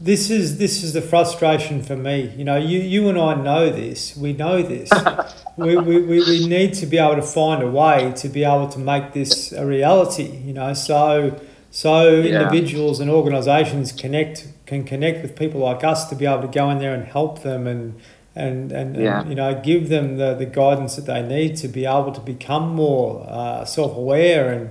this 0.00 0.30
is 0.30 0.58
this 0.58 0.82
is 0.82 0.92
the 0.92 1.00
frustration 1.00 1.82
for 1.82 1.96
me. 1.96 2.32
You 2.36 2.44
know, 2.44 2.56
you, 2.56 2.80
you 2.80 3.08
and 3.08 3.18
I 3.18 3.34
know 3.34 3.70
this. 3.70 4.16
We 4.16 4.32
know 4.32 4.62
this. 4.62 4.90
we, 5.56 5.76
we, 5.76 6.02
we, 6.02 6.18
we 6.20 6.46
need 6.46 6.74
to 6.74 6.86
be 6.86 6.98
able 6.98 7.16
to 7.16 7.22
find 7.22 7.62
a 7.62 7.70
way 7.70 8.12
to 8.16 8.28
be 8.28 8.44
able 8.44 8.68
to 8.68 8.78
make 8.78 9.12
this 9.12 9.52
a 9.52 9.64
reality. 9.64 10.36
You 10.44 10.52
know, 10.52 10.74
so 10.74 11.40
so 11.70 12.08
yeah. 12.08 12.42
individuals 12.42 13.00
and 13.00 13.10
organisations 13.10 13.92
connect 13.92 14.48
can 14.66 14.84
connect 14.84 15.22
with 15.22 15.36
people 15.36 15.60
like 15.60 15.84
us 15.84 16.08
to 16.08 16.16
be 16.16 16.26
able 16.26 16.42
to 16.42 16.48
go 16.48 16.70
in 16.70 16.78
there 16.78 16.94
and 16.94 17.04
help 17.04 17.42
them 17.42 17.66
and 17.66 18.00
and 18.34 18.72
and, 18.72 18.96
yeah. 18.96 19.20
and 19.20 19.28
you 19.28 19.34
know 19.34 19.60
give 19.62 19.88
them 19.88 20.16
the, 20.16 20.34
the 20.34 20.46
guidance 20.46 20.96
that 20.96 21.06
they 21.06 21.22
need 21.22 21.56
to 21.56 21.68
be 21.68 21.86
able 21.86 22.12
to 22.12 22.20
become 22.20 22.70
more 22.70 23.26
uh, 23.28 23.64
self 23.64 23.96
aware 23.96 24.52
and 24.52 24.70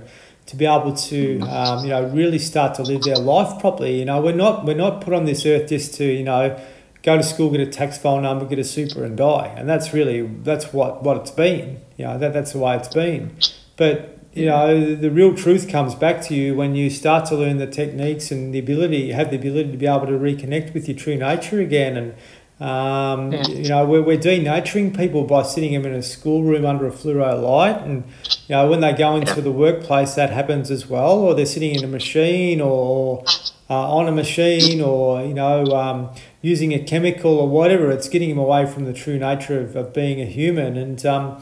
to 0.54 0.58
be 0.58 0.66
able 0.66 0.94
to 0.94 1.40
um, 1.40 1.84
you 1.84 1.90
know 1.90 2.06
really 2.08 2.38
start 2.38 2.74
to 2.76 2.82
live 2.82 3.02
their 3.02 3.16
life 3.16 3.60
properly. 3.60 3.98
You 3.98 4.04
know, 4.04 4.20
we're 4.20 4.34
not 4.34 4.64
we're 4.64 4.76
not 4.76 5.00
put 5.00 5.12
on 5.12 5.24
this 5.24 5.44
earth 5.44 5.68
just 5.68 5.94
to 5.94 6.04
you 6.04 6.24
know 6.24 6.58
go 7.02 7.16
to 7.16 7.22
school, 7.22 7.50
get 7.50 7.60
a 7.60 7.66
tax 7.66 7.98
file 7.98 8.20
number, 8.20 8.46
get 8.46 8.58
a 8.58 8.64
super, 8.64 9.04
and 9.04 9.16
die. 9.16 9.52
And 9.56 9.68
that's 9.68 9.92
really 9.92 10.22
that's 10.22 10.72
what 10.72 11.02
what 11.02 11.18
it's 11.18 11.30
been. 11.30 11.80
You 11.96 12.06
know, 12.06 12.18
that 12.18 12.32
that's 12.32 12.52
the 12.52 12.58
way 12.58 12.76
it's 12.76 12.88
been. 12.88 13.36
But 13.76 14.18
you 14.32 14.46
know, 14.46 14.94
the 14.94 15.10
real 15.10 15.34
truth 15.34 15.68
comes 15.68 15.94
back 15.94 16.20
to 16.22 16.34
you 16.34 16.56
when 16.56 16.74
you 16.74 16.90
start 16.90 17.26
to 17.26 17.36
learn 17.36 17.58
the 17.58 17.68
techniques 17.68 18.30
and 18.32 18.52
the 18.52 18.58
ability, 18.58 19.12
have 19.12 19.30
the 19.30 19.36
ability 19.36 19.70
to 19.70 19.76
be 19.76 19.86
able 19.86 20.06
to 20.06 20.12
reconnect 20.12 20.74
with 20.74 20.88
your 20.88 20.96
true 20.96 21.16
nature 21.16 21.60
again 21.60 21.96
and 21.96 22.14
um, 22.60 23.32
yeah. 23.32 23.46
You 23.48 23.68
know, 23.68 23.84
we're, 23.84 24.02
we're 24.02 24.18
denaturing 24.18 24.96
people 24.96 25.24
by 25.24 25.42
sitting 25.42 25.72
them 25.72 25.84
in 25.84 25.92
a 25.92 26.02
schoolroom 26.02 26.64
under 26.64 26.86
a 26.86 26.92
fluoro 26.92 27.42
light. 27.42 27.82
And, 27.82 28.04
you 28.46 28.54
know, 28.54 28.68
when 28.70 28.80
they 28.80 28.92
go 28.92 29.16
into 29.16 29.40
the 29.40 29.50
workplace, 29.50 30.14
that 30.14 30.30
happens 30.30 30.70
as 30.70 30.86
well. 30.86 31.18
Or 31.18 31.34
they're 31.34 31.46
sitting 31.46 31.74
in 31.74 31.82
a 31.82 31.88
machine 31.88 32.60
or 32.60 33.24
uh, 33.68 33.96
on 33.96 34.06
a 34.06 34.12
machine 34.12 34.80
or, 34.80 35.22
you 35.22 35.34
know, 35.34 35.64
um, 35.74 36.10
using 36.42 36.72
a 36.72 36.78
chemical 36.78 37.38
or 37.38 37.48
whatever. 37.48 37.90
It's 37.90 38.08
getting 38.08 38.28
them 38.28 38.38
away 38.38 38.66
from 38.66 38.84
the 38.84 38.92
true 38.92 39.18
nature 39.18 39.60
of, 39.60 39.74
of 39.74 39.92
being 39.92 40.20
a 40.20 40.26
human. 40.26 40.76
And, 40.76 41.04
um, 41.04 41.40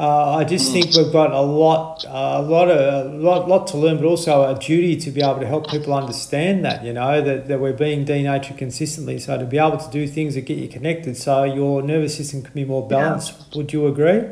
uh, 0.00 0.36
I 0.36 0.44
just 0.44 0.72
think 0.72 0.96
we've 0.96 1.12
got 1.12 1.30
a 1.30 1.42
lot, 1.42 2.06
uh, 2.06 2.38
a 2.38 2.42
lot 2.42 2.70
of, 2.70 3.12
a 3.12 3.18
lot, 3.18 3.46
lot 3.46 3.66
to 3.66 3.76
learn, 3.76 3.98
but 3.98 4.06
also 4.06 4.44
a 4.44 4.58
duty 4.58 4.96
to 4.96 5.10
be 5.10 5.20
able 5.20 5.40
to 5.40 5.46
help 5.46 5.68
people 5.68 5.92
understand 5.92 6.64
that. 6.64 6.82
You 6.82 6.94
know 6.94 7.20
that, 7.20 7.48
that 7.48 7.60
we're 7.60 7.74
being 7.74 8.06
denatured 8.06 8.56
consistently. 8.56 9.18
So 9.18 9.36
to 9.36 9.44
be 9.44 9.58
able 9.58 9.76
to 9.76 9.90
do 9.90 10.06
things 10.06 10.36
that 10.36 10.42
get 10.42 10.56
you 10.56 10.68
connected, 10.68 11.18
so 11.18 11.44
your 11.44 11.82
nervous 11.82 12.16
system 12.16 12.40
can 12.40 12.54
be 12.54 12.64
more 12.64 12.88
balanced. 12.88 13.34
Yeah. 13.38 13.58
Would 13.58 13.72
you 13.74 13.86
agree? 13.88 14.22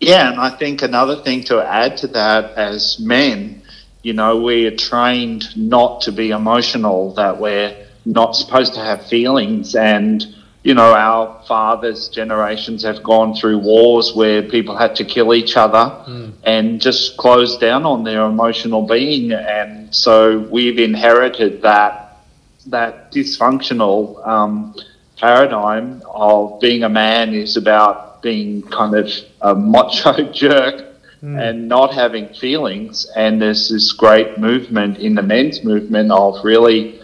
Yeah, 0.00 0.32
and 0.32 0.40
I 0.40 0.50
think 0.50 0.82
another 0.82 1.22
thing 1.22 1.44
to 1.44 1.62
add 1.62 1.96
to 1.98 2.08
that, 2.08 2.58
as 2.58 2.98
men, 2.98 3.62
you 4.02 4.14
know, 4.14 4.42
we 4.42 4.66
are 4.66 4.76
trained 4.76 5.56
not 5.56 6.00
to 6.02 6.10
be 6.10 6.30
emotional. 6.30 7.14
That 7.14 7.38
we're 7.38 7.86
not 8.04 8.34
supposed 8.34 8.74
to 8.74 8.80
have 8.80 9.06
feelings 9.06 9.76
and 9.76 10.26
you 10.68 10.74
know, 10.74 10.92
our 10.92 11.42
fathers' 11.48 12.08
generations 12.08 12.82
have 12.84 13.02
gone 13.02 13.34
through 13.34 13.56
wars 13.56 14.12
where 14.14 14.42
people 14.42 14.76
had 14.76 14.94
to 14.96 15.02
kill 15.02 15.32
each 15.32 15.56
other 15.56 15.84
mm. 16.06 16.30
and 16.44 16.78
just 16.78 17.16
close 17.16 17.56
down 17.56 17.86
on 17.86 18.04
their 18.04 18.26
emotional 18.26 18.82
being, 18.86 19.32
and 19.32 19.94
so 19.94 20.40
we've 20.50 20.78
inherited 20.78 21.62
that 21.62 22.18
that 22.66 23.10
dysfunctional 23.10 24.00
um, 24.28 24.74
paradigm 25.16 26.02
of 26.06 26.60
being 26.60 26.82
a 26.82 26.88
man 26.88 27.32
is 27.32 27.56
about 27.56 28.20
being 28.20 28.60
kind 28.64 28.94
of 28.94 29.08
a 29.40 29.54
macho 29.54 30.30
jerk 30.32 30.84
mm. 31.22 31.40
and 31.40 31.66
not 31.66 31.94
having 31.94 32.28
feelings. 32.34 33.10
And 33.16 33.40
there's 33.40 33.70
this 33.70 33.92
great 33.92 34.38
movement 34.38 34.98
in 34.98 35.14
the 35.14 35.22
men's 35.22 35.64
movement 35.64 36.12
of 36.12 36.44
really 36.44 37.00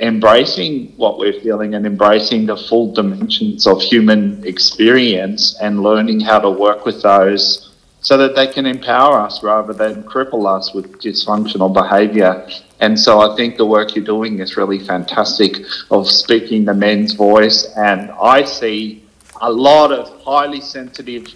embracing 0.00 0.92
what 0.96 1.18
we're 1.18 1.40
feeling 1.40 1.74
and 1.74 1.86
embracing 1.86 2.46
the 2.46 2.56
full 2.56 2.92
dimensions 2.92 3.66
of 3.66 3.82
human 3.82 4.44
experience 4.46 5.58
and 5.60 5.82
learning 5.82 6.20
how 6.20 6.38
to 6.38 6.50
work 6.50 6.84
with 6.84 7.02
those 7.02 7.74
so 8.00 8.16
that 8.16 8.36
they 8.36 8.46
can 8.46 8.64
empower 8.64 9.18
us 9.20 9.42
rather 9.42 9.72
than 9.72 10.02
cripple 10.04 10.46
us 10.46 10.72
with 10.72 11.00
dysfunctional 11.00 11.72
behavior. 11.72 12.48
And 12.80 12.98
so 12.98 13.20
I 13.20 13.34
think 13.36 13.56
the 13.56 13.66
work 13.66 13.96
you're 13.96 14.04
doing 14.04 14.38
is 14.38 14.56
really 14.56 14.78
fantastic 14.78 15.56
of 15.90 16.08
speaking 16.08 16.64
the 16.64 16.74
men's 16.74 17.14
voice. 17.14 17.66
And 17.76 18.10
I 18.12 18.44
see 18.44 19.04
a 19.40 19.50
lot 19.50 19.90
of 19.90 20.22
highly 20.22 20.60
sensitive, 20.60 21.34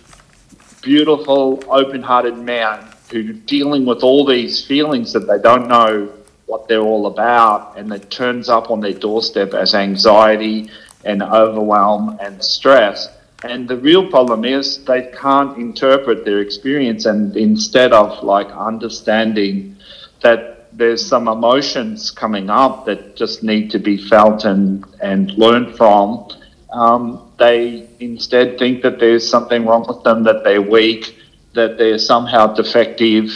beautiful, 0.83 1.63
open 1.69 2.01
hearted 2.01 2.39
men 2.39 2.87
who 3.11 3.31
are 3.31 3.33
dealing 3.33 3.85
with 3.85 4.03
all 4.05 4.25
these 4.25 4.65
feelings 4.65 5.13
that 5.13 5.27
they 5.27 5.39
don't 5.39 5.69
know 5.69 6.13
what 6.47 6.69
they're 6.69 6.81
all 6.81 7.07
about, 7.07 7.77
and 7.79 7.93
it 7.93 8.11
turns 8.11 8.49
up 8.49 8.71
on 8.71 8.81
their 8.81 8.93
doorstep 8.93 9.55
as 9.55 9.75
anxiety 9.75 10.71
and 11.05 11.23
overwhelm 11.23 12.19
and 12.21 12.43
stress. 12.43 13.09
And 13.45 13.69
the 13.69 13.77
real 13.77 14.09
problem 14.09 14.45
is 14.45 14.85
they 14.85 15.11
can't 15.13 15.59
interpret 15.59 16.25
their 16.25 16.41
experience, 16.41 17.07
and 17.07 17.37
instead 17.37 17.93
of 17.93 18.23
like 18.23 18.49
understanding 18.51 19.77
that 20.23 20.69
there's 20.73 21.05
some 21.05 21.29
emotions 21.29 22.11
coming 22.11 22.49
up 22.49 22.87
that 22.87 23.17
just 23.17 23.43
need 23.43 23.71
to 23.71 23.79
be 23.79 23.97
felt 23.97 24.45
and, 24.45 24.85
and 25.03 25.33
learned 25.33 25.77
from, 25.77 26.29
um, 26.73 27.33
they 27.39 27.89
instead 28.01 28.59
think 28.59 28.83
that 28.83 28.99
there's 28.99 29.29
something 29.29 29.67
wrong 29.67 29.85
with 29.87 30.03
them, 30.05 30.23
that 30.25 30.45
they're 30.45 30.63
weak, 30.63 31.19
that 31.55 31.77
they're 31.77 31.99
somehow 31.99 32.47
defective. 32.55 33.31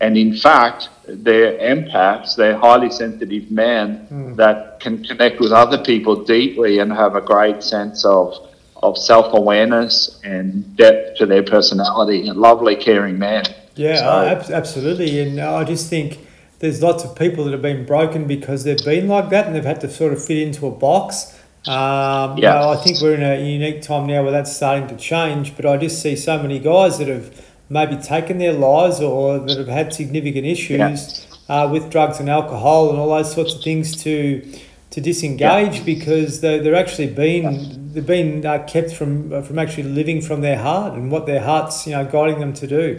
And 0.00 0.16
in 0.16 0.34
fact, 0.34 0.88
they're 1.14 1.58
empaths, 1.58 2.36
they're 2.36 2.58
highly 2.58 2.90
sensitive 2.90 3.50
men 3.50 4.06
mm. 4.10 4.36
that 4.36 4.80
can 4.80 5.02
connect 5.04 5.40
with 5.40 5.52
other 5.52 5.78
people 5.78 6.24
deeply 6.24 6.78
and 6.78 6.92
have 6.92 7.16
a 7.16 7.20
great 7.20 7.62
sense 7.62 8.04
of 8.04 8.34
of 8.82 8.96
self 8.96 9.34
awareness 9.34 10.20
and 10.24 10.76
depth 10.76 11.18
to 11.18 11.26
their 11.26 11.42
personality. 11.42 12.28
A 12.28 12.34
lovely, 12.34 12.76
caring 12.76 13.18
man. 13.18 13.44
Yeah, 13.76 13.96
so, 13.96 14.26
ab- 14.26 14.50
absolutely. 14.50 15.20
And 15.20 15.40
I 15.40 15.64
just 15.64 15.88
think 15.88 16.18
there's 16.60 16.82
lots 16.82 17.04
of 17.04 17.16
people 17.16 17.44
that 17.44 17.52
have 17.52 17.62
been 17.62 17.86
broken 17.86 18.26
because 18.26 18.64
they've 18.64 18.84
been 18.84 19.08
like 19.08 19.30
that 19.30 19.46
and 19.46 19.54
they've 19.54 19.64
had 19.64 19.80
to 19.82 19.90
sort 19.90 20.12
of 20.12 20.24
fit 20.24 20.38
into 20.38 20.66
a 20.66 20.70
box. 20.70 21.36
Um, 21.66 22.38
yeah. 22.38 22.54
You 22.54 22.60
know, 22.60 22.70
I 22.70 22.76
think 22.76 23.00
we're 23.00 23.14
in 23.14 23.22
a 23.22 23.36
unique 23.36 23.82
time 23.82 24.06
now 24.06 24.22
where 24.22 24.32
that's 24.32 24.54
starting 24.54 24.88
to 24.88 24.96
change, 24.96 25.56
but 25.56 25.66
I 25.66 25.76
just 25.76 26.00
see 26.00 26.16
so 26.16 26.40
many 26.40 26.58
guys 26.58 26.98
that 26.98 27.08
have 27.08 27.49
maybe 27.70 27.96
taken 27.96 28.38
their 28.38 28.52
lives 28.52 29.00
or 29.00 29.38
that 29.38 29.56
have 29.56 29.68
had 29.68 29.94
significant 29.94 30.44
issues 30.44 31.26
yeah. 31.48 31.64
uh, 31.64 31.68
with 31.68 31.88
drugs 31.90 32.18
and 32.18 32.28
alcohol 32.28 32.90
and 32.90 32.98
all 32.98 33.08
those 33.08 33.32
sorts 33.32 33.54
of 33.54 33.62
things 33.62 34.02
to 34.02 34.42
to 34.90 35.00
disengage 35.00 35.76
yeah. 35.76 35.84
because 35.84 36.40
they, 36.40 36.58
they're 36.58 36.74
actually 36.74 37.06
being 37.06 37.92
they've 37.92 38.06
been 38.06 38.44
uh, 38.44 38.58
kept 38.66 38.92
from 38.92 39.32
uh, 39.32 39.40
from 39.40 39.58
actually 39.58 39.84
living 39.84 40.20
from 40.20 40.40
their 40.40 40.58
heart 40.58 40.94
and 40.94 41.10
what 41.10 41.26
their 41.26 41.40
heart's 41.40 41.86
you 41.86 41.92
know 41.92 42.04
guiding 42.04 42.40
them 42.40 42.52
to 42.52 42.66
do. 42.66 42.98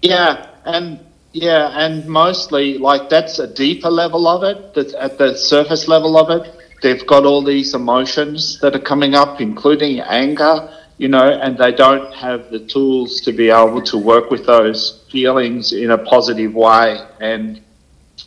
Yeah, 0.00 0.46
and 0.64 0.98
yeah, 1.32 1.78
and 1.78 2.06
mostly 2.06 2.78
like 2.78 3.10
that's 3.10 3.38
a 3.38 3.46
deeper 3.46 3.90
level 3.90 4.26
of 4.26 4.42
it. 4.42 4.74
That's 4.74 4.94
at 4.94 5.18
the 5.18 5.36
surface 5.36 5.86
level 5.86 6.16
of 6.16 6.30
it. 6.30 6.54
They've 6.82 7.06
got 7.06 7.26
all 7.26 7.44
these 7.44 7.74
emotions 7.74 8.60
that 8.60 8.74
are 8.74 8.80
coming 8.80 9.14
up, 9.14 9.40
including 9.40 10.00
anger, 10.00 10.72
you 10.98 11.08
know, 11.08 11.30
and 11.30 11.56
they 11.56 11.72
don't 11.72 12.12
have 12.14 12.50
the 12.50 12.58
tools 12.58 13.20
to 13.22 13.32
be 13.32 13.50
able 13.50 13.80
to 13.82 13.96
work 13.96 14.30
with 14.30 14.44
those 14.46 15.04
feelings 15.10 15.72
in 15.72 15.92
a 15.92 15.98
positive 15.98 16.54
way. 16.54 17.00
And 17.20 17.62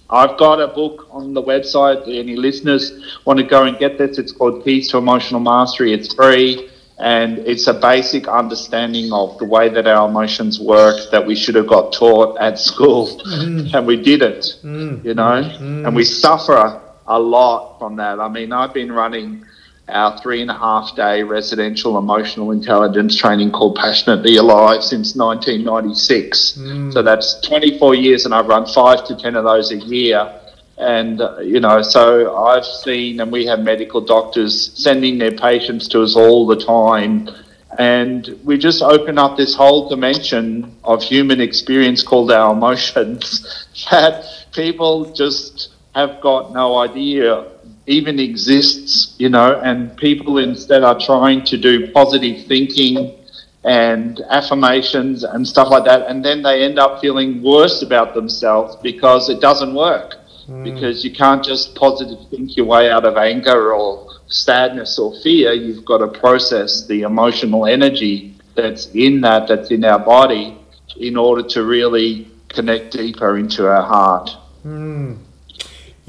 I've 0.09 0.37
got 0.37 0.61
a 0.61 0.67
book 0.67 1.07
on 1.11 1.33
the 1.33 1.43
website. 1.43 2.03
Any 2.07 2.35
listeners 2.35 3.19
want 3.25 3.39
to 3.39 3.45
go 3.45 3.63
and 3.63 3.77
get 3.77 3.97
this? 3.97 4.17
It's 4.17 4.31
called 4.31 4.63
Keys 4.63 4.89
to 4.91 4.97
Emotional 4.97 5.41
Mastery. 5.41 5.93
It's 5.93 6.13
free 6.13 6.69
and 7.01 7.39
it's 7.39 7.65
a 7.65 7.73
basic 7.73 8.27
understanding 8.27 9.11
of 9.11 9.37
the 9.39 9.45
way 9.45 9.69
that 9.69 9.87
our 9.87 10.07
emotions 10.07 10.59
work 10.59 11.09
that 11.09 11.25
we 11.25 11.35
should 11.35 11.55
have 11.55 11.65
got 11.65 11.91
taught 11.91 12.37
at 12.37 12.59
school 12.59 13.07
mm. 13.25 13.73
and 13.73 13.87
we 13.87 14.01
didn't, 14.01 14.59
mm. 14.63 15.03
you 15.03 15.15
know, 15.15 15.41
mm. 15.41 15.85
and 15.85 15.95
we 15.95 16.03
suffer 16.03 16.79
a 17.07 17.19
lot 17.19 17.79
from 17.79 17.95
that. 17.95 18.19
I 18.19 18.29
mean, 18.29 18.53
I've 18.53 18.73
been 18.73 18.91
running 18.91 19.43
our 19.91 20.17
three 20.19 20.41
and 20.41 20.49
a 20.49 20.57
half 20.57 20.95
day 20.95 21.23
residential 21.23 21.97
emotional 21.97 22.51
intelligence 22.51 23.15
training 23.15 23.51
called 23.51 23.75
Passionately 23.75 24.37
Alive 24.37 24.83
since 24.83 25.15
1996. 25.15 26.53
Mm. 26.57 26.93
So 26.93 27.01
that's 27.01 27.39
24 27.41 27.95
years, 27.95 28.25
and 28.25 28.33
I've 28.33 28.47
run 28.47 28.65
five 28.65 29.05
to 29.07 29.15
10 29.15 29.35
of 29.35 29.43
those 29.43 29.71
a 29.71 29.77
year. 29.77 30.33
And, 30.77 31.21
uh, 31.21 31.39
you 31.39 31.59
know, 31.59 31.81
so 31.81 32.35
I've 32.35 32.65
seen, 32.65 33.19
and 33.19 33.31
we 33.31 33.45
have 33.45 33.59
medical 33.59 34.01
doctors 34.01 34.71
sending 34.73 35.17
their 35.17 35.31
patients 35.31 35.87
to 35.89 36.01
us 36.01 36.15
all 36.15 36.47
the 36.47 36.55
time. 36.55 37.29
And 37.77 38.39
we 38.43 38.57
just 38.57 38.81
open 38.81 39.17
up 39.17 39.37
this 39.37 39.55
whole 39.55 39.87
dimension 39.87 40.75
of 40.83 41.03
human 41.03 41.39
experience 41.39 42.03
called 42.03 42.31
our 42.31 42.53
emotions 42.53 43.67
that 43.91 44.25
people 44.53 45.13
just 45.13 45.69
have 45.93 46.21
got 46.21 46.53
no 46.53 46.77
idea 46.77 47.50
even 47.87 48.19
exists, 48.19 49.15
you 49.17 49.29
know, 49.29 49.59
and 49.61 49.95
people 49.97 50.37
instead 50.37 50.83
are 50.83 50.99
trying 50.99 51.43
to 51.45 51.57
do 51.57 51.91
positive 51.91 52.47
thinking 52.47 53.17
and 53.63 54.21
affirmations 54.29 55.23
and 55.23 55.47
stuff 55.47 55.69
like 55.69 55.85
that, 55.85 56.07
and 56.07 56.25
then 56.25 56.41
they 56.41 56.63
end 56.63 56.79
up 56.79 56.99
feeling 56.99 57.43
worse 57.43 57.81
about 57.83 58.13
themselves 58.15 58.75
because 58.77 59.29
it 59.29 59.39
doesn't 59.39 59.73
work. 59.73 60.15
Mm. 60.47 60.63
Because 60.63 61.03
you 61.05 61.11
can't 61.11 61.43
just 61.43 61.75
positive 61.75 62.17
think 62.29 62.57
your 62.57 62.65
way 62.65 62.89
out 62.89 63.05
of 63.05 63.15
anger 63.17 63.73
or 63.73 64.07
sadness 64.27 64.97
or 64.97 65.13
fear. 65.21 65.53
You've 65.53 65.85
got 65.85 65.99
to 65.99 66.07
process 66.07 66.87
the 66.87 67.03
emotional 67.03 67.67
energy 67.67 68.35
that's 68.55 68.87
in 68.87 69.21
that, 69.21 69.47
that's 69.47 69.69
in 69.69 69.85
our 69.85 69.99
body, 69.99 70.57
in 70.97 71.15
order 71.15 71.47
to 71.49 71.63
really 71.63 72.27
connect 72.49 72.93
deeper 72.93 73.37
into 73.37 73.67
our 73.67 73.83
heart. 73.83 74.31
Mm. 74.65 75.19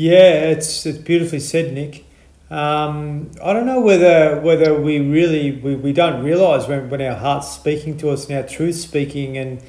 Yeah, 0.02 0.50
it's 0.50 0.84
it's 0.84 0.98
beautifully 0.98 1.38
said, 1.38 1.72
Nick. 1.72 2.04
Um, 2.50 3.30
I 3.40 3.52
don't 3.52 3.66
know 3.66 3.80
whether 3.80 4.40
whether 4.40 4.74
we 4.76 4.98
really 4.98 5.52
we, 5.52 5.76
we 5.76 5.92
don't 5.92 6.24
realise 6.24 6.66
when, 6.66 6.90
when 6.90 7.00
our 7.00 7.14
heart's 7.14 7.52
speaking 7.52 7.96
to 7.98 8.10
us 8.10 8.28
and 8.28 8.36
our 8.36 8.42
truth 8.42 8.74
speaking, 8.74 9.38
and 9.38 9.60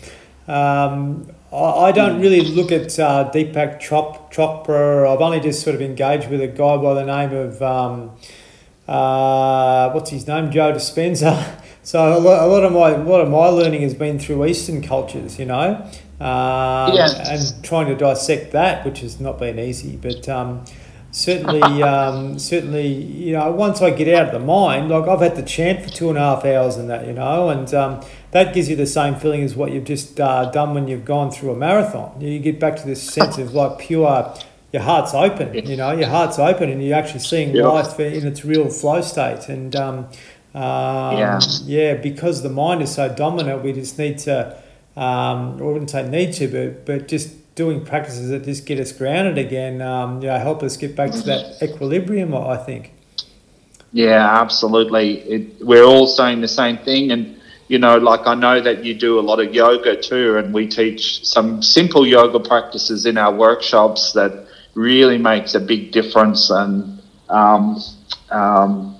um, 0.47 1.29
I, 1.51 1.89
I 1.89 1.91
don't 1.91 2.19
really 2.19 2.41
look 2.41 2.71
at 2.71 2.97
uh, 2.99 3.29
Deepak 3.31 3.79
Chop, 3.79 4.33
Chopra. 4.33 5.07
I've 5.07 5.21
only 5.21 5.39
just 5.39 5.61
sort 5.61 5.75
of 5.75 5.83
engaged 5.83 6.31
with 6.31 6.41
a 6.41 6.47
guy 6.47 6.77
by 6.77 6.95
the 6.95 7.05
name 7.05 7.31
of 7.31 7.61
um, 7.61 8.11
uh, 8.87 9.91
what's 9.91 10.09
his 10.09 10.27
name, 10.27 10.49
Joe 10.49 10.73
Dispenza. 10.73 11.61
So 11.83 12.17
a 12.17 12.19
lot, 12.19 12.43
a 12.43 12.47
lot 12.47 12.63
of 12.63 12.71
my 12.71 12.91
a 12.91 13.03
lot 13.03 13.21
of 13.21 13.29
my 13.29 13.47
learning 13.47 13.81
has 13.81 13.93
been 13.93 14.17
through 14.17 14.45
Eastern 14.45 14.81
cultures, 14.81 15.37
you 15.37 15.45
know, 15.45 15.85
um, 16.21 16.93
yes. 16.93 17.53
and 17.55 17.63
trying 17.63 17.87
to 17.87 17.95
dissect 17.95 18.53
that, 18.53 18.85
which 18.85 19.01
has 19.01 19.19
not 19.19 19.37
been 19.37 19.59
easy. 19.59 19.97
But 19.97 20.29
um, 20.29 20.63
certainly, 21.11 21.61
um, 21.83 22.39
certainly, 22.39 22.87
you 22.87 23.33
know, 23.33 23.51
once 23.51 23.81
I 23.81 23.89
get 23.89 24.07
out 24.13 24.27
of 24.27 24.31
the 24.31 24.45
mind, 24.45 24.89
like 24.89 25.09
I've 25.09 25.19
had 25.19 25.35
to 25.35 25.43
chant 25.43 25.83
for 25.83 25.89
two 25.89 26.07
and 26.07 26.17
a 26.17 26.21
half 26.21 26.45
hours 26.45 26.77
and 26.77 26.89
that, 26.89 27.05
you 27.05 27.13
know, 27.13 27.49
and 27.49 27.73
um, 27.73 28.01
that 28.31 28.53
gives 28.53 28.69
you 28.69 28.77
the 28.77 28.87
same 28.87 29.15
feeling 29.15 29.43
as 29.43 29.55
what 29.55 29.73
you've 29.73 29.83
just 29.83 30.19
uh, 30.21 30.45
done 30.51 30.73
when 30.73 30.87
you've 30.87 31.05
gone 31.05 31.31
through 31.31 31.51
a 31.51 31.57
marathon. 31.57 32.19
You 32.21 32.39
get 32.39 32.61
back 32.61 32.77
to 32.77 32.85
this 32.85 33.03
sense 33.03 33.37
of 33.37 33.53
like 33.53 33.79
pure. 33.79 34.33
Your 34.71 34.81
heart's 34.81 35.13
open, 35.13 35.53
you 35.67 35.77
know. 35.77 35.91
Your 35.91 36.09
heart's 36.09 36.39
open, 36.39 36.67
and 36.67 36.83
you're 36.83 36.97
actually 36.97 37.19
seeing 37.19 37.55
yep. 37.55 37.65
life 37.65 37.99
in 37.99 38.25
its 38.25 38.43
real 38.43 38.71
flow 38.71 39.01
state. 39.01 39.47
And 39.47 39.75
um, 39.75 40.07
yeah, 40.53 41.39
yeah, 41.65 41.93
because 41.95 42.43
the 42.43 42.49
mind 42.49 42.81
is 42.81 42.93
so 42.93 43.13
dominant, 43.13 43.63
we 43.63 43.73
just 43.73 43.97
need 43.97 44.19
to 44.19 44.55
um, 44.95 45.57
I 45.59 45.63
wouldn't 45.63 45.89
say 45.89 46.07
need 46.07 46.33
to, 46.33 46.47
but 46.47 46.85
but 46.85 47.07
just 47.07 47.55
doing 47.55 47.83
practices 47.83 48.29
that 48.29 48.43
just 48.43 48.65
get 48.65 48.79
us 48.79 48.91
grounded 48.91 49.37
again, 49.37 49.81
um, 49.81 50.21
you 50.21 50.27
know, 50.27 50.37
help 50.37 50.61
us 50.61 50.77
get 50.77 50.95
back 50.95 51.11
to 51.11 51.21
that 51.23 51.61
equilibrium. 51.63 52.35
I 52.35 52.57
think. 52.57 52.93
Yeah, 53.91 54.41
absolutely. 54.41 55.19
It, 55.21 55.65
we're 55.65 55.83
all 55.83 56.07
saying 56.07 56.41
the 56.41 56.47
same 56.47 56.77
thing, 56.77 57.11
and 57.11 57.39
you 57.67 57.79
know, 57.79 57.97
like 57.97 58.27
I 58.27 58.35
know 58.35 58.61
that 58.61 58.85
you 58.85 58.93
do 58.93 59.19
a 59.19 59.21
lot 59.21 59.39
of 59.39 59.53
yoga 59.53 59.99
too, 59.99 60.37
and 60.37 60.53
we 60.53 60.67
teach 60.67 61.25
some 61.25 61.63
simple 61.63 62.05
yoga 62.05 62.39
practices 62.39 63.07
in 63.07 63.17
our 63.17 63.33
workshops 63.33 64.13
that 64.13 64.47
really 64.75 65.17
makes 65.17 65.55
a 65.55 65.59
big 65.59 65.91
difference. 65.91 66.51
And 66.51 67.01
um, 67.29 67.81
um, 68.29 68.92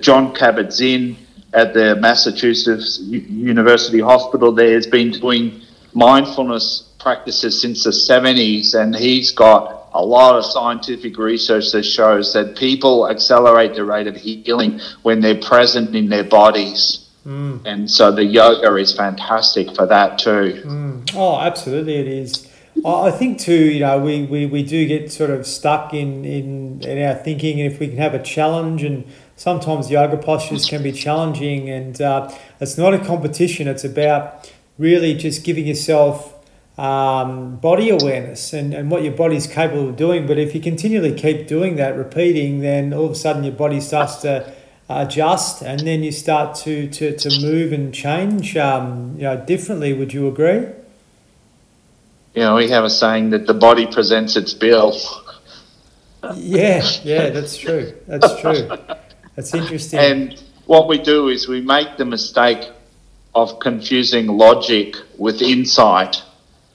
Jon 0.00 0.34
Kabat-Zinn 0.34 1.16
at 1.52 1.74
the 1.74 1.96
Massachusetts 1.96 3.00
University 3.00 4.00
Hospital 4.00 4.52
there 4.52 4.74
has 4.74 4.86
been 4.86 5.10
doing 5.10 5.62
mindfulness 5.94 6.92
practices 6.98 7.60
since 7.60 7.84
the 7.84 7.90
70s, 7.90 8.74
and 8.74 8.94
he's 8.94 9.32
got 9.32 9.88
a 9.94 10.04
lot 10.04 10.36
of 10.36 10.44
scientific 10.44 11.16
research 11.16 11.72
that 11.72 11.84
shows 11.84 12.34
that 12.34 12.56
people 12.56 13.08
accelerate 13.08 13.74
the 13.74 13.84
rate 13.84 14.06
of 14.06 14.16
healing 14.16 14.80
when 15.02 15.20
they're 15.20 15.40
present 15.40 15.96
in 15.96 16.08
their 16.08 16.24
bodies. 16.24 17.08
Mm. 17.26 17.62
And 17.64 17.90
so 17.90 18.12
the 18.12 18.24
yoga 18.24 18.76
is 18.76 18.94
fantastic 18.94 19.74
for 19.74 19.86
that 19.86 20.18
too. 20.18 20.62
Mm. 20.64 21.10
Oh, 21.14 21.40
absolutely, 21.40 21.96
it 21.96 22.06
is. 22.06 22.46
I 22.84 23.10
think 23.10 23.40
too, 23.40 23.54
you 23.54 23.80
know, 23.80 23.98
we, 23.98 24.24
we, 24.24 24.44
we 24.44 24.62
do 24.62 24.86
get 24.86 25.10
sort 25.10 25.30
of 25.30 25.46
stuck 25.46 25.94
in, 25.94 26.24
in, 26.26 26.82
in 26.82 27.02
our 27.02 27.14
thinking, 27.14 27.60
and 27.60 27.72
if 27.72 27.80
we 27.80 27.88
can 27.88 27.96
have 27.96 28.12
a 28.12 28.22
challenge 28.22 28.82
and 28.82 29.06
sometimes 29.36 29.90
yoga 29.90 30.16
postures 30.16 30.66
can 30.66 30.82
be 30.82 30.92
challenging 30.92 31.68
and 31.68 32.00
uh, 32.00 32.34
it's 32.58 32.76
not 32.76 32.94
a 32.94 32.98
competition. 32.98 33.68
It's 33.68 33.84
about 33.84 34.50
really 34.78 35.14
just 35.14 35.44
giving 35.44 35.66
yourself 35.66 36.32
um, 36.78 37.56
body 37.56 37.90
awareness 37.90 38.52
and, 38.52 38.74
and 38.74 38.90
what 38.90 39.02
your 39.02 39.12
body's 39.12 39.46
capable 39.46 39.90
of 39.90 39.96
doing. 39.96 40.26
But 40.26 40.38
if 40.38 40.54
you 40.54 40.60
continually 40.60 41.14
keep 41.14 41.46
doing 41.46 41.76
that 41.76 41.96
repeating 41.96 42.60
then 42.60 42.92
all 42.92 43.06
of 43.06 43.12
a 43.12 43.14
sudden 43.14 43.44
your 43.44 43.52
body 43.52 43.80
starts 43.80 44.16
to 44.16 44.52
adjust 44.88 45.62
and 45.62 45.80
then 45.80 46.02
you 46.02 46.12
start 46.12 46.54
to, 46.54 46.88
to, 46.88 47.16
to 47.16 47.40
move 47.40 47.72
and 47.72 47.92
change 47.92 48.56
um, 48.56 49.14
you 49.16 49.24
know 49.24 49.36
differently. 49.36 49.92
Would 49.92 50.14
you 50.14 50.28
agree? 50.28 50.66
You 52.34 52.42
know 52.42 52.56
we 52.56 52.70
have 52.70 52.84
a 52.84 52.90
saying 52.90 53.30
that 53.30 53.46
the 53.46 53.54
body 53.54 53.86
presents 53.86 54.36
its 54.36 54.54
bill. 54.54 54.98
Yeah 56.34 56.82
yeah 57.04 57.30
that's 57.30 57.56
true. 57.56 57.94
That's 58.06 58.40
true 58.40 58.68
That's 59.36 59.54
interesting. 59.54 59.98
And 59.98 60.42
what 60.66 60.88
we 60.88 60.98
do 60.98 61.28
is 61.28 61.46
we 61.46 61.60
make 61.60 61.96
the 61.96 62.04
mistake 62.04 62.70
of 63.34 63.58
confusing 63.60 64.26
logic 64.26 64.96
with 65.18 65.42
insight. 65.42 66.22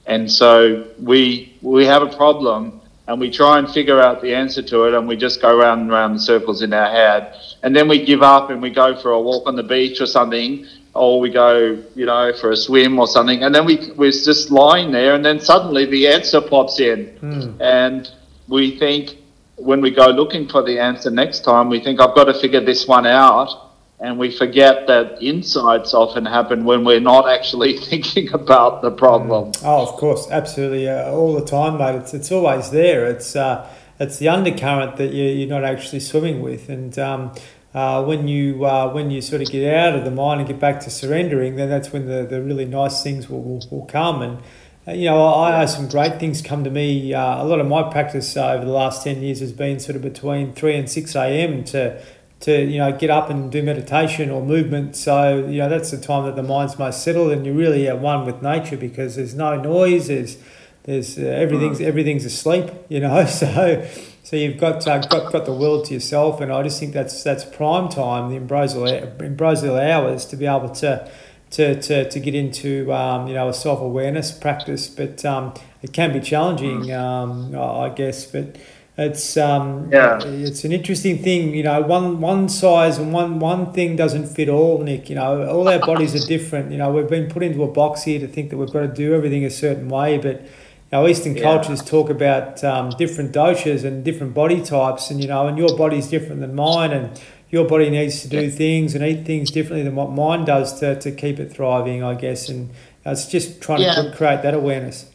And 0.05 0.32
so 0.32 0.88
we 0.99 1.57
we 1.62 1.86
have 1.86 2.03
a 2.03 2.16
problem 2.16 2.80
and 3.07 3.20
we 3.20 3.32
try 3.32 3.59
and 3.59 3.70
figure 3.70 3.99
out 3.99 4.22
the 4.22 4.34
answer 4.34 4.62
to 4.62 4.84
it 4.86 4.93
and 4.93 5.07
we 5.07 5.18
just 5.18 5.41
go 5.41 5.57
round 5.57 5.82
and 5.82 5.91
round 5.91 6.14
in 6.14 6.20
circles 6.20 6.62
in 6.62 6.74
our 6.74 6.89
head. 6.89 7.36
And 7.64 7.76
then 7.76 7.88
we 7.88 8.05
give 8.05 8.22
up 8.22 8.49
and 8.51 8.62
we 8.62 8.70
go 8.70 8.95
for 9.01 9.12
a 9.12 9.22
walk 9.22 9.47
on 9.47 9.55
the 9.55 9.64
beach 9.64 9.99
or 9.99 10.05
something 10.05 10.68
or 10.93 11.20
we 11.20 11.30
go, 11.30 11.82
you 11.95 12.05
know, 12.05 12.34
for 12.34 12.51
a 12.51 12.55
swim 12.55 12.99
or 12.99 13.07
something, 13.07 13.43
and 13.43 13.55
then 13.55 13.66
we 13.66 13.91
we're 13.95 14.12
just 14.12 14.51
lying 14.51 14.91
there, 14.91 15.16
and 15.16 15.24
then 15.24 15.39
suddenly 15.39 15.86
the 15.86 16.07
answer 16.07 16.41
pops 16.41 16.80
in, 16.80 17.18
mm. 17.22 17.62
and 17.62 18.09
we 18.47 18.78
think, 18.78 19.18
when 19.64 19.82
we 19.82 19.91
go 19.91 20.07
looking 20.07 20.47
for 20.47 20.64
the 20.64 20.80
answer 20.80 21.09
next 21.09 21.43
time, 21.43 21.70
we 21.70 21.80
think, 21.80 21.99
I've 21.99 22.16
got 22.16 22.26
to 22.26 22.34
figure 22.39 22.62
this 22.62 22.88
one 22.88 23.05
out. 23.05 23.70
And 23.99 24.18
we 24.18 24.36
forget 24.36 24.88
that 24.88 25.22
insights 25.22 25.93
often 25.93 26.26
happen 26.26 26.66
when 26.66 26.84
we're 26.84 26.99
not 26.99 27.30
actually 27.30 27.78
thinking 27.89 28.34
about 28.34 28.82
the 28.82 28.89
problem. 28.89 29.51
Mm. 29.51 29.62
Oh, 29.64 29.84
of 29.84 29.89
course, 29.89 30.28
absolutely, 30.32 30.89
uh, 30.89 31.12
all 31.12 31.36
the 31.36 31.45
time, 31.45 31.78
mate. 31.78 31.93
It's, 32.01 32.14
it's 32.16 32.32
always 32.32 32.72
there. 32.72 33.05
It's 33.05 33.36
uh, 33.36 33.70
it's 33.99 34.18
the 34.18 34.30
undercurrent 34.30 34.95
that 34.97 35.14
you, 35.14 35.26
you're 35.26 35.47
not 35.47 35.64
actually 35.64 35.99
swimming 35.99 36.41
with, 36.41 36.68
and 36.68 36.97
um, 36.97 37.32
uh, 37.76 38.03
when 38.03 38.28
you 38.28 38.66
uh, 38.66 38.91
when 38.91 39.12
you 39.12 39.22
sort 39.22 39.43
of 39.43 39.51
get 39.51 39.72
out 39.72 39.93
of 39.93 40.03
the 40.03 40.09
mind 40.09 40.41
and 40.41 40.49
get 40.49 40.59
back 40.59 40.80
to 40.82 40.89
surrendering, 40.89 41.55
then 41.55 41.70
that's 41.70 41.93
when 41.93 42.07
the, 42.07 42.26
the 42.26 42.41
really 42.41 42.66
nice 42.66 43.03
things 43.03 43.30
will, 43.30 43.43
will, 43.43 43.64
will 43.70 43.86
come. 43.86 44.24
And 44.24 44.39
you 44.88 45.06
know, 45.06 45.34
I 45.34 45.60
have 45.60 45.70
some 45.70 45.88
great 45.88 46.20
things 46.20 46.42
come 46.42 46.64
to 46.64 46.72
me. 46.72 47.14
Uh, 47.14 47.44
a 47.44 47.46
lot 47.46 47.60
of 47.60 47.68
my 47.68 47.84
practice 47.92 48.36
uh, 48.36 48.54
over 48.54 48.66
the 48.66 48.72
last 48.72 49.04
10 49.04 49.22
years 49.22 49.40
has 49.40 49.52
been 49.52 49.80
sort 49.80 49.96
of 49.96 50.02
between 50.02 50.54
3 50.54 50.76
and 50.76 50.90
6 50.90 51.16
a.m. 51.16 51.64
to, 51.66 52.02
to 52.42 52.66
you 52.66 52.80
know, 52.80 52.92
get 52.92 53.12
up 53.12 53.30
and 53.30 53.52
do 53.52 53.62
meditation 53.62 54.32
or 54.32 54.44
movement. 54.44 54.96
So, 54.96 55.46
you 55.46 55.60
know, 55.60 55.70
that's 55.70 55.92
the 55.92 56.00
time 56.00 56.26
that 56.26 56.36
the 56.36 56.44
mind's 56.44 56.80
most 56.80 57.04
settled 57.04 57.32
and 57.32 57.46
you're 57.46 57.54
really 57.54 57.88
at 57.88 58.00
one 58.00 58.26
with 58.26 58.42
nature 58.42 58.76
because 58.76 59.18
there's 59.18 59.36
no 59.36 59.56
noise, 59.62 60.08
there's, 60.08 60.38
there's 60.84 61.16
uh, 61.20 61.22
everything's, 61.22 61.80
everything's 61.80 62.26
asleep, 62.26 62.72
you 62.90 63.02
know, 63.02 63.24
so, 63.28 63.88
so 64.24 64.36
you've 64.36 64.60
got, 64.60 64.88
uh, 64.88 64.98
got, 64.98 65.32
got 65.32 65.46
the 65.46 65.54
world 65.54 65.86
to 65.86 65.94
yourself. 65.94 66.42
And 66.42 66.52
I 66.52 66.64
just 66.64 66.80
think 66.80 66.94
that's, 66.94 67.22
that's 67.22 67.46
prime 67.46 67.88
time, 67.88 68.32
the 68.32 68.36
ambrosial, 68.36 68.88
ambrosial 68.88 69.78
hours 69.78 70.26
to 70.26 70.36
be 70.36 70.48
able 70.48 70.70
to, 70.70 71.08
to, 71.52 71.80
to, 71.82 72.10
to 72.10 72.20
get 72.20 72.34
into 72.34 72.91
um, 72.93 73.28
you 73.28 73.34
know 73.34 73.49
a 73.49 73.54
self 73.54 73.82
awareness 73.82 74.32
practice, 74.32 74.88
but 74.88 75.24
um, 75.26 75.54
it 75.82 75.93
can 75.93 76.14
be 76.14 76.20
challenging, 76.20 76.82
mm. 76.82 76.97
um, 76.97 77.56
I 77.56 77.89
guess. 77.89 78.26
But 78.26 78.58
it's 78.97 79.38
um, 79.38 79.89
yeah. 79.91 80.20
it's 80.24 80.64
an 80.64 80.72
interesting 80.72 81.22
thing. 81.22 81.54
You 81.54 81.64
know, 81.64 81.82
one 81.82 82.22
one 82.22 82.49
size 82.49 82.97
and 82.97 83.14
one 83.14 83.39
one 83.39 83.74
thing 83.74 83.95
doesn't 83.95 84.28
fit 84.28 84.49
all, 84.49 84.82
Nick. 84.82 85.10
You 85.10 85.16
know, 85.16 85.47
all 85.49 85.68
our 85.68 85.80
bodies 85.80 86.16
are 86.16 86.28
different. 86.28 86.72
You 86.72 86.78
know, 86.78 86.91
we've 86.91 87.10
been 87.10 87.30
put 87.30 87.43
into 87.43 87.64
a 87.64 87.68
box 87.68 88.04
here 88.04 88.20
to 88.20 88.28
think 88.28 88.49
that 88.49 88.58
we've 88.58 88.72
got 88.72 88.82
to 88.82 88.88
do 88.88 89.14
everything 89.14 89.45
a 89.45 89.49
certain 89.49 89.89
way, 89.89 90.18
but 90.18 90.45
our 90.93 91.08
Eastern 91.08 91.36
yeah. 91.36 91.43
cultures 91.43 91.82
talk 91.82 92.10
about 92.10 92.64
um, 92.64 92.89
different 92.91 93.34
doshas 93.34 93.86
and 93.86 94.04
different 94.04 94.34
body 94.34 94.62
types, 94.62 95.10
and 95.10 95.22
you 95.22 95.28
know, 95.28 95.47
and 95.47 95.58
your 95.58 95.76
body's 95.78 96.08
different 96.08 96.41
than 96.41 96.54
mine, 96.54 96.91
and 96.91 97.22
your 97.52 97.68
body 97.68 97.89
needs 97.89 98.22
to 98.22 98.30
do 98.30 98.49
things 98.49 98.95
and 98.95 99.04
eat 99.04 99.26
things 99.26 99.52
differently 99.52 99.84
than 99.84 99.95
what 99.95 100.10
mine 100.10 100.45
does 100.45 100.80
to, 100.80 100.99
to 101.02 101.12
keep 101.12 101.38
it 101.38 101.52
thriving, 101.52 102.02
I 102.02 102.16
guess. 102.16 102.47
And 102.47 102.72
it's 103.06 103.28
just 103.28 103.62
trying 103.62 103.82
yeah. 103.82 103.95
to 103.95 104.14
create 104.16 104.41
that 104.43 104.54
awareness. 104.54 105.12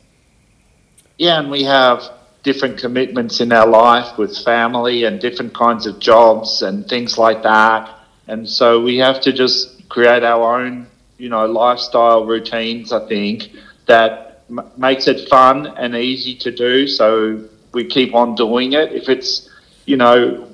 Yeah, 1.17 1.41
and 1.41 1.51
we 1.51 1.65
have 1.65 2.03
different 2.43 2.79
commitments 2.79 3.41
in 3.41 3.53
our 3.53 3.67
life 3.67 4.19
with 4.19 4.37
family 4.45 5.05
and 5.05 5.19
different 5.19 5.55
kinds 5.55 5.87
of 5.87 5.99
jobs 5.99 6.61
and 6.61 6.87
things 6.87 7.17
like 7.17 7.43
that. 7.43 7.93
And 8.29 8.49
so 8.49 8.83
we 8.83 8.99
have 8.99 9.21
to 9.23 9.33
just 9.33 9.89
create 9.89 10.23
our 10.23 10.61
own, 10.61 10.87
you 11.17 11.31
know, 11.31 11.47
lifestyle 11.47 12.27
routines, 12.27 12.93
I 12.93 13.09
think, 13.09 13.51
that 13.87 14.43
m- 14.51 14.71
makes 14.77 15.09
it 15.09 15.27
fun 15.31 15.67
and 15.67 15.97
easy 15.97 16.37
to 16.37 16.51
do. 16.51 16.87
So 16.87 17.49
we 17.73 17.87
keep 17.87 18.15
on 18.15 18.35
doing 18.35 18.75
it. 18.75 18.93
If 18.93 19.09
it's, 19.09 19.49
you 19.87 19.97
know, 19.97 20.47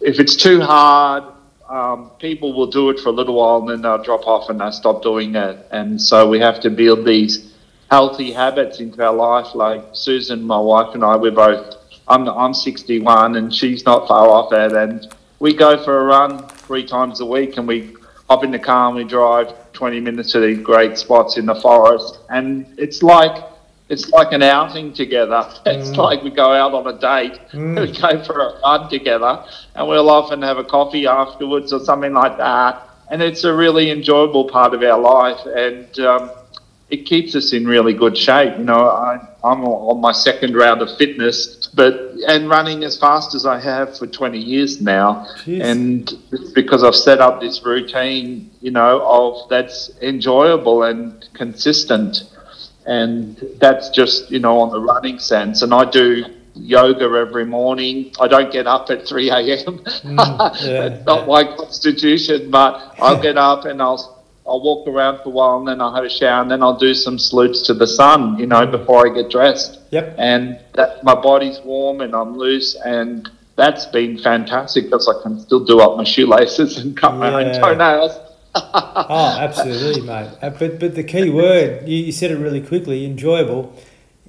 if 0.00 0.20
it's 0.20 0.36
too 0.36 0.60
hard, 0.60 1.24
um, 1.68 2.10
people 2.18 2.54
will 2.54 2.66
do 2.66 2.90
it 2.90 2.98
for 3.00 3.10
a 3.10 3.12
little 3.12 3.34
while 3.34 3.58
and 3.60 3.68
then 3.68 3.82
they'll 3.82 4.02
drop 4.02 4.26
off 4.26 4.48
and 4.48 4.60
they'll 4.60 4.72
stop 4.72 5.02
doing 5.02 5.34
it. 5.34 5.66
And 5.70 6.00
so 6.00 6.28
we 6.28 6.40
have 6.40 6.60
to 6.60 6.70
build 6.70 7.04
these 7.04 7.52
healthy 7.90 8.32
habits 8.32 8.80
into 8.80 9.02
our 9.04 9.12
life. 9.12 9.54
Like 9.54 9.84
Susan, 9.92 10.42
my 10.42 10.58
wife, 10.58 10.94
and 10.94 11.04
I, 11.04 11.16
we're 11.16 11.30
both. 11.30 11.74
I'm 12.06 12.26
I'm 12.26 12.54
61 12.54 13.36
and 13.36 13.54
she's 13.54 13.84
not 13.84 14.08
far 14.08 14.28
off 14.28 14.52
it, 14.52 14.72
and 14.72 15.14
we 15.40 15.54
go 15.54 15.82
for 15.84 16.00
a 16.00 16.04
run 16.04 16.46
three 16.48 16.86
times 16.86 17.20
a 17.20 17.26
week, 17.26 17.58
and 17.58 17.68
we 17.68 17.94
hop 18.30 18.44
in 18.44 18.50
the 18.50 18.58
car 18.58 18.88
and 18.88 18.96
we 18.96 19.04
drive 19.04 19.52
20 19.72 20.00
minutes 20.00 20.32
to 20.32 20.40
these 20.40 20.58
great 20.58 20.96
spots 20.98 21.36
in 21.36 21.46
the 21.46 21.54
forest, 21.54 22.18
and 22.30 22.66
it's 22.78 23.02
like 23.02 23.44
it's 23.88 24.10
like 24.10 24.32
an 24.32 24.42
outing 24.42 24.92
together. 24.92 25.48
It's 25.64 25.90
mm. 25.90 25.96
like 25.96 26.22
we 26.22 26.30
go 26.30 26.52
out 26.52 26.74
on 26.74 26.86
a 26.86 26.98
date, 26.98 27.40
mm. 27.52 27.80
we 27.80 27.98
go 27.98 28.22
for 28.24 28.40
a 28.40 28.60
run 28.60 28.90
together, 28.90 29.44
and 29.74 29.88
we'll 29.88 30.10
often 30.10 30.42
have 30.42 30.58
a 30.58 30.64
coffee 30.64 31.06
afterwards 31.06 31.72
or 31.72 31.80
something 31.80 32.12
like 32.12 32.36
that. 32.38 32.82
And 33.10 33.22
it's 33.22 33.44
a 33.44 33.54
really 33.54 33.90
enjoyable 33.90 34.48
part 34.48 34.74
of 34.74 34.82
our 34.82 34.98
life, 34.98 35.40
and 35.46 35.98
um, 36.00 36.30
it 36.90 37.06
keeps 37.06 37.34
us 37.34 37.52
in 37.52 37.66
really 37.66 37.92
good 37.94 38.16
shape. 38.16 38.58
You 38.58 38.64
know, 38.64 38.88
I, 38.88 39.18
I'm 39.44 39.64
on 39.64 40.00
my 40.00 40.12
second 40.12 40.54
round 40.54 40.82
of 40.82 40.94
fitness, 40.96 41.68
but 41.74 41.94
and 42.26 42.48
running 42.48 42.84
as 42.84 42.98
fast 42.98 43.34
as 43.34 43.46
I 43.46 43.60
have 43.60 43.96
for 43.96 44.06
20 44.06 44.38
years 44.38 44.80
now, 44.80 45.26
Jeez. 45.38 45.62
and 45.62 46.12
it's 46.32 46.50
because 46.52 46.82
I've 46.82 46.96
set 46.96 47.20
up 47.20 47.40
this 47.40 47.62
routine, 47.64 48.50
you 48.60 48.70
know, 48.70 49.02
of 49.06 49.48
that's 49.48 49.90
enjoyable 50.02 50.82
and 50.82 51.26
consistent, 51.34 52.24
and 52.88 53.36
that's 53.60 53.90
just 53.90 54.30
you 54.30 54.40
know 54.40 54.60
on 54.60 54.70
the 54.70 54.80
running 54.80 55.18
sense. 55.18 55.62
And 55.62 55.72
I 55.72 55.88
do 55.88 56.24
yoga 56.54 57.04
every 57.04 57.44
morning. 57.44 58.12
I 58.20 58.26
don't 58.26 58.50
get 58.50 58.66
up 58.66 58.90
at 58.90 59.06
3 59.06 59.30
a.m. 59.30 59.78
Mm, 59.98 60.66
yeah, 60.66 61.02
not 61.04 61.20
yeah. 61.20 61.26
my 61.26 61.44
constitution, 61.56 62.50
but 62.50 62.94
I'll 62.98 63.20
get 63.20 63.36
up 63.36 63.64
and 63.64 63.82
I'll 63.82 64.24
I'll 64.46 64.62
walk 64.62 64.88
around 64.88 65.18
for 65.18 65.28
a 65.28 65.32
while 65.32 65.58
and 65.58 65.68
then 65.68 65.80
I'll 65.80 65.94
have 65.94 66.04
a 66.04 66.08
shower 66.08 66.40
and 66.40 66.50
then 66.50 66.62
I'll 66.62 66.78
do 66.78 66.94
some 66.94 67.18
salutes 67.18 67.62
to 67.66 67.74
the 67.74 67.86
sun, 67.86 68.38
you 68.38 68.46
know, 68.46 68.66
before 68.66 69.06
I 69.06 69.14
get 69.14 69.30
dressed. 69.30 69.78
Yep. 69.90 70.14
And 70.16 70.58
that 70.74 71.04
my 71.04 71.14
body's 71.14 71.60
warm 71.64 72.00
and 72.00 72.14
I'm 72.14 72.38
loose 72.38 72.74
and 72.84 73.28
that's 73.56 73.84
been 73.86 74.16
fantastic 74.18 74.84
because 74.84 75.08
I 75.08 75.22
can 75.22 75.40
still 75.40 75.64
do 75.64 75.80
up 75.80 75.96
my 75.98 76.04
shoelaces 76.04 76.78
and 76.78 76.96
cut 76.96 77.12
yeah. 77.12 77.18
my 77.18 77.44
own 77.44 77.60
toenails. 77.60 78.12
oh, 78.74 79.36
absolutely, 79.40 80.02
mate. 80.02 80.30
Uh, 80.42 80.50
but 80.50 80.78
but 80.80 80.94
the 80.94 81.04
key 81.04 81.30
word 81.30 81.88
you, 81.88 81.96
you 81.96 82.12
said 82.12 82.30
it 82.30 82.36
really 82.36 82.60
quickly. 82.60 83.04
Enjoyable, 83.04 83.74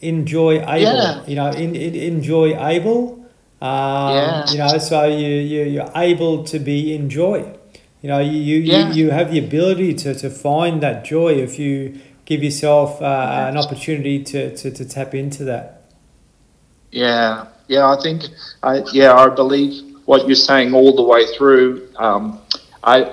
enjoy 0.01 0.59
able. 0.61 0.81
Yeah. 0.81 1.25
You 1.25 1.35
know, 1.35 1.49
in, 1.51 1.75
in, 1.75 1.95
enjoy 1.95 2.57
able. 2.57 3.15
Um, 3.61 4.15
yeah. 4.15 4.49
You 4.51 4.57
know, 4.59 4.77
so 4.77 5.05
you 5.05 5.27
you 5.27 5.63
you're 5.63 5.91
able 5.95 6.43
to 6.45 6.59
be 6.59 6.93
enjoy. 6.93 7.55
You 8.01 8.07
know, 8.07 8.19
you, 8.19 8.31
you, 8.31 8.57
yeah. 8.59 8.89
you, 8.89 9.05
you 9.05 9.11
have 9.11 9.31
the 9.31 9.39
ability 9.39 9.93
to, 9.95 10.15
to 10.15 10.29
find 10.29 10.81
that 10.81 11.03
joy 11.03 11.33
if 11.33 11.59
you 11.59 11.99
give 12.23 12.43
yourself 12.43 13.01
uh, 13.01 13.47
an 13.49 13.57
opportunity 13.57 14.23
to, 14.23 14.55
to, 14.55 14.71
to 14.71 14.87
tap 14.87 15.13
into 15.13 15.43
that. 15.45 15.81
Yeah, 16.91 17.47
yeah, 17.67 17.89
I 17.89 18.01
think, 18.01 18.23
I, 18.63 18.83
yeah, 18.93 19.13
I 19.13 19.27
believe 19.29 19.97
what 20.05 20.27
you're 20.27 20.35
saying 20.35 20.73
all 20.73 20.95
the 20.95 21.03
way 21.03 21.25
through. 21.35 21.89
Um, 21.97 22.39
I, 22.83 23.03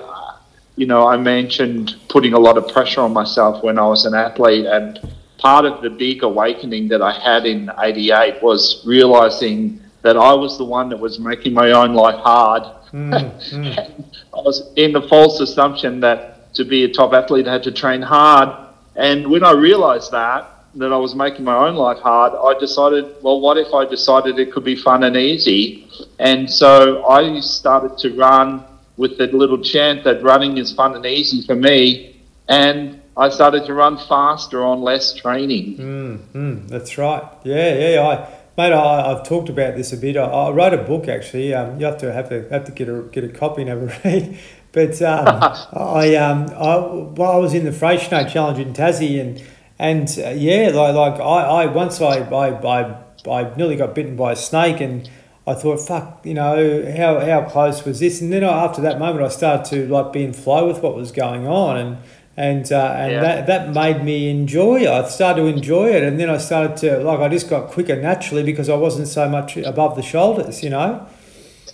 you 0.77 0.87
know, 0.87 1.07
I 1.07 1.17
mentioned 1.17 1.97
putting 2.09 2.35
a 2.35 2.39
lot 2.39 2.59
of 2.59 2.69
pressure 2.69 3.01
on 3.01 3.13
myself 3.13 3.65
when 3.65 3.79
I 3.79 3.87
was 3.87 4.05
an 4.05 4.15
athlete, 4.15 4.67
and 4.67 5.01
part 5.39 5.65
of 5.65 5.83
the 5.83 5.91
big 5.91 6.23
awakening 6.23 6.89
that 6.89 7.03
I 7.03 7.19
had 7.19 7.47
in 7.47 7.71
'88 7.79 8.43
was 8.43 8.83
realizing 8.87 9.81
that 10.03 10.17
I 10.17 10.35
was 10.35 10.59
the 10.59 10.65
one 10.65 10.89
that 10.91 10.99
was 10.99 11.19
making 11.19 11.55
my 11.55 11.73
own 11.73 11.95
life 11.95 12.21
hard. 12.21 12.63
Mm, 12.93 13.11
mm. 13.51 14.05
I 14.35 14.41
was 14.41 14.71
in 14.77 14.93
the 14.93 15.03
false 15.03 15.41
assumption 15.41 16.01
that 16.01 16.55
to 16.55 16.65
be 16.65 16.85
a 16.85 16.93
top 16.93 17.13
athlete 17.13 17.49
I 17.49 17.55
had 17.55 17.63
to 17.65 17.73
train 17.73 18.03
hard. 18.03 18.49
And 18.95 19.31
when 19.31 19.45
I 19.45 19.53
realized 19.53 20.13
that, 20.13 20.49
that 20.77 20.93
I 20.93 20.97
was 20.97 21.15
making 21.15 21.45
my 21.45 21.57
own 21.57 21.75
life 21.75 21.99
hard, 21.99 22.33
I 22.35 22.59
decided, 22.59 23.17
well, 23.23 23.41
what 23.41 23.57
if 23.57 23.73
I 23.73 23.87
decided 23.87 24.39
it 24.39 24.53
could 24.53 24.65
be 24.65 24.77
fun 24.77 25.05
and 25.05 25.17
easy? 25.17 25.89
And 26.19 26.51
so 26.51 27.05
I 27.07 27.41
started 27.41 27.99
to 27.99 28.15
run 28.15 28.65
with 28.97 29.19
that 29.19 29.35
little 29.35 29.63
chant 29.63 30.05
that 30.05 30.23
running 30.23 30.59
is 30.59 30.73
fun 30.73 30.95
and 30.95 31.05
easy 31.05 31.47
for 31.47 31.55
me. 31.55 32.21
And 32.49 33.01
I 33.17 33.29
started 33.31 33.67
to 33.67 33.75
run 33.75 33.99
faster 33.99 34.65
on 34.65 34.83
less 34.83 35.15
training. 35.15 35.77
Mm, 35.77 36.19
mm, 36.33 36.69
that's 36.69 36.97
right. 36.99 37.25
Yeah, 37.45 37.91
yeah. 37.91 38.03
I, 38.03 38.37
Mate, 38.57 38.73
I, 38.73 39.11
have 39.11 39.23
talked 39.23 39.51
about 39.51 39.77
this 39.77 39.93
a 39.93 39.99
bit. 39.99 40.17
I, 40.17 40.23
I 40.23 40.51
wrote 40.51 40.73
a 40.73 40.79
book 40.79 41.09
actually. 41.09 41.53
Um, 41.53 41.79
you 41.79 41.85
have 41.85 41.99
to 41.99 42.11
have 42.11 42.31
to 42.31 42.49
have 42.49 42.65
to 42.65 42.73
get 42.73 42.89
a 42.89 43.03
get 43.13 43.23
a 43.23 43.29
copy 43.29 43.63
and 43.63 43.69
have 43.69 43.83
a 43.83 44.01
read. 44.05 44.39
But 44.73 45.03
um, 45.03 45.27
I 45.75 46.15
um 46.17 46.49
I 46.51 46.77
well, 46.79 47.33
I 47.33 47.37
was 47.37 47.53
in 47.53 47.67
the 47.67 47.71
Freycinet 47.71 48.31
Challenge 48.33 48.59
in 48.59 48.73
Tassie 48.73 49.21
and 49.21 49.43
and 49.79 50.09
uh, 50.19 50.31
yeah, 50.31 50.71
like 50.71 50.95
like 50.95 51.21
I, 51.21 51.65
I 51.65 51.67
once 51.67 52.01
I, 52.01 52.21
I 52.21 52.49
I 52.49 53.03
I 53.31 53.55
nearly 53.57 53.77
got 53.77 53.95
bitten 53.95 54.17
by 54.17 54.33
a 54.33 54.37
snake 54.37 54.81
and 54.81 55.09
I 55.47 55.55
thought 55.55 55.79
fuck 55.79 56.21
you 56.25 56.35
know 56.35 56.93
how 56.97 57.21
how 57.21 57.49
close 57.49 57.85
was 57.85 58.01
this 58.01 58.21
and 58.21 58.33
then 58.33 58.43
after 58.43 58.83
that 58.83 58.99
moment 58.99 59.25
I 59.25 59.29
started 59.29 59.65
to 59.71 59.87
like 59.89 60.13
be 60.13 60.25
in 60.25 60.33
flow 60.33 60.67
with 60.67 60.83
what 60.83 60.97
was 60.97 61.13
going 61.13 61.47
on 61.47 61.77
and 61.77 61.99
and 62.37 62.71
uh, 62.71 62.95
and 62.99 63.13
yeah. 63.13 63.21
that 63.21 63.47
that 63.47 63.73
made 63.73 64.05
me 64.05 64.29
enjoy 64.29 64.83
it. 64.83 64.89
I 64.89 65.09
started 65.09 65.43
to 65.43 65.47
enjoy 65.47 65.89
it, 65.89 66.03
and 66.03 66.21
then 66.21 66.29
I 66.29 66.37
started 66.37 66.77
to 66.79 66.99
like 66.99 67.21
I 67.21 67.29
just 67.29 67.49
got 67.49 67.71
quicker 67.71 68.01
naturally 68.01 68.43
because 68.43 68.69
I 68.69 68.77
wasn't 68.77 69.09
so 69.09 69.29
much 69.29 69.57
above 69.57 69.97
the 69.97 70.03
shoulders, 70.03 70.63
you 70.63 70.71
know. 70.71 71.07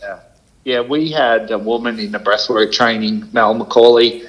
Yeah, 0.01 0.21
yeah. 0.65 0.81
We 0.81 1.11
had 1.11 1.51
a 1.51 1.59
woman 1.59 1.99
in 1.99 2.13
the 2.13 2.19
breathwork 2.19 2.73
training, 2.73 3.29
Mel 3.33 3.57
McCauley, 3.57 4.25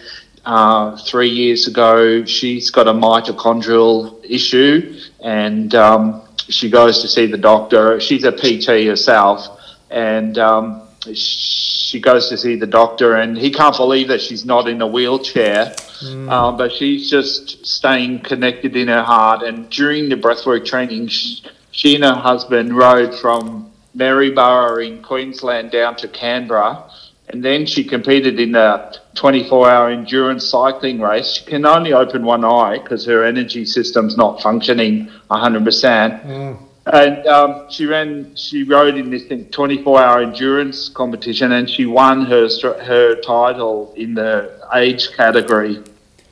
uh, 0.46 0.98
three 0.98 1.30
years 1.30 1.68
ago. 1.68 2.26
She's 2.26 2.72
got 2.72 2.88
a 2.88 2.94
mitochondrial 2.94 4.20
issue, 4.28 5.00
and 5.24 5.76
um, 5.76 6.20
she 6.50 6.70
goes 6.70 7.02
to 7.02 7.08
see 7.08 7.26
the 7.26 7.38
doctor. 7.38 8.00
She's 8.00 8.24
a 8.24 8.32
PT 8.32 8.86
herself, 8.88 9.60
and 9.90 10.38
um, 10.38 10.82
she 11.14 12.00
goes 12.00 12.30
to 12.30 12.38
see 12.38 12.56
the 12.56 12.68
doctor, 12.68 13.16
and 13.16 13.38
he 13.38 13.52
can't 13.52 13.76
believe 13.76 14.08
that 14.08 14.22
she's 14.22 14.46
not 14.46 14.68
in 14.68 14.82
a 14.82 14.88
wheelchair 14.88 15.74
Mm. 16.04 16.30
Um, 16.30 16.58
but 16.58 16.72
she's 16.72 17.10
just 17.10 17.66
staying 17.66 18.20
connected 18.20 18.76
in 18.76 18.88
her 18.88 19.04
heart. 19.04 19.44
And 19.44 19.70
during 19.70 20.10
the 20.10 20.16
breathwork 20.16 20.66
training, 20.66 21.08
she, 21.08 21.42
she 21.72 21.96
and 21.96 22.04
her 22.04 22.14
husband 22.14 22.76
rode 22.76 23.16
from 23.16 23.72
Maryborough 23.96 24.86
in 24.86 25.02
Queensland 25.02 25.72
down 25.72 25.96
to 25.98 26.08
Canberra. 26.08 26.84
And 27.30 27.44
then 27.44 27.66
she 27.66 27.84
competed 27.84 28.40
in 28.40 28.54
a 28.56 28.94
24 29.16 29.70
hour 29.70 29.90
endurance 29.90 30.48
cycling 30.48 31.00
race. 31.00 31.34
She 31.34 31.46
can 31.46 31.66
only 31.66 31.94
open 31.94 32.24
one 32.24 32.44
eye 32.44 32.80
because 32.80 33.06
her 33.06 33.24
energy 33.24 33.66
system's 33.66 34.18
not 34.18 34.42
functioning 34.42 35.10
100%. 35.32 36.26
Mm. 36.26 36.60
And 36.86 37.28
um, 37.28 37.66
she 37.70 37.86
ran, 37.86 38.36
she 38.36 38.64
rode 38.64 38.96
in 38.96 39.10
this 39.10 39.24
24 39.52 40.02
hour 40.02 40.22
endurance 40.22 40.90
competition 40.90 41.54
and 41.54 41.70
she 41.70 41.86
won 41.86 42.26
her, 42.26 42.50
her 42.84 43.16
title 43.22 43.94
in 43.96 44.14
the 44.14 44.60
age 44.74 45.12
category. 45.14 45.82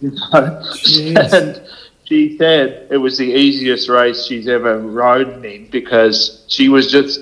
And 0.34 1.62
she 2.12 2.36
said 2.38 2.88
it 2.92 2.98
was 2.98 3.18
the 3.18 3.32
easiest 3.32 3.88
race 3.88 4.26
she's 4.26 4.50
ever 4.50 4.80
ridden 4.80 5.46
in 5.46 5.70
because 5.70 6.44
she 6.50 6.68
was 6.68 6.92
just 6.92 7.22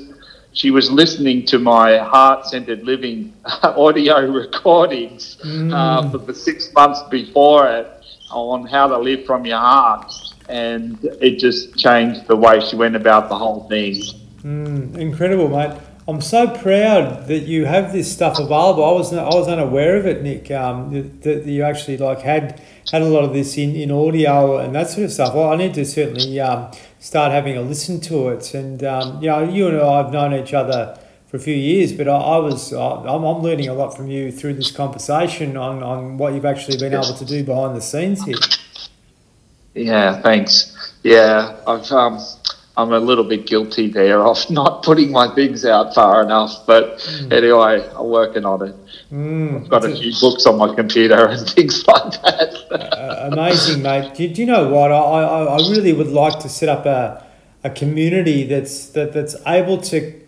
she 0.60 0.72
was 0.72 0.92
listening 0.92 1.46
to 1.46 1.58
my 1.58 1.98
heart 1.98 2.46
centered 2.46 2.84
living 2.84 3.34
audio 3.64 4.30
recordings 4.30 5.38
mm. 5.38 5.74
uh, 5.74 6.10
for 6.10 6.18
the 6.18 6.34
six 6.34 6.74
months 6.74 7.02
before 7.10 7.66
it 7.66 7.88
on 8.30 8.66
how 8.68 8.86
to 8.86 8.98
live 8.98 9.26
from 9.26 9.46
your 9.46 9.58
heart 9.58 10.12
and 10.50 11.00
it 11.22 11.40
just 11.40 11.78
changed 11.78 12.28
the 12.28 12.36
way 12.36 12.60
she 12.60 12.76
went 12.76 12.94
about 12.94 13.30
the 13.30 13.38
whole 13.38 13.70
thing 13.70 13.96
mm, 14.44 14.98
incredible 14.98 15.48
mate 15.48 15.80
I'm 16.10 16.22
so 16.22 16.48
proud 16.48 17.28
that 17.28 17.42
you 17.42 17.66
have 17.66 17.94
this 17.94 18.12
stuff 18.12 18.40
available. 18.40 18.84
I 18.84 18.92
was 18.94 19.14
I 19.14 19.26
was 19.26 19.48
unaware 19.48 19.96
of 19.96 20.08
it, 20.08 20.24
Nick. 20.24 20.50
Um, 20.50 20.92
that, 20.92 21.22
that 21.22 21.46
you 21.46 21.62
actually 21.62 21.98
like 21.98 22.22
had 22.22 22.60
had 22.92 23.04
a 23.04 23.06
lot 23.06 23.26
of 23.26 23.32
this 23.32 23.56
in, 23.60 23.76
in 23.76 23.92
audio 23.92 24.58
and 24.58 24.74
that 24.74 24.90
sort 24.90 25.06
of 25.06 25.12
stuff. 25.12 25.36
Well, 25.36 25.54
I 25.54 25.56
need 25.56 25.76
to 25.76 25.86
certainly 25.86 26.40
um, 26.40 26.72
start 27.00 27.32
having 27.32 27.58
a 27.58 27.62
listen 27.62 28.00
to 28.02 28.30
it. 28.30 28.54
And 28.54 28.84
um, 28.84 29.22
you 29.22 29.30
know, 29.30 29.44
you 29.44 29.68
and 29.68 29.82
I 29.82 29.98
have 29.98 30.12
known 30.12 30.34
each 30.34 30.54
other 30.54 31.00
for 31.28 31.38
a 31.38 31.40
few 31.40 31.56
years, 31.56 31.94
but 31.94 32.08
I, 32.08 32.16
I 32.16 32.38
was 32.38 32.74
I'm, 32.74 33.08
I'm 33.08 33.42
learning 33.42 33.68
a 33.68 33.74
lot 33.74 33.96
from 33.96 34.08
you 34.08 34.32
through 34.32 34.56
this 34.56 34.72
conversation 34.72 35.58
on, 35.58 35.84
on 35.84 36.18
what 36.18 36.34
you've 36.34 36.46
actually 36.46 36.78
been 36.78 36.94
able 36.94 37.14
to 37.14 37.26
do 37.26 37.44
behind 37.44 37.76
the 37.78 37.82
scenes 37.82 38.24
here. 38.24 38.36
Yeah, 39.76 40.22
thanks. 40.22 40.94
Yeah, 41.04 41.56
I've 41.66 41.90
um, 41.92 42.20
I'm 42.80 42.94
a 42.94 43.00
little 43.00 43.26
bit 43.26 43.46
guilty 43.46 43.90
there 43.90 44.22
of 44.22 44.50
not 44.50 44.84
putting 44.84 45.12
my 45.12 45.34
things 45.36 45.66
out 45.66 45.94
far 45.94 46.24
enough. 46.24 46.66
But 46.66 47.00
mm. 47.00 47.34
anyway, 47.34 47.88
I'm 47.96 48.08
working 48.08 48.46
on 48.46 48.68
it. 48.70 48.76
Mm, 49.12 49.64
I've 49.64 49.70
got 49.70 49.86
a 49.86 49.94
few 49.94 50.14
books 50.22 50.46
on 50.46 50.58
my 50.58 50.74
computer 50.74 51.26
and 51.30 51.48
things 51.50 51.86
like 51.88 52.22
that. 52.22 52.72
uh, 52.72 53.30
amazing, 53.32 53.82
mate. 53.82 54.14
Do, 54.16 54.28
do, 54.30 54.42
you 54.42 54.48
know 54.48 54.70
what? 54.70 54.92
I, 54.92 54.96
I, 54.96 55.44
I 55.44 55.58
really 55.70 55.94
would 55.94 56.08
like 56.08 56.40
to 56.40 56.50
set 56.50 56.70
up 56.70 56.86
a, 56.86 57.26
a 57.64 57.70
community 57.70 58.46
that's 58.46 58.88
that, 58.92 59.14
that's 59.14 59.36
able 59.46 59.80
to 59.82 60.20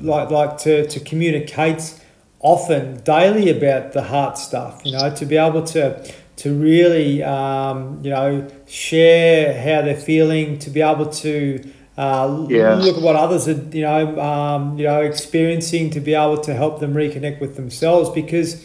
like 0.00 0.30
like 0.30 0.58
to, 0.58 0.86
to 0.88 1.00
communicate 1.00 2.00
often 2.40 3.00
daily 3.04 3.48
about 3.50 3.92
the 3.92 4.02
heart 4.02 4.38
stuff. 4.38 4.82
You 4.84 4.92
know, 4.92 5.14
to 5.14 5.24
be 5.24 5.36
able 5.36 5.62
to 5.64 6.12
to 6.36 6.54
really 6.54 7.22
um, 7.22 8.00
you 8.02 8.10
know 8.10 8.48
share 8.66 9.54
how 9.54 9.82
they're 9.82 9.96
feeling, 9.96 10.58
to 10.60 10.70
be 10.70 10.80
able 10.82 11.06
to 11.06 11.72
uh, 11.96 12.46
yeah. 12.48 12.74
look 12.74 12.96
at 12.96 13.02
what 13.02 13.16
others 13.16 13.48
are 13.48 13.52
you 13.72 13.82
know 13.82 14.20
um, 14.20 14.78
you 14.78 14.84
know 14.84 15.00
experiencing, 15.00 15.90
to 15.90 16.00
be 16.00 16.14
able 16.14 16.38
to 16.38 16.54
help 16.54 16.80
them 16.80 16.94
reconnect 16.94 17.40
with 17.40 17.56
themselves 17.56 18.10
because. 18.10 18.64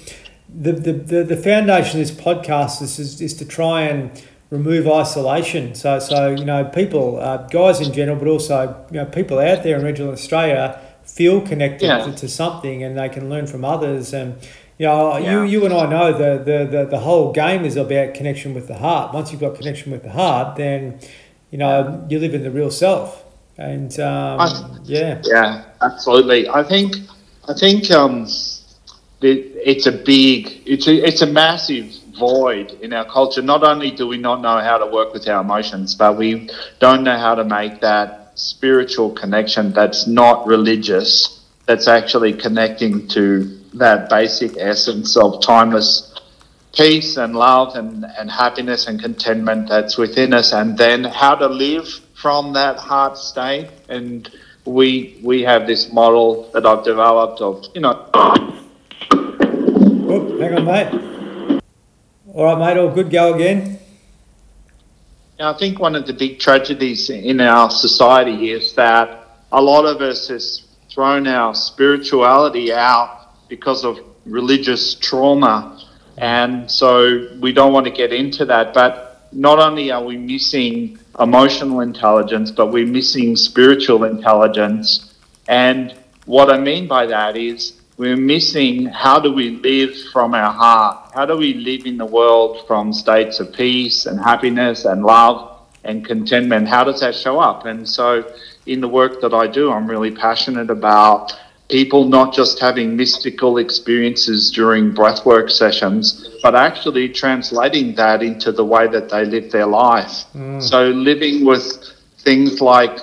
The, 0.54 0.74
the, 0.74 0.92
the, 0.92 1.24
the 1.24 1.38
foundation 1.38 2.02
of 2.02 2.06
this 2.06 2.12
podcast 2.12 2.82
is, 2.82 3.00
is, 3.00 3.22
is 3.22 3.34
to 3.36 3.46
try 3.46 3.84
and 3.84 4.12
remove 4.52 4.86
isolation. 4.88 5.74
So, 5.74 5.98
so 6.00 6.30
you 6.30 6.46
know, 6.46 6.66
people, 6.66 7.20
uh, 7.20 7.48
guys 7.48 7.80
in 7.80 7.92
general, 7.92 8.18
but 8.18 8.28
also 8.28 8.86
you 8.92 8.98
know, 8.98 9.06
people 9.06 9.40
out 9.40 9.64
there 9.64 9.78
in 9.78 9.84
regional 9.84 10.12
Australia 10.12 10.80
feel 11.04 11.42
connected 11.42 11.88
yeah. 11.88 12.06
to, 12.06 12.14
to, 12.14 12.28
something, 12.28 12.84
and 12.84 12.98
they 12.98 13.10
can 13.10 13.30
learn 13.30 13.48
from 13.48 13.66
others. 13.66 14.14
And 14.14 14.36
you 14.78 14.86
know, 14.86 15.18
yeah. 15.18 15.32
you, 15.32 15.44
you 15.44 15.66
and 15.66 15.74
I 15.74 15.90
know 15.90 16.12
the, 16.12 16.44
the, 16.44 16.66
the, 16.66 16.86
the 16.86 17.00
whole 17.00 17.32
game 17.32 17.66
is 17.66 17.76
about 17.76 18.14
connection 18.14 18.54
with 18.54 18.68
the 18.68 18.78
heart. 18.78 19.14
Once 19.14 19.32
you've 19.32 19.42
got 19.42 19.56
connection 19.56 19.92
with 19.92 20.04
the 20.04 20.12
heart, 20.12 20.58
then, 20.58 21.00
you 21.52 21.58
know, 21.58 22.06
you 22.10 22.18
live 22.20 22.34
in 22.34 22.44
the 22.44 22.52
real 22.52 22.72
self. 22.72 23.24
And 23.58 23.98
um, 24.00 24.40
I, 24.40 24.80
yeah. 24.86 25.22
Yeah, 25.24 25.66
absolutely. 25.82 26.50
I 26.50 26.64
think, 26.64 26.96
I 27.48 27.54
think 27.54 27.92
um, 27.92 28.26
it's 29.22 29.86
a 29.86 29.92
big, 29.92 30.64
it's 30.66 30.88
a, 30.88 30.96
it's 31.06 31.22
a 31.22 31.28
massive 31.28 31.94
void 32.18 32.72
in 32.82 32.94
our 32.94 33.06
culture. 33.06 33.42
Not 33.42 33.64
only 33.64 33.92
do 33.92 34.08
we 34.08 34.18
not 34.18 34.42
know 34.42 34.60
how 34.60 34.78
to 34.78 34.88
work 34.88 35.14
with 35.14 35.28
our 35.28 35.42
emotions, 35.42 35.94
but 35.94 36.18
we 36.18 36.50
don't 36.80 37.04
know 37.04 37.18
how 37.18 37.36
to 37.36 37.44
make 37.44 37.82
that 37.82 38.32
spiritual 38.36 39.12
connection 39.12 39.74
that's 39.74 40.08
not 40.08 40.48
religious, 40.48 41.42
that's 41.66 41.88
actually 41.88 42.34
connecting 42.34 43.08
to 43.10 43.60
that 43.74 44.10
basic 44.10 44.58
essence 44.58 45.16
of 45.18 45.42
timeless 45.42 46.20
peace 46.74 47.18
and 47.18 47.36
love 47.36 47.76
and, 47.76 48.06
and 48.18 48.32
happiness 48.32 48.88
and 48.88 49.02
contentment 49.02 49.68
that's 49.70 49.98
within 49.98 50.34
us 50.34 50.54
and 50.54 50.78
then 50.78 51.04
how 51.04 51.36
to 51.36 51.48
live 51.48 51.88
from 52.14 52.54
that 52.54 52.78
heart 52.78 53.18
state. 53.18 53.70
And 53.90 54.30
we 54.66 55.20
we 55.24 55.42
have 55.42 55.68
this 55.68 55.92
model 55.92 56.50
that 56.54 56.66
I've 56.66 56.84
developed 56.84 57.42
of 57.42 57.66
you 57.74 57.82
know 57.82 58.08
oh, 58.14 58.48
hang 60.40 60.54
on 60.56 60.66
mate. 60.66 61.62
All 62.34 62.46
right 62.46 62.58
mate 62.58 62.78
all 62.80 62.92
good 62.92 63.10
go 63.10 63.34
again. 63.34 63.80
I 65.40 65.54
think 65.54 65.80
one 65.80 65.96
of 65.96 66.06
the 66.06 66.14
big 66.14 66.40
tragedies 66.40 67.10
in 67.10 67.42
our 67.42 67.72
society 67.72 68.52
is 68.52 68.74
that 68.74 69.26
a 69.52 69.60
lot 69.60 69.86
of 69.86 70.00
us 70.00 70.28
has 70.28 70.62
thrown 70.92 71.26
our 71.26 71.56
spirituality 71.56 72.72
out 72.72 73.30
because 73.50 73.84
of 73.84 74.00
religious 74.26 74.94
trauma. 74.96 75.80
And 76.22 76.70
so 76.70 77.30
we 77.40 77.52
don't 77.52 77.74
want 77.74 77.88
to 77.88 77.92
get 77.92 78.14
into 78.14 78.46
that. 78.46 78.76
But 78.76 79.28
not 79.32 79.58
only 79.58 79.92
are 79.92 80.04
we 80.04 80.18
missing 80.18 81.00
emotional 81.20 81.82
intelligence, 81.82 82.52
but 82.52 82.68
we're 82.68 82.86
missing 82.86 83.36
spiritual 83.36 84.04
intelligence. 84.04 85.16
And 85.48 85.96
what 86.26 86.52
I 86.52 86.60
mean 86.60 86.88
by 86.88 87.08
that 87.08 87.36
is 87.36 87.82
we're 87.98 88.16
missing 88.16 88.86
how 88.86 89.20
do 89.20 89.34
we 89.34 89.58
live 89.58 89.96
from 90.14 90.36
our 90.36 90.54
heart? 90.54 91.12
How 91.16 91.26
do 91.26 91.36
we 91.36 91.56
live 91.56 91.88
in 91.88 91.98
the 91.98 92.06
world 92.06 92.68
from 92.68 92.94
states 92.94 93.40
of 93.40 93.52
peace 93.52 94.06
and 94.06 94.20
happiness 94.20 94.86
and 94.86 95.04
love 95.04 95.60
and 95.84 96.06
contentment? 96.06 96.68
How 96.68 96.84
does 96.84 97.00
that 97.00 97.16
show 97.16 97.40
up? 97.40 97.66
And 97.66 97.88
so 97.88 98.32
in 98.68 98.80
the 98.80 98.88
work 98.88 99.22
that 99.22 99.34
I 99.34 99.48
do, 99.48 99.72
I'm 99.72 99.90
really 99.90 100.12
passionate 100.12 100.70
about 100.70 101.34
people 101.72 102.06
not 102.06 102.34
just 102.34 102.60
having 102.60 102.96
mystical 102.96 103.58
experiences 103.58 104.52
during 104.52 104.94
breathwork 104.94 105.50
sessions, 105.50 106.30
but 106.44 106.54
actually 106.54 107.10
translating 107.10 107.96
that 107.96 108.22
into 108.22 108.52
the 108.52 108.64
way 108.64 108.88
that 108.88 109.10
they 109.10 109.26
live 109.26 109.52
their 109.52 109.66
life. 109.66 110.26
Mm. 110.36 110.62
So 110.62 110.90
living 110.90 111.46
with 111.46 111.64
things 112.20 112.62
like 112.62 113.00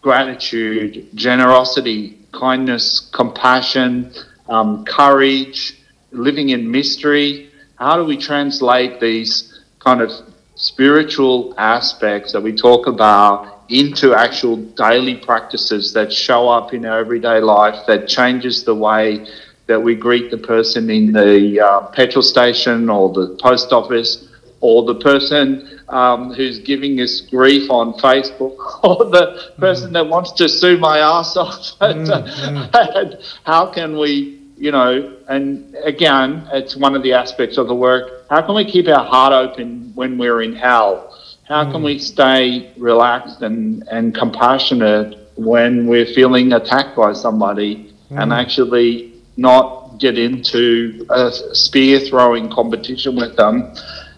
gratitude, 0.00 1.08
generosity, 1.14 2.18
kindness, 2.32 3.10
compassion, 3.12 4.12
um, 4.48 4.84
courage, 4.84 5.78
living 6.12 6.50
in 6.50 6.70
mystery. 6.70 7.50
How 7.76 7.96
do 7.96 8.04
we 8.04 8.16
translate 8.16 9.00
these 9.00 9.60
kind 9.80 10.00
of 10.00 10.10
spiritual 10.54 11.54
aspects 11.58 12.32
that 12.32 12.42
we 12.42 12.54
talk 12.54 12.86
about 12.86 13.62
into 13.68 14.14
actual 14.14 14.56
daily 14.56 15.16
practices 15.16 15.92
that 15.94 16.12
show 16.12 16.48
up 16.48 16.74
in 16.74 16.84
our 16.84 16.98
everyday 16.98 17.40
life 17.40 17.86
that 17.86 18.06
changes 18.06 18.64
the 18.64 18.74
way 18.74 19.26
that 19.66 19.80
we 19.80 19.94
greet 19.94 20.30
the 20.30 20.38
person 20.38 20.90
in 20.90 21.12
the 21.12 21.60
uh, 21.60 21.86
petrol 21.92 22.22
station 22.22 22.90
or 22.90 23.12
the 23.12 23.38
post 23.40 23.72
office 23.72 24.28
or 24.60 24.84
the 24.84 24.94
person 24.96 25.80
um, 25.88 26.32
who's 26.32 26.58
giving 26.58 27.00
us 27.00 27.20
grief 27.20 27.70
on 27.70 27.94
Facebook 27.94 28.56
or 28.84 29.04
the 29.10 29.52
person 29.58 29.90
mm. 29.90 29.94
that 29.94 30.06
wants 30.06 30.32
to 30.32 30.48
sue 30.48 30.78
my 30.78 30.98
ass 30.98 31.36
off. 31.36 31.78
Mm, 31.80 32.06
mm. 32.26 33.38
how 33.44 33.66
can 33.66 33.98
we, 33.98 34.41
you 34.62 34.70
know, 34.70 35.16
and 35.28 35.74
again, 35.82 36.48
it's 36.52 36.76
one 36.76 36.94
of 36.94 37.02
the 37.02 37.12
aspects 37.12 37.58
of 37.58 37.66
the 37.66 37.74
work. 37.74 38.28
How 38.30 38.42
can 38.42 38.54
we 38.54 38.64
keep 38.64 38.86
our 38.86 39.04
heart 39.04 39.32
open 39.32 39.90
when 39.96 40.16
we're 40.16 40.42
in 40.42 40.54
hell? 40.54 41.18
How 41.48 41.68
can 41.72 41.82
we 41.82 41.98
stay 41.98 42.72
relaxed 42.76 43.42
and, 43.42 43.82
and 43.90 44.14
compassionate 44.14 45.18
when 45.34 45.88
we're 45.88 46.06
feeling 46.06 46.52
attacked 46.52 46.94
by 46.96 47.12
somebody 47.12 47.92
mm. 48.08 48.22
and 48.22 48.32
actually 48.32 49.14
not 49.36 49.98
get 49.98 50.16
into 50.16 51.06
a 51.10 51.32
spear 51.32 51.98
throwing 51.98 52.48
competition 52.48 53.16
with 53.16 53.34
them 53.34 53.74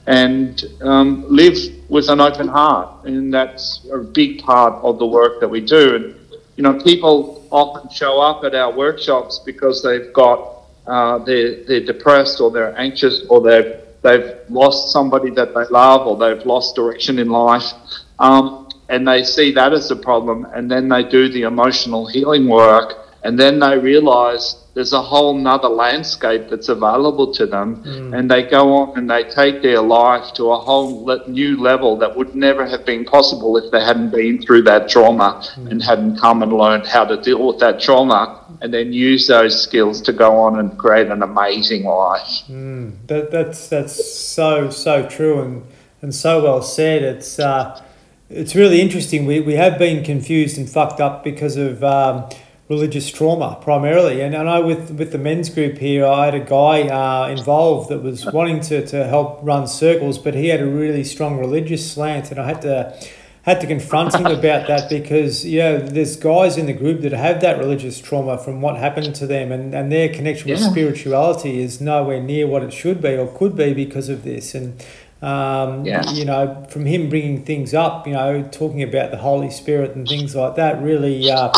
and 0.07 0.63
um, 0.83 1.25
live 1.27 1.57
with 1.89 2.11
an 2.11 2.21
open 2.21 2.49
heart? 2.49 3.07
And 3.07 3.33
that's 3.33 3.81
a 3.91 3.97
big 4.01 4.43
part 4.43 4.75
of 4.85 4.99
the 4.99 5.07
work 5.07 5.41
that 5.41 5.49
we 5.49 5.63
do. 5.63 5.97
And, 5.97 6.15
you 6.57 6.63
know, 6.63 6.79
people 6.83 7.44
often 7.55 7.89
show 7.89 8.21
up 8.21 8.43
at 8.45 8.55
our 8.55 8.73
workshops 8.73 9.39
because 9.39 9.83
they've 9.83 10.13
got, 10.13 10.65
uh, 10.87 11.19
they're, 11.19 11.65
they're 11.65 11.87
depressed 11.87 12.41
or 12.41 12.51
they're 12.51 12.77
anxious 12.77 13.25
or 13.29 13.41
they've 13.41 13.81
they've 14.03 14.35
lost 14.51 14.93
somebody 14.93 15.31
that 15.31 15.55
they 15.55 15.65
love 15.71 16.07
or 16.07 16.17
they've 16.17 16.45
lost 16.45 16.77
direction 16.77 17.19
in 17.19 17.31
life. 17.31 17.73
Um, 18.19 18.69
and 18.91 19.09
they 19.09 19.25
see 19.25 19.51
that 19.53 19.73
as 19.73 19.91
a 19.91 19.97
problem, 19.97 20.45
and 20.55 20.71
then 20.71 20.89
they 20.91 21.03
do 21.03 21.31
the 21.31 21.43
emotional 21.43 22.07
healing 22.07 22.47
work, 22.47 23.04
and 23.25 23.41
then 23.41 23.59
they 23.59 23.79
realize 23.79 24.57
there's 24.75 24.93
a 24.93 25.01
whole 25.01 25.35
nother 25.35 25.69
landscape 25.69 26.49
that's 26.51 26.69
available 26.69 27.33
to 27.33 27.47
them, 27.47 27.83
mm. 27.83 28.19
and 28.19 28.31
they 28.31 28.43
go 28.43 28.75
on 28.75 28.99
and 28.99 29.09
they 29.09 29.25
take 29.25 29.63
their 29.63 29.81
life 29.81 30.35
to 30.35 30.51
a 30.51 30.59
whole 30.59 31.07
new 31.27 31.61
level 31.61 31.97
that 31.97 32.15
would 32.17 32.35
never 32.35 32.67
have 32.67 32.85
been 32.85 33.05
possible 33.05 33.57
if 33.57 33.71
they 33.71 33.81
hadn't 33.81 34.11
been 34.11 34.43
through 34.43 34.63
that 34.63 34.89
trauma 34.89 35.43
mm. 35.57 35.71
and 35.71 35.83
hadn't 35.83 36.19
come 36.19 36.43
and 36.43 36.53
learned 36.53 36.87
how 36.87 37.05
to 37.05 37.17
deal 37.23 37.47
with 37.47 37.59
that 37.61 37.81
trauma 37.81 38.45
and 38.61 38.75
then 38.75 38.93
use 38.93 39.27
those 39.27 39.63
skills 39.63 40.03
to 40.03 40.13
go 40.13 40.37
on 40.37 40.59
and 40.59 40.77
create 40.77 41.09
an 41.09 41.23
amazing 41.23 41.85
life. 41.85 42.43
Mm, 42.49 43.07
that, 43.07 43.31
that's 43.31 43.69
that's 43.69 44.19
so 44.19 44.69
so 44.71 45.07
true 45.09 45.41
and 45.41 45.65
and 46.03 46.15
so 46.15 46.43
well 46.43 46.63
said. 46.63 47.03
It's 47.03 47.39
uh, 47.39 47.81
it's 48.29 48.55
really 48.55 48.81
interesting. 48.81 49.25
We, 49.27 49.41
we 49.41 49.55
have 49.55 49.79
been 49.79 50.03
confused 50.03 50.59
and 50.59 50.69
fucked 50.69 51.01
up 51.01 51.23
because 51.23 51.57
of 51.57 51.85
um, 51.85 52.29
religious 52.69 53.11
trauma 53.11 53.59
primarily. 53.61 54.23
And 54.23 54.35
I 54.35 54.43
know 54.43 54.67
with 54.67 54.91
with 54.93 55.13
the 55.13 55.19
men's 55.19 55.51
group 55.51 55.79
here, 55.79 56.07
I 56.07 56.27
had 56.27 56.35
a 56.35 56.41
guy 56.41 56.89
uh, 56.89 57.29
involved 57.29 57.91
that 57.91 58.03
was 58.03 58.25
wanting 58.27 58.61
to, 58.63 58.87
to 58.87 59.07
help 59.07 59.41
run 59.43 59.67
circles, 59.67 60.19
but 60.19 60.35
he 60.35 60.49
had 60.49 60.61
a 60.61 60.67
really 60.67 61.05
strong 61.05 61.39
religious 61.39 61.91
slant, 61.91 62.31
and 62.31 62.41
I 62.41 62.47
had 62.47 62.63
to 62.63 62.99
had 63.45 63.61
to 63.61 63.67
confront 63.67 64.15
him 64.15 64.25
about 64.25 64.67
that 64.69 64.89
because 64.89 65.45
you 65.45 65.59
know 65.59 65.79
there's 65.79 66.17
guys 66.17 66.57
in 66.57 66.65
the 66.65 66.73
group 66.73 67.03
that 67.03 67.13
have 67.13 67.43
that 67.43 67.59
religious 67.59 68.01
trauma 68.01 68.39
from 68.39 68.63
what 68.63 68.77
happened 68.79 69.15
to 69.15 69.27
them 69.27 69.53
and, 69.53 69.75
and 69.75 69.93
their 69.93 70.09
connection 70.09 70.49
yeah. 70.49 70.55
with 70.55 70.65
spirituality 70.65 71.61
is 71.61 71.79
nowhere 71.79 72.23
near 72.23 72.47
what 72.47 72.63
it 72.63 72.73
should 72.73 73.03
be 73.03 73.15
or 73.15 73.27
could 73.37 73.55
be 73.55 73.75
because 73.75 74.09
of 74.09 74.25
this 74.25 74.55
and 74.55 74.83
um, 75.25 75.85
yeah. 75.85 76.09
you 76.11 76.25
know 76.25 76.67
from 76.69 76.85
him 76.87 77.09
bringing 77.09 77.45
things 77.45 77.73
up 77.73 78.07
you 78.07 78.13
know 78.13 78.43
talking 78.53 78.83
about 78.83 79.11
the 79.11 79.17
Holy 79.17 79.51
Spirit 79.51 79.97
and 79.97 80.07
things 80.07 80.35
like 80.35 80.57
that 80.57 80.83
really 80.83 81.31
uh, 81.31 81.53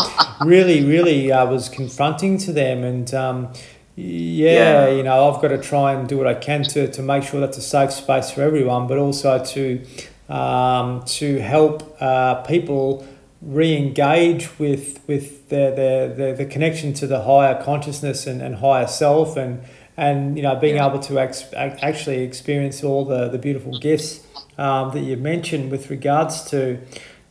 really 0.45 0.83
really 0.85 1.31
uh, 1.31 1.45
was 1.45 1.69
confronting 1.69 2.37
to 2.39 2.53
them 2.53 2.83
and 2.83 3.13
um, 3.13 3.53
yeah, 3.99 4.85
yeah, 4.85 4.89
you 4.89 5.01
know, 5.01 5.27
I've 5.27 5.41
got 5.41 5.47
to 5.47 5.57
try 5.57 5.93
and 5.93 6.07
do 6.07 6.19
what 6.19 6.27
I 6.27 6.35
can 6.35 6.61
to, 6.65 6.87
to 6.91 7.01
make 7.01 7.23
sure 7.23 7.39
that's 7.39 7.57
a 7.57 7.63
safe 7.63 7.91
space 7.91 8.29
for 8.29 8.43
everyone, 8.43 8.85
but 8.85 8.99
also 8.99 9.43
to 9.43 9.83
um, 10.29 11.03
to 11.05 11.39
help 11.39 11.99
uh, 11.99 12.35
people 12.43 13.07
re-engage 13.41 14.59
with 14.59 14.99
with 15.07 15.49
the, 15.49 15.71
the, 15.75 16.13
the, 16.15 16.33
the, 16.33 16.45
connection 16.45 16.93
to 16.93 17.07
the 17.07 17.23
higher 17.23 17.61
consciousness 17.63 18.27
and, 18.27 18.41
and 18.41 18.55
higher 18.55 18.87
self 18.87 19.37
and 19.37 19.63
and 19.97 20.37
you 20.37 20.43
know 20.43 20.55
being 20.55 20.77
able 20.77 20.99
to 20.99 21.19
ex- 21.19 21.51
actually 21.53 22.23
experience 22.23 22.83
all 22.83 23.03
the, 23.03 23.27
the 23.29 23.37
beautiful 23.37 23.77
gifts 23.79 24.25
um, 24.57 24.91
that 24.91 25.01
you 25.01 25.17
mentioned 25.17 25.71
with 25.71 25.89
regards 25.89 26.43
to 26.51 26.79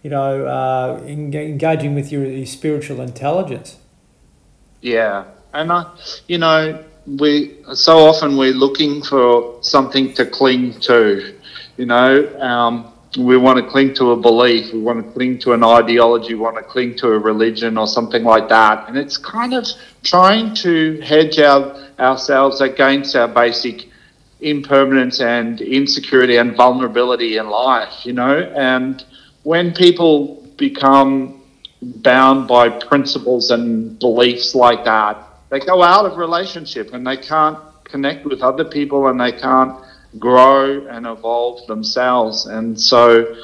you 0.03 0.11
know 0.11 0.47
uh, 0.47 1.01
engaging 1.07 1.95
with 1.95 2.12
your, 2.12 2.25
your 2.25 2.47
spiritual 2.47 3.01
intelligence. 3.01 3.79
Yeah. 4.81 5.25
And 5.55 5.73
I 5.73 5.87
you 6.27 6.39
know 6.39 6.85
we 7.07 7.57
so 7.73 7.99
often 8.01 8.37
we're 8.37 8.53
looking 8.53 9.03
for 9.03 9.62
something 9.62 10.12
to 10.14 10.27
cling 10.27 10.81
to 10.81 11.35
you 11.77 11.87
know 11.87 12.41
um, 12.41 12.93
we 13.17 13.37
want 13.37 13.59
to 13.59 13.64
cling 13.64 13.95
to 13.95 14.11
a 14.11 14.17
belief, 14.17 14.73
we 14.73 14.81
want 14.81 15.05
to 15.05 15.12
cling 15.12 15.39
to 15.39 15.53
an 15.53 15.64
ideology, 15.64 16.35
we 16.35 16.41
want 16.41 16.57
to 16.57 16.62
cling 16.62 16.95
to 16.97 17.09
a 17.09 17.19
religion 17.19 17.79
or 17.79 17.87
something 17.87 18.25
like 18.25 18.49
that. 18.49 18.89
And 18.89 18.97
it's 18.97 19.17
kind 19.17 19.55
of 19.55 19.67
trying 20.03 20.55
to 20.57 21.01
hedge 21.01 21.39
our, 21.39 21.86
ourselves 21.99 22.61
against 22.61 23.16
our 23.16 23.28
basic 23.28 23.88
impermanence 24.40 25.20
and 25.20 25.61
insecurity 25.61 26.36
and 26.36 26.57
vulnerability 26.57 27.38
in 27.38 27.49
life, 27.49 28.05
you 28.05 28.12
know. 28.12 28.38
And 28.38 29.03
when 29.42 29.72
people 29.72 30.47
become 30.57 31.42
bound 31.82 32.49
by 32.49 32.68
principles 32.68 33.51
and 33.51 33.99
beliefs 33.99 34.55
like 34.55 34.84
that, 34.84 35.22
they 35.51 35.61
go 35.61 35.82
out 35.82 36.05
of 36.05 36.18
relationship 36.18 36.92
and 36.92 37.07
they 37.07 37.16
can't 37.16 37.59
connect 37.84 38.24
with 38.24 38.42
other 38.42 38.64
people 38.64 39.07
and 39.09 39.20
they 39.20 39.32
can't 39.32 39.80
grow 40.18 40.86
and 40.88 41.07
evolve 41.07 41.66
themselves. 41.66 42.47
And 42.47 42.78
so 42.78 43.34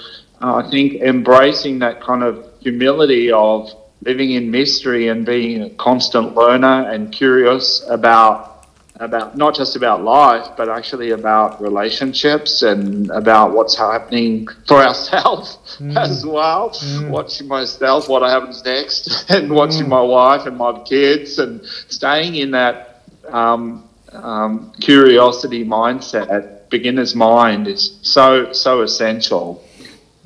uh, 0.41 0.57
I 0.57 0.71
think 0.71 1.01
embracing 1.01 1.79
that 1.81 2.01
kind 2.01 2.23
of 2.23 2.45
humility 2.61 3.31
of 3.31 3.71
living 4.05 4.33
in 4.33 4.51
mystery 4.51 5.09
and 5.09 5.25
being 5.25 5.63
a 5.63 5.71
constant 5.71 6.35
learner 6.35 6.91
and 6.91 7.13
curious 7.13 7.85
about 7.89 8.49
about 8.97 9.37
not 9.37 9.55
just 9.55 9.75
about 9.75 10.05
life 10.05 10.47
but 10.57 10.69
actually 10.69 11.11
about 11.11 11.61
relationships 11.61 12.63
and 12.63 13.11
about 13.11 13.53
what's 13.53 13.77
happening 13.77 14.47
for 14.69 14.77
ourselves 14.77 15.59
mm. 15.81 15.97
as 15.97 16.25
well 16.27 16.71
mm. 16.71 17.09
watching 17.09 17.49
myself 17.49 18.09
what 18.09 18.23
happens 18.23 18.63
next 18.65 19.25
and 19.31 19.51
watching 19.51 19.87
mm. 19.87 19.89
my 19.89 20.03
wife 20.03 20.47
and 20.47 20.57
my 20.57 20.79
kids 20.83 21.39
and 21.39 21.65
staying 21.89 22.35
in 22.37 22.51
that 22.51 23.03
um, 23.29 23.89
um, 24.13 24.73
curiosity 24.79 25.65
mindset 25.65 26.53
beginner's 26.73 27.15
mind 27.15 27.69
is 27.69 27.99
so 28.03 28.53
so 28.53 28.83
essential. 28.83 29.63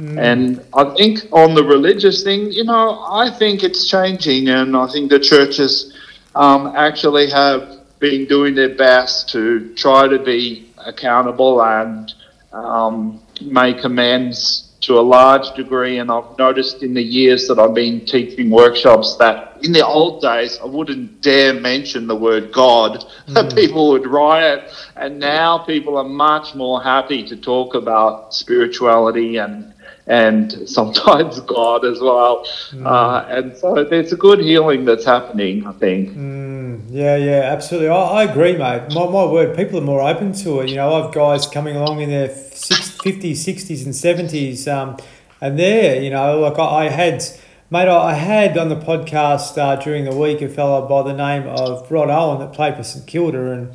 Mm. 0.01 0.19
And 0.19 0.65
I 0.75 0.95
think 0.95 1.21
on 1.33 1.55
the 1.55 1.65
religious 1.65 2.23
thing, 2.23 2.53
you 2.53 2.65
know, 2.65 3.03
I 3.11 3.31
think 3.31 3.63
it's 3.63 3.89
changing, 3.89 4.49
and 4.49 4.77
I 4.77 4.87
think 4.89 5.11
the 5.11 5.21
churches 5.21 5.97
um, 6.35 6.75
actually 6.77 7.31
have 7.31 7.81
been 7.99 8.27
doing 8.27 8.55
their 8.55 8.75
best 8.75 9.31
to 9.31 9.75
try 9.75 10.07
to 10.07 10.19
be 10.19 10.69
accountable 10.79 11.63
and 11.63 12.13
um, 12.53 13.21
make 13.41 13.85
amends 13.85 14.67
to 14.83 14.99
a 14.99 15.01
large 15.01 15.55
degree. 15.57 15.99
And 15.99 16.11
I've 16.11 16.39
noticed 16.39 16.83
in 16.83 16.95
the 16.95 17.03
years 17.03 17.49
that 17.49 17.59
I've 17.59 17.75
been 17.75 18.05
teaching 18.05 18.51
workshops 18.51 19.17
that 19.17 19.59
in 19.63 19.73
the 19.73 19.85
old 19.85 20.23
days, 20.23 20.59
I 20.63 20.67
wouldn't 20.67 21.23
dare 21.23 21.55
mention 21.55 22.07
the 22.07 22.17
word 22.17 22.53
God. 22.53 23.05
Mm. 23.27 23.57
people 23.57 23.91
would 23.91 24.07
riot. 24.07 24.71
And 24.95 25.19
now 25.19 25.59
people 25.59 25.97
are 25.97 26.05
much 26.05 26.55
more 26.55 26.81
happy 26.81 27.27
to 27.27 27.37
talk 27.37 27.75
about 27.75 28.33
spirituality 28.33 29.39
and 29.39 29.75
and 30.07 30.69
sometimes 30.69 31.41
God 31.57 31.85
as 31.85 32.01
well. 32.01 32.45
Mm. 32.71 32.87
Uh, 32.87 33.27
and 33.29 33.57
so 33.57 33.85
there's 33.85 34.13
a 34.13 34.17
good 34.17 34.41
healing 34.41 34.85
that's 34.85 35.05
happening, 35.05 35.67
I 35.67 35.73
think. 35.73 36.11
Mm. 36.11 36.47
Yeah, 36.89 37.17
yeah, 37.17 37.41
absolutely. 37.53 37.89
I, 37.89 37.95
I, 37.95 38.23
agree, 38.25 38.53
mate. 38.53 38.95
My, 38.95 39.07
my 39.07 39.25
word, 39.25 39.57
people 39.57 39.79
are 39.79 39.83
more 39.83 40.03
open 40.03 40.33
to 40.35 40.61
it. 40.61 40.71
You 40.71 40.77
know, 40.77 40.95
I've 40.95 41.13
guys 41.13 41.47
coming 41.47 41.77
along 41.77 42.01
in 42.01 42.11
their 42.11 42.29
50s, 42.29 43.33
60s, 43.33 43.85
and 43.85 43.95
70s, 43.95 44.73
um, 44.73 44.97
and 45.41 45.59
there, 45.59 46.01
you 46.01 46.11
know, 46.11 46.41
like 46.41 46.59
I, 46.59 46.87
I 46.87 46.89
had. 46.89 47.25
Mate, 47.69 47.89
I 47.89 48.15
had 48.15 48.57
on 48.57 48.69
the 48.69 48.77
podcast 48.77 49.59
uh, 49.59 49.75
during 49.75 50.05
the 50.05 50.15
week 50.15 50.41
a 50.41 50.49
fellow 50.49 50.87
by 50.87 51.03
the 51.03 51.13
name 51.13 51.49
of 51.49 51.91
Rod 51.91 52.09
Owen 52.09 52.39
that 52.39 52.53
played 52.53 52.77
for 52.77 52.85
St 52.85 53.05
Kilda, 53.09 53.51
and 53.51 53.75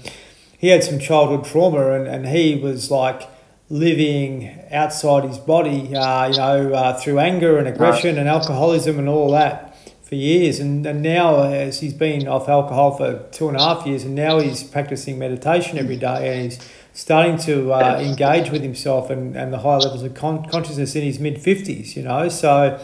he 0.57 0.69
had 0.69 0.81
some 0.81 0.97
childhood 0.97 1.43
trauma, 1.43 1.91
and, 1.91 2.07
and 2.07 2.25
he 2.29 2.55
was 2.55 2.89
like, 2.89 3.23
living 3.71 4.59
outside 4.69 5.23
his 5.23 5.37
body, 5.37 5.95
uh, 5.95 6.27
you 6.27 6.37
know, 6.37 6.73
uh, 6.73 6.93
through 6.99 7.19
anger 7.19 7.57
and 7.57 7.69
aggression 7.69 8.17
and 8.17 8.27
alcoholism 8.27 8.99
and 8.99 9.07
all 9.07 9.31
that 9.31 9.77
for 10.03 10.15
years. 10.15 10.59
And, 10.59 10.85
and 10.85 11.01
now, 11.01 11.43
as 11.43 11.79
he's 11.79 11.93
been 11.93 12.27
off 12.27 12.49
alcohol 12.49 12.97
for 12.97 13.25
two 13.31 13.47
and 13.47 13.55
a 13.55 13.61
half 13.61 13.87
years, 13.87 14.03
and 14.03 14.13
now 14.13 14.39
he's 14.39 14.61
practicing 14.61 15.17
meditation 15.17 15.77
every 15.77 15.95
day 15.95 16.33
and 16.33 16.51
he's 16.51 16.69
starting 16.91 17.37
to 17.37 17.71
uh, 17.71 17.97
engage 17.97 18.51
with 18.51 18.61
himself 18.61 19.09
and, 19.09 19.37
and 19.37 19.53
the 19.53 19.59
higher 19.59 19.79
levels 19.79 20.03
of 20.03 20.13
con- 20.13 20.43
consciousness 20.49 20.93
in 20.97 21.03
his 21.03 21.17
mid 21.17 21.37
50s, 21.37 21.95
you 21.95 22.03
know. 22.03 22.27
So 22.27 22.77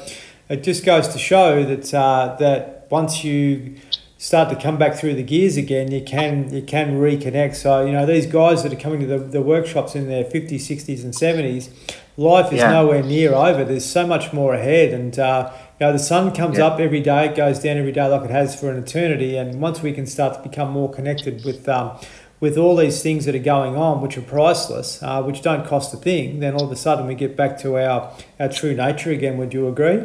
it 0.47 0.63
just 0.63 0.85
goes 0.85 1.09
to 1.09 1.19
show 1.19 1.65
that, 1.65 1.93
uh, 1.93 2.37
that 2.39 2.87
once 2.89 3.25
you 3.25 3.75
start 4.17 4.49
to 4.49 4.55
come 4.55 4.77
back 4.77 4.95
through 4.95 5.13
the 5.13 5.23
gears 5.23 5.57
again, 5.57 5.91
you 5.91 6.03
can 6.03 6.53
you 6.53 6.61
can 6.61 6.99
reconnect. 6.99 7.55
So 7.55 7.85
you 7.85 7.91
know 7.91 8.05
these 8.05 8.25
guys 8.25 8.63
that 8.63 8.73
are 8.73 8.77
coming 8.77 8.99
to 9.01 9.05
the, 9.05 9.19
the 9.19 9.41
workshops 9.41 9.95
in 9.95 10.07
their 10.07 10.23
fifties, 10.23 10.67
sixties, 10.67 11.03
and 11.03 11.13
seventies, 11.13 11.69
life 12.17 12.51
is 12.51 12.59
yeah. 12.59 12.71
nowhere 12.71 13.03
near 13.03 13.33
over. 13.33 13.63
There's 13.63 13.85
so 13.85 14.07
much 14.07 14.33
more 14.33 14.53
ahead, 14.53 14.93
and 14.93 15.17
uh, 15.17 15.51
you 15.79 15.85
know 15.85 15.93
the 15.93 15.99
sun 15.99 16.33
comes 16.33 16.57
yeah. 16.57 16.67
up 16.67 16.79
every 16.79 17.01
day, 17.01 17.27
it 17.27 17.35
goes 17.35 17.59
down 17.59 17.77
every 17.77 17.91
day 17.91 18.07
like 18.07 18.23
it 18.23 18.31
has 18.31 18.59
for 18.59 18.71
an 18.71 18.77
eternity. 18.77 19.37
And 19.37 19.61
once 19.61 19.81
we 19.81 19.93
can 19.93 20.07
start 20.07 20.33
to 20.35 20.49
become 20.49 20.71
more 20.71 20.91
connected 20.91 21.45
with 21.45 21.69
um, 21.69 21.97
with 22.39 22.57
all 22.57 22.75
these 22.75 23.01
things 23.01 23.25
that 23.25 23.35
are 23.35 23.39
going 23.39 23.75
on, 23.75 24.01
which 24.01 24.17
are 24.17 24.21
priceless, 24.21 25.01
uh, 25.01 25.23
which 25.23 25.41
don't 25.41 25.65
cost 25.65 25.93
a 25.93 25.97
thing, 25.97 26.39
then 26.39 26.53
all 26.53 26.65
of 26.65 26.71
a 26.71 26.75
sudden 26.75 27.07
we 27.07 27.15
get 27.15 27.35
back 27.35 27.59
to 27.59 27.77
our 27.77 28.11
our 28.39 28.49
true 28.49 28.73
nature 28.75 29.11
again. 29.11 29.37
Would 29.37 29.53
you 29.53 29.67
agree? 29.67 30.03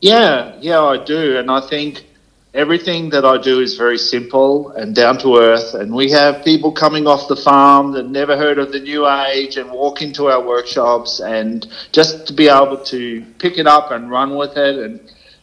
Yeah, 0.00 0.56
yeah, 0.60 0.80
I 0.80 0.96
do, 0.96 1.38
and 1.38 1.48
I 1.48 1.60
think 1.60 2.04
everything 2.54 3.08
that 3.10 3.24
I 3.24 3.38
do 3.38 3.60
is 3.60 3.76
very 3.76 3.96
simple 3.96 4.72
and 4.72 4.94
down 4.94 5.18
to 5.18 5.38
earth. 5.38 5.74
And 5.74 5.94
we 5.94 6.10
have 6.10 6.44
people 6.44 6.70
coming 6.70 7.06
off 7.06 7.28
the 7.28 7.36
farm 7.36 7.92
that 7.92 8.08
never 8.08 8.36
heard 8.36 8.58
of 8.58 8.72
the 8.72 8.80
new 8.80 9.08
age 9.08 9.56
and 9.56 9.70
walk 9.70 10.02
into 10.02 10.26
our 10.26 10.42
workshops 10.42 11.20
and 11.20 11.66
just 11.92 12.26
to 12.26 12.32
be 12.32 12.48
able 12.48 12.78
to 12.84 13.24
pick 13.38 13.58
it 13.58 13.66
up 13.66 13.90
and 13.90 14.10
run 14.10 14.36
with 14.36 14.56
it. 14.56 14.76
And 14.78 15.00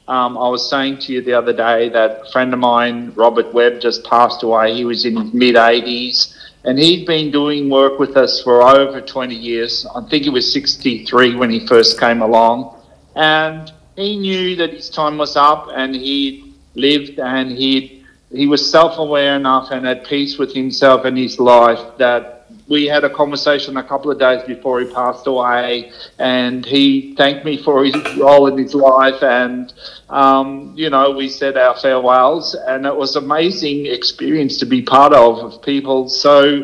um, 0.07 0.37
I 0.37 0.49
was 0.49 0.69
saying 0.69 0.99
to 0.99 1.13
you 1.13 1.21
the 1.21 1.33
other 1.33 1.53
day 1.53 1.89
that 1.89 2.27
a 2.27 2.31
friend 2.31 2.53
of 2.53 2.59
mine, 2.59 3.11
Robert 3.15 3.53
Webb, 3.53 3.81
just 3.81 4.03
passed 4.05 4.43
away. 4.43 4.75
He 4.75 4.85
was 4.85 5.05
in 5.05 5.31
mid 5.37 5.55
80s. 5.55 6.35
And 6.65 6.77
he'd 6.77 7.07
been 7.07 7.31
doing 7.31 7.69
work 7.69 7.99
with 7.99 8.17
us 8.17 8.43
for 8.43 8.61
over 8.61 8.99
20 8.99 9.33
years. 9.33 9.87
I 9.95 10.01
think 10.09 10.25
he 10.25 10.29
was 10.29 10.51
63 10.51 11.37
when 11.37 11.49
he 11.49 11.65
first 11.65 11.97
came 11.97 12.21
along. 12.21 12.75
And 13.15 13.71
he 13.95 14.17
knew 14.17 14.57
that 14.57 14.71
his 14.73 14.89
time 14.89 15.17
was 15.17 15.37
up 15.37 15.69
and 15.73 15.95
he 15.95 16.48
lived 16.79 17.19
and 17.19 17.51
he 17.51 17.99
he 18.31 18.45
was 18.47 18.69
self-aware 18.69 19.35
enough 19.35 19.71
and 19.71 19.87
at 19.87 20.05
peace 20.05 20.37
with 20.37 20.53
himself 20.53 21.05
and 21.05 21.17
his 21.17 21.39
life 21.39 21.97
that 21.97 22.39
we 22.67 22.85
had 22.85 23.03
a 23.03 23.09
conversation 23.09 23.77
a 23.77 23.83
couple 23.83 24.11
of 24.11 24.19
days 24.19 24.43
before 24.43 24.79
he 24.79 24.85
passed 24.93 25.25
away 25.25 25.91
and 26.19 26.65
he 26.65 27.15
thanked 27.15 27.43
me 27.43 27.61
for 27.61 27.83
his 27.83 27.95
role 28.17 28.47
in 28.47 28.57
his 28.57 28.75
life 28.75 29.21
and 29.23 29.73
um, 30.09 30.73
you 30.75 30.89
know 30.89 31.11
we 31.11 31.27
said 31.27 31.57
our 31.57 31.75
farewells 31.75 32.55
and 32.67 32.85
it 32.85 32.95
was 32.95 33.15
amazing 33.15 33.87
experience 33.87 34.57
to 34.57 34.65
be 34.65 34.81
part 34.81 35.13
of 35.13 35.39
of 35.39 35.61
people 35.63 36.07
so 36.07 36.63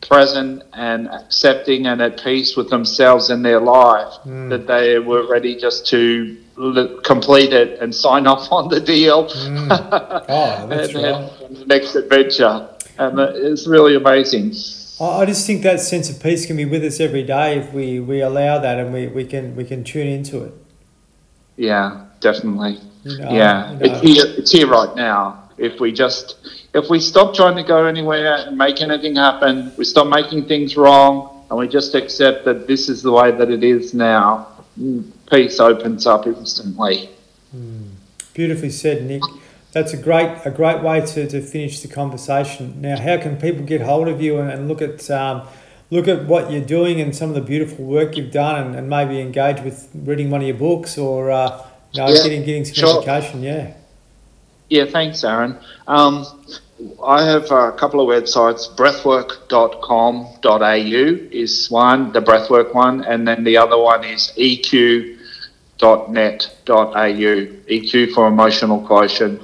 present 0.00 0.62
and 0.74 1.08
accepting 1.08 1.86
and 1.86 2.00
at 2.02 2.22
peace 2.22 2.56
with 2.56 2.68
themselves 2.68 3.30
and 3.30 3.44
their 3.44 3.60
life 3.60 4.12
mm. 4.26 4.50
that 4.50 4.66
they 4.66 4.98
were 4.98 5.26
ready 5.26 5.56
just 5.56 5.86
to 5.86 6.36
complete 7.02 7.52
it 7.52 7.80
and 7.80 7.94
sign 7.94 8.26
off 8.26 8.50
on 8.52 8.68
the 8.68 8.80
deal. 8.80 9.26
Mm. 9.26 9.68
Oh, 10.28 10.66
that's 10.68 10.94
and, 10.94 11.04
right. 11.04 11.58
The 11.58 11.66
next 11.66 11.94
adventure. 11.94 12.68
And 12.98 13.18
it's 13.18 13.66
really 13.66 13.96
amazing. 13.96 14.54
I 15.00 15.24
just 15.26 15.46
think 15.46 15.62
that 15.62 15.80
sense 15.80 16.08
of 16.08 16.22
peace 16.22 16.46
can 16.46 16.56
be 16.56 16.64
with 16.64 16.84
us 16.84 17.00
every 17.00 17.24
day 17.24 17.58
if 17.58 17.72
we, 17.72 17.98
we 17.98 18.20
allow 18.20 18.60
that 18.60 18.78
and 18.78 18.92
we, 18.92 19.08
we 19.08 19.24
can 19.24 19.56
we 19.56 19.64
can 19.64 19.82
tune 19.82 20.06
into 20.06 20.44
it. 20.44 20.52
Yeah, 21.56 22.06
definitely. 22.20 22.78
You 23.02 23.18
know, 23.18 23.30
yeah, 23.32 23.72
you 23.72 23.78
know. 23.78 23.84
it's 23.84 24.00
here. 24.00 24.34
It's 24.38 24.52
here 24.52 24.68
right 24.68 24.94
now. 24.94 25.50
If 25.58 25.80
we 25.80 25.92
just 25.92 26.36
if 26.72 26.88
we 26.88 27.00
stop 27.00 27.34
trying 27.34 27.56
to 27.56 27.64
go 27.64 27.86
anywhere 27.86 28.46
and 28.46 28.56
make 28.56 28.80
anything 28.80 29.16
happen, 29.16 29.72
we 29.76 29.84
stop 29.84 30.06
making 30.06 30.46
things 30.46 30.76
wrong, 30.76 31.44
and 31.50 31.58
we 31.58 31.66
just 31.66 31.96
accept 31.96 32.44
that 32.44 32.68
this 32.68 32.88
is 32.88 33.02
the 33.02 33.10
way 33.10 33.32
that 33.32 33.50
it 33.50 33.64
is 33.64 33.94
now 33.94 34.48
peace 35.30 35.60
opens 35.60 36.06
up 36.06 36.26
instantly. 36.26 37.10
Mm. 37.54 37.90
Beautifully 38.32 38.70
said, 38.70 39.04
Nick. 39.04 39.22
That's 39.72 39.92
a 39.92 39.96
great 39.96 40.40
a 40.44 40.50
great 40.50 40.82
way 40.82 41.04
to, 41.04 41.28
to 41.28 41.40
finish 41.40 41.80
the 41.80 41.88
conversation. 41.88 42.80
Now, 42.80 42.96
how 42.96 43.18
can 43.18 43.36
people 43.36 43.64
get 43.64 43.80
hold 43.80 44.08
of 44.08 44.22
you 44.22 44.38
and, 44.38 44.50
and 44.50 44.68
look 44.68 44.80
at 44.80 45.10
um, 45.10 45.42
look 45.90 46.06
at 46.06 46.26
what 46.26 46.52
you're 46.52 46.64
doing 46.64 47.00
and 47.00 47.14
some 47.14 47.28
of 47.28 47.34
the 47.34 47.40
beautiful 47.40 47.84
work 47.84 48.16
you've 48.16 48.32
done, 48.32 48.62
and, 48.62 48.76
and 48.76 48.88
maybe 48.88 49.20
engage 49.20 49.60
with 49.62 49.88
reading 49.94 50.30
one 50.30 50.42
of 50.42 50.46
your 50.46 50.56
books 50.56 50.96
or 50.96 51.30
uh, 51.30 51.64
you 51.92 52.00
know, 52.00 52.08
yeah, 52.08 52.22
getting 52.22 52.44
getting 52.44 52.64
some 52.64 52.74
sure. 52.74 52.98
education. 52.98 53.42
Yeah. 53.42 53.74
Yeah, 54.68 54.84
thanks, 54.86 55.24
Aaron. 55.24 55.58
Um, 55.86 56.24
I 57.04 57.24
have 57.24 57.50
a 57.50 57.72
couple 57.72 58.00
of 58.00 58.08
websites. 58.08 58.74
Breathwork.com.au 58.74 61.28
is 61.30 61.70
one, 61.70 62.12
the 62.12 62.20
Breathwork 62.20 62.74
one, 62.74 63.04
and 63.04 63.28
then 63.28 63.44
the 63.44 63.56
other 63.56 63.78
one 63.78 64.04
is 64.04 64.32
EQ.net.au, 64.36 65.13
EQ 67.68 68.14
for 68.14 68.26
emotional 68.28 68.80
quotient. 68.86 69.40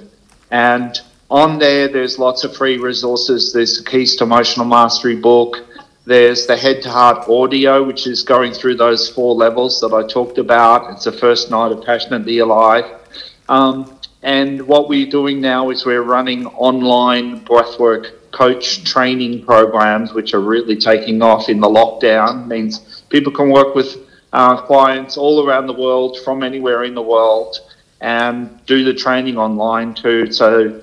And 0.51 0.99
on 1.31 1.59
there, 1.59 1.89
there's 1.89 2.19
lots 2.19 2.45
of 2.45 2.57
free 2.57 2.79
resources. 2.79 3.53
There's 3.53 3.79
the 3.79 3.89
Keys 3.89 4.17
to 4.17 4.25
Emotional 4.25 4.67
Mastery 4.67 5.17
book. 5.17 5.59
There's 6.05 6.47
the 6.47 6.57
Head 6.57 6.83
to 6.83 6.91
Heart 6.91 7.29
audio, 7.29 7.85
which 7.85 8.07
is 8.07 8.23
going 8.23 8.53
through 8.53 8.77
those 8.77 9.09
four 9.11 9.35
levels 9.35 9.81
that 9.81 9.93
I 9.93 10.07
talked 10.07 10.39
about. 10.39 10.93
It's 10.93 11.05
the 11.05 11.13
first 11.13 11.51
night 11.51 11.73
of 11.73 11.85
Passionately 11.85 12.39
Alive. 12.39 12.85
Um, 13.49 13.99
and 14.23 14.67
what 14.67 14.89
we're 14.89 15.11
doing 15.11 15.41
now 15.41 15.71
is 15.71 15.87
we're 15.87 16.03
running 16.03 16.47
online 16.47 17.45
breathwork 17.45 18.13
coach 18.33 18.85
training 18.85 19.45
programs, 19.45 20.13
which 20.13 20.35
are 20.35 20.41
really 20.41 20.77
taking 20.77 21.23
off 21.23 21.49
in 21.49 21.61
the 21.61 21.69
lockdown. 21.69 22.43
It 22.43 22.47
means 22.47 23.03
people 23.09 23.33
can 23.33 23.51
work 23.51 23.75
with 23.75 24.10
uh, 24.33 24.61
clients 24.63 25.17
all 25.17 25.47
around 25.47 25.67
the 25.67 25.73
world 25.73 26.19
from 26.25 26.43
anywhere 26.43 26.85
in 26.85 26.95
the 26.95 27.03
world 27.03 27.57
and 28.01 28.65
do 28.67 28.85
the 28.85 28.95
training 28.95 29.37
online 29.37 29.95
too. 29.95 30.33
So, 30.33 30.83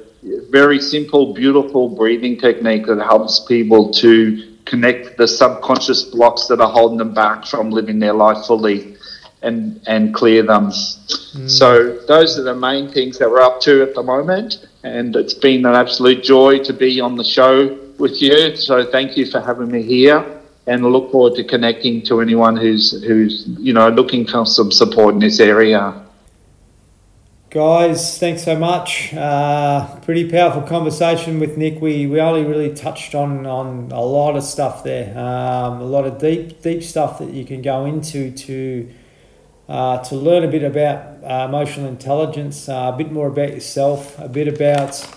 very 0.50 0.80
simple, 0.80 1.34
beautiful 1.34 1.90
breathing 1.90 2.38
technique 2.38 2.86
that 2.88 3.00
helps 3.00 3.40
people 3.42 3.92
to 3.94 4.56
connect 4.66 5.18
the 5.18 5.28
subconscious 5.28 6.04
blocks 6.04 6.48
that 6.48 6.60
are 6.60 6.70
holding 6.70 6.98
them 6.98 7.14
back 7.14 7.46
from 7.46 7.72
living 7.72 8.00
their 8.00 8.14
life 8.14 8.46
fully 8.46 8.98
and 9.42 9.82
and 9.88 10.14
clear 10.14 10.44
them. 10.44 10.68
Mm. 10.68 11.50
So 11.50 11.98
those 12.08 12.38
are 12.38 12.44
the 12.44 12.56
main 12.56 12.90
things 12.92 13.18
that 13.20 13.30
we're 13.30 13.42
up 13.42 13.62
to 13.62 13.84
at 13.84 13.94
the 13.96 14.04
moment, 14.04 14.68
and 14.84 15.16
it's 15.16 15.34
been 15.34 15.66
an 15.66 15.76
absolute 15.76 16.24
joy 16.24 16.60
to 16.64 16.74
be 16.74 17.00
on 17.00 17.16
the 17.16 17.24
show 17.24 17.78
with 17.98 18.22
you. 18.22 18.56
So 18.56 18.90
thank 18.92 19.18
you 19.18 19.26
for 19.26 19.40
having 19.40 19.72
me 19.72 19.84
here, 19.84 20.37
and 20.68 20.86
look 20.86 21.12
forward 21.12 21.36
to 21.36 21.44
connecting 21.44 22.02
to 22.04 22.22
anyone 22.22 22.58
who's 22.58 23.04
who's 23.04 23.46
you 23.60 23.74
know 23.74 23.90
looking 23.90 24.28
for 24.28 24.46
some 24.46 24.72
support 24.72 25.14
in 25.14 25.20
this 25.20 25.40
area. 25.40 26.04
Guys, 27.50 28.20
thanks 28.20 28.44
so 28.44 28.60
much. 28.60 29.14
Uh, 29.14 29.96
pretty 30.02 30.30
powerful 30.30 30.62
conversation 30.64 31.40
with 31.40 31.58
Nic. 31.58 31.82
We, 31.82 32.06
we 32.06 32.20
only 32.20 32.44
really 32.44 32.76
touched 32.76 33.16
on, 33.16 33.46
on 33.46 33.90
a 33.94 34.02
lot 34.02 34.36
of 34.36 34.44
stuff 34.44 34.84
there, 34.84 35.18
um, 35.18 35.80
a 35.80 35.86
lot 35.86 36.06
of 36.06 36.20
deep 36.20 36.62
deep 36.62 36.84
stuff 36.84 37.20
that 37.20 37.30
you 37.30 37.46
can 37.46 37.62
go 37.62 37.86
into 37.86 38.32
to 38.32 38.90
uh, 39.70 40.04
to 40.04 40.16
learn 40.16 40.44
a 40.44 40.48
bit 40.50 40.64
about 40.64 41.24
uh, 41.24 41.46
emotional 41.48 41.88
intelligence, 41.88 42.68
uh, 42.68 42.92
a 42.94 42.98
bit 42.98 43.14
more 43.14 43.28
about 43.28 43.54
yourself, 43.54 44.20
a 44.20 44.28
bit 44.28 44.50
about 44.50 45.08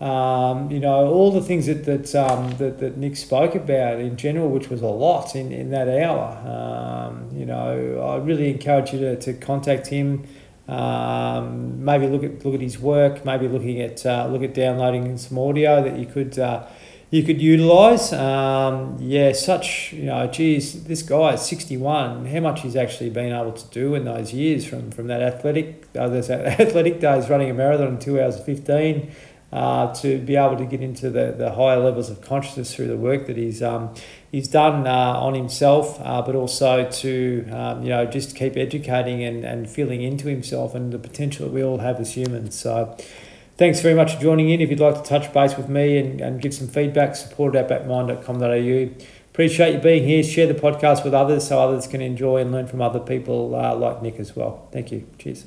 um, 0.00 0.70
you 0.70 0.80
know 0.80 1.08
all 1.08 1.30
the 1.30 1.42
things 1.42 1.66
that 1.66 1.84
that, 1.84 2.14
um, 2.14 2.56
that 2.56 2.78
that 2.78 2.96
Nic 2.96 3.16
spoke 3.16 3.54
about 3.54 4.00
in 4.00 4.16
general, 4.16 4.48
which 4.48 4.70
was 4.70 4.80
a 4.80 4.86
lot 4.86 5.36
in, 5.36 5.52
in 5.52 5.70
that 5.70 5.88
hour. 5.88 6.38
Um, 6.46 7.30
you 7.36 7.44
know, 7.44 8.00
I 8.00 8.16
really 8.16 8.50
encourage 8.50 8.92
you 8.94 9.00
to, 9.00 9.16
to 9.16 9.34
contact 9.34 9.88
him. 9.88 10.26
Um, 10.68 11.84
maybe 11.84 12.06
look 12.06 12.24
at 12.24 12.44
look 12.44 12.54
at 12.54 12.60
his 12.60 12.78
work. 12.78 13.24
Maybe 13.26 13.46
looking 13.46 13.80
at 13.82 14.06
uh, 14.06 14.26
look 14.30 14.42
at 14.42 14.54
downloading 14.54 15.18
some 15.18 15.38
audio 15.38 15.82
that 15.82 15.98
you 15.98 16.06
could 16.06 16.38
uh, 16.38 16.66
you 17.10 17.24
could 17.24 17.42
utilise. 17.42 18.12
Um, 18.12 18.96
yeah, 19.00 19.32
such, 19.32 19.92
you 19.92 20.04
know, 20.04 20.28
geez, 20.28 20.84
this 20.84 21.02
guy 21.02 21.34
is 21.34 21.42
61, 21.42 22.26
how 22.26 22.40
much 22.40 22.62
he's 22.62 22.76
actually 22.76 23.10
been 23.10 23.32
able 23.32 23.52
to 23.52 23.68
do 23.70 23.96
in 23.96 24.04
those 24.04 24.32
years 24.32 24.64
from, 24.64 24.92
from 24.92 25.08
that 25.08 25.20
athletic, 25.20 25.88
uh, 25.98 26.08
those 26.08 26.30
athletic 26.30 27.00
days 27.00 27.28
running 27.28 27.50
a 27.50 27.54
marathon 27.54 27.88
in 27.88 27.98
2 27.98 28.20
hours 28.20 28.38
15 28.38 29.10
uh, 29.52 29.92
to 29.94 30.18
be 30.18 30.36
able 30.36 30.56
to 30.56 30.64
get 30.64 30.80
into 30.80 31.10
the, 31.10 31.34
the 31.36 31.52
higher 31.52 31.78
levels 31.78 32.08
of 32.08 32.20
consciousness 32.20 32.74
through 32.74 32.86
the 32.86 32.96
work 32.96 33.26
that 33.26 33.36
he's, 33.36 33.62
um, 33.62 33.92
he's 34.30 34.48
done 34.48 34.86
uh, 34.86 34.90
on 34.90 35.34
himself, 35.34 36.00
uh, 36.02 36.22
but 36.22 36.34
also 36.34 36.88
to, 36.90 37.48
um, 37.50 37.82
you 37.82 37.88
know, 37.88 38.04
just 38.04 38.36
keep 38.36 38.56
educating 38.56 39.24
and, 39.24 39.44
and 39.44 39.68
feeling 39.68 40.02
into 40.02 40.28
himself 40.28 40.74
and 40.74 40.92
the 40.92 40.98
potential 40.98 41.46
that 41.46 41.52
we 41.52 41.62
all 41.62 41.78
have 41.78 42.00
as 42.00 42.16
humans. 42.16 42.58
So, 42.58 42.96
Thanks 43.60 43.82
very 43.82 43.94
much 43.94 44.14
for 44.14 44.22
joining 44.22 44.48
in. 44.48 44.62
If 44.62 44.70
you'd 44.70 44.80
like 44.80 44.94
to 44.94 45.02
touch 45.02 45.34
base 45.34 45.54
with 45.54 45.68
me 45.68 45.98
and, 45.98 46.18
and 46.22 46.40
give 46.40 46.54
some 46.54 46.66
feedback, 46.66 47.14
support 47.14 47.54
at 47.54 47.68
backmind.com.au. 47.68 49.04
Appreciate 49.32 49.74
you 49.74 49.80
being 49.80 50.08
here. 50.08 50.22
Share 50.22 50.46
the 50.46 50.58
podcast 50.58 51.04
with 51.04 51.12
others 51.12 51.48
so 51.48 51.60
others 51.60 51.86
can 51.86 52.00
enjoy 52.00 52.38
and 52.38 52.52
learn 52.52 52.66
from 52.66 52.80
other 52.80 53.00
people 53.00 53.54
uh, 53.54 53.74
like 53.76 54.00
Nic 54.00 54.18
as 54.18 54.34
well. 54.34 54.66
Thank 54.72 54.90
you. 54.92 55.06
Cheers. 55.18 55.44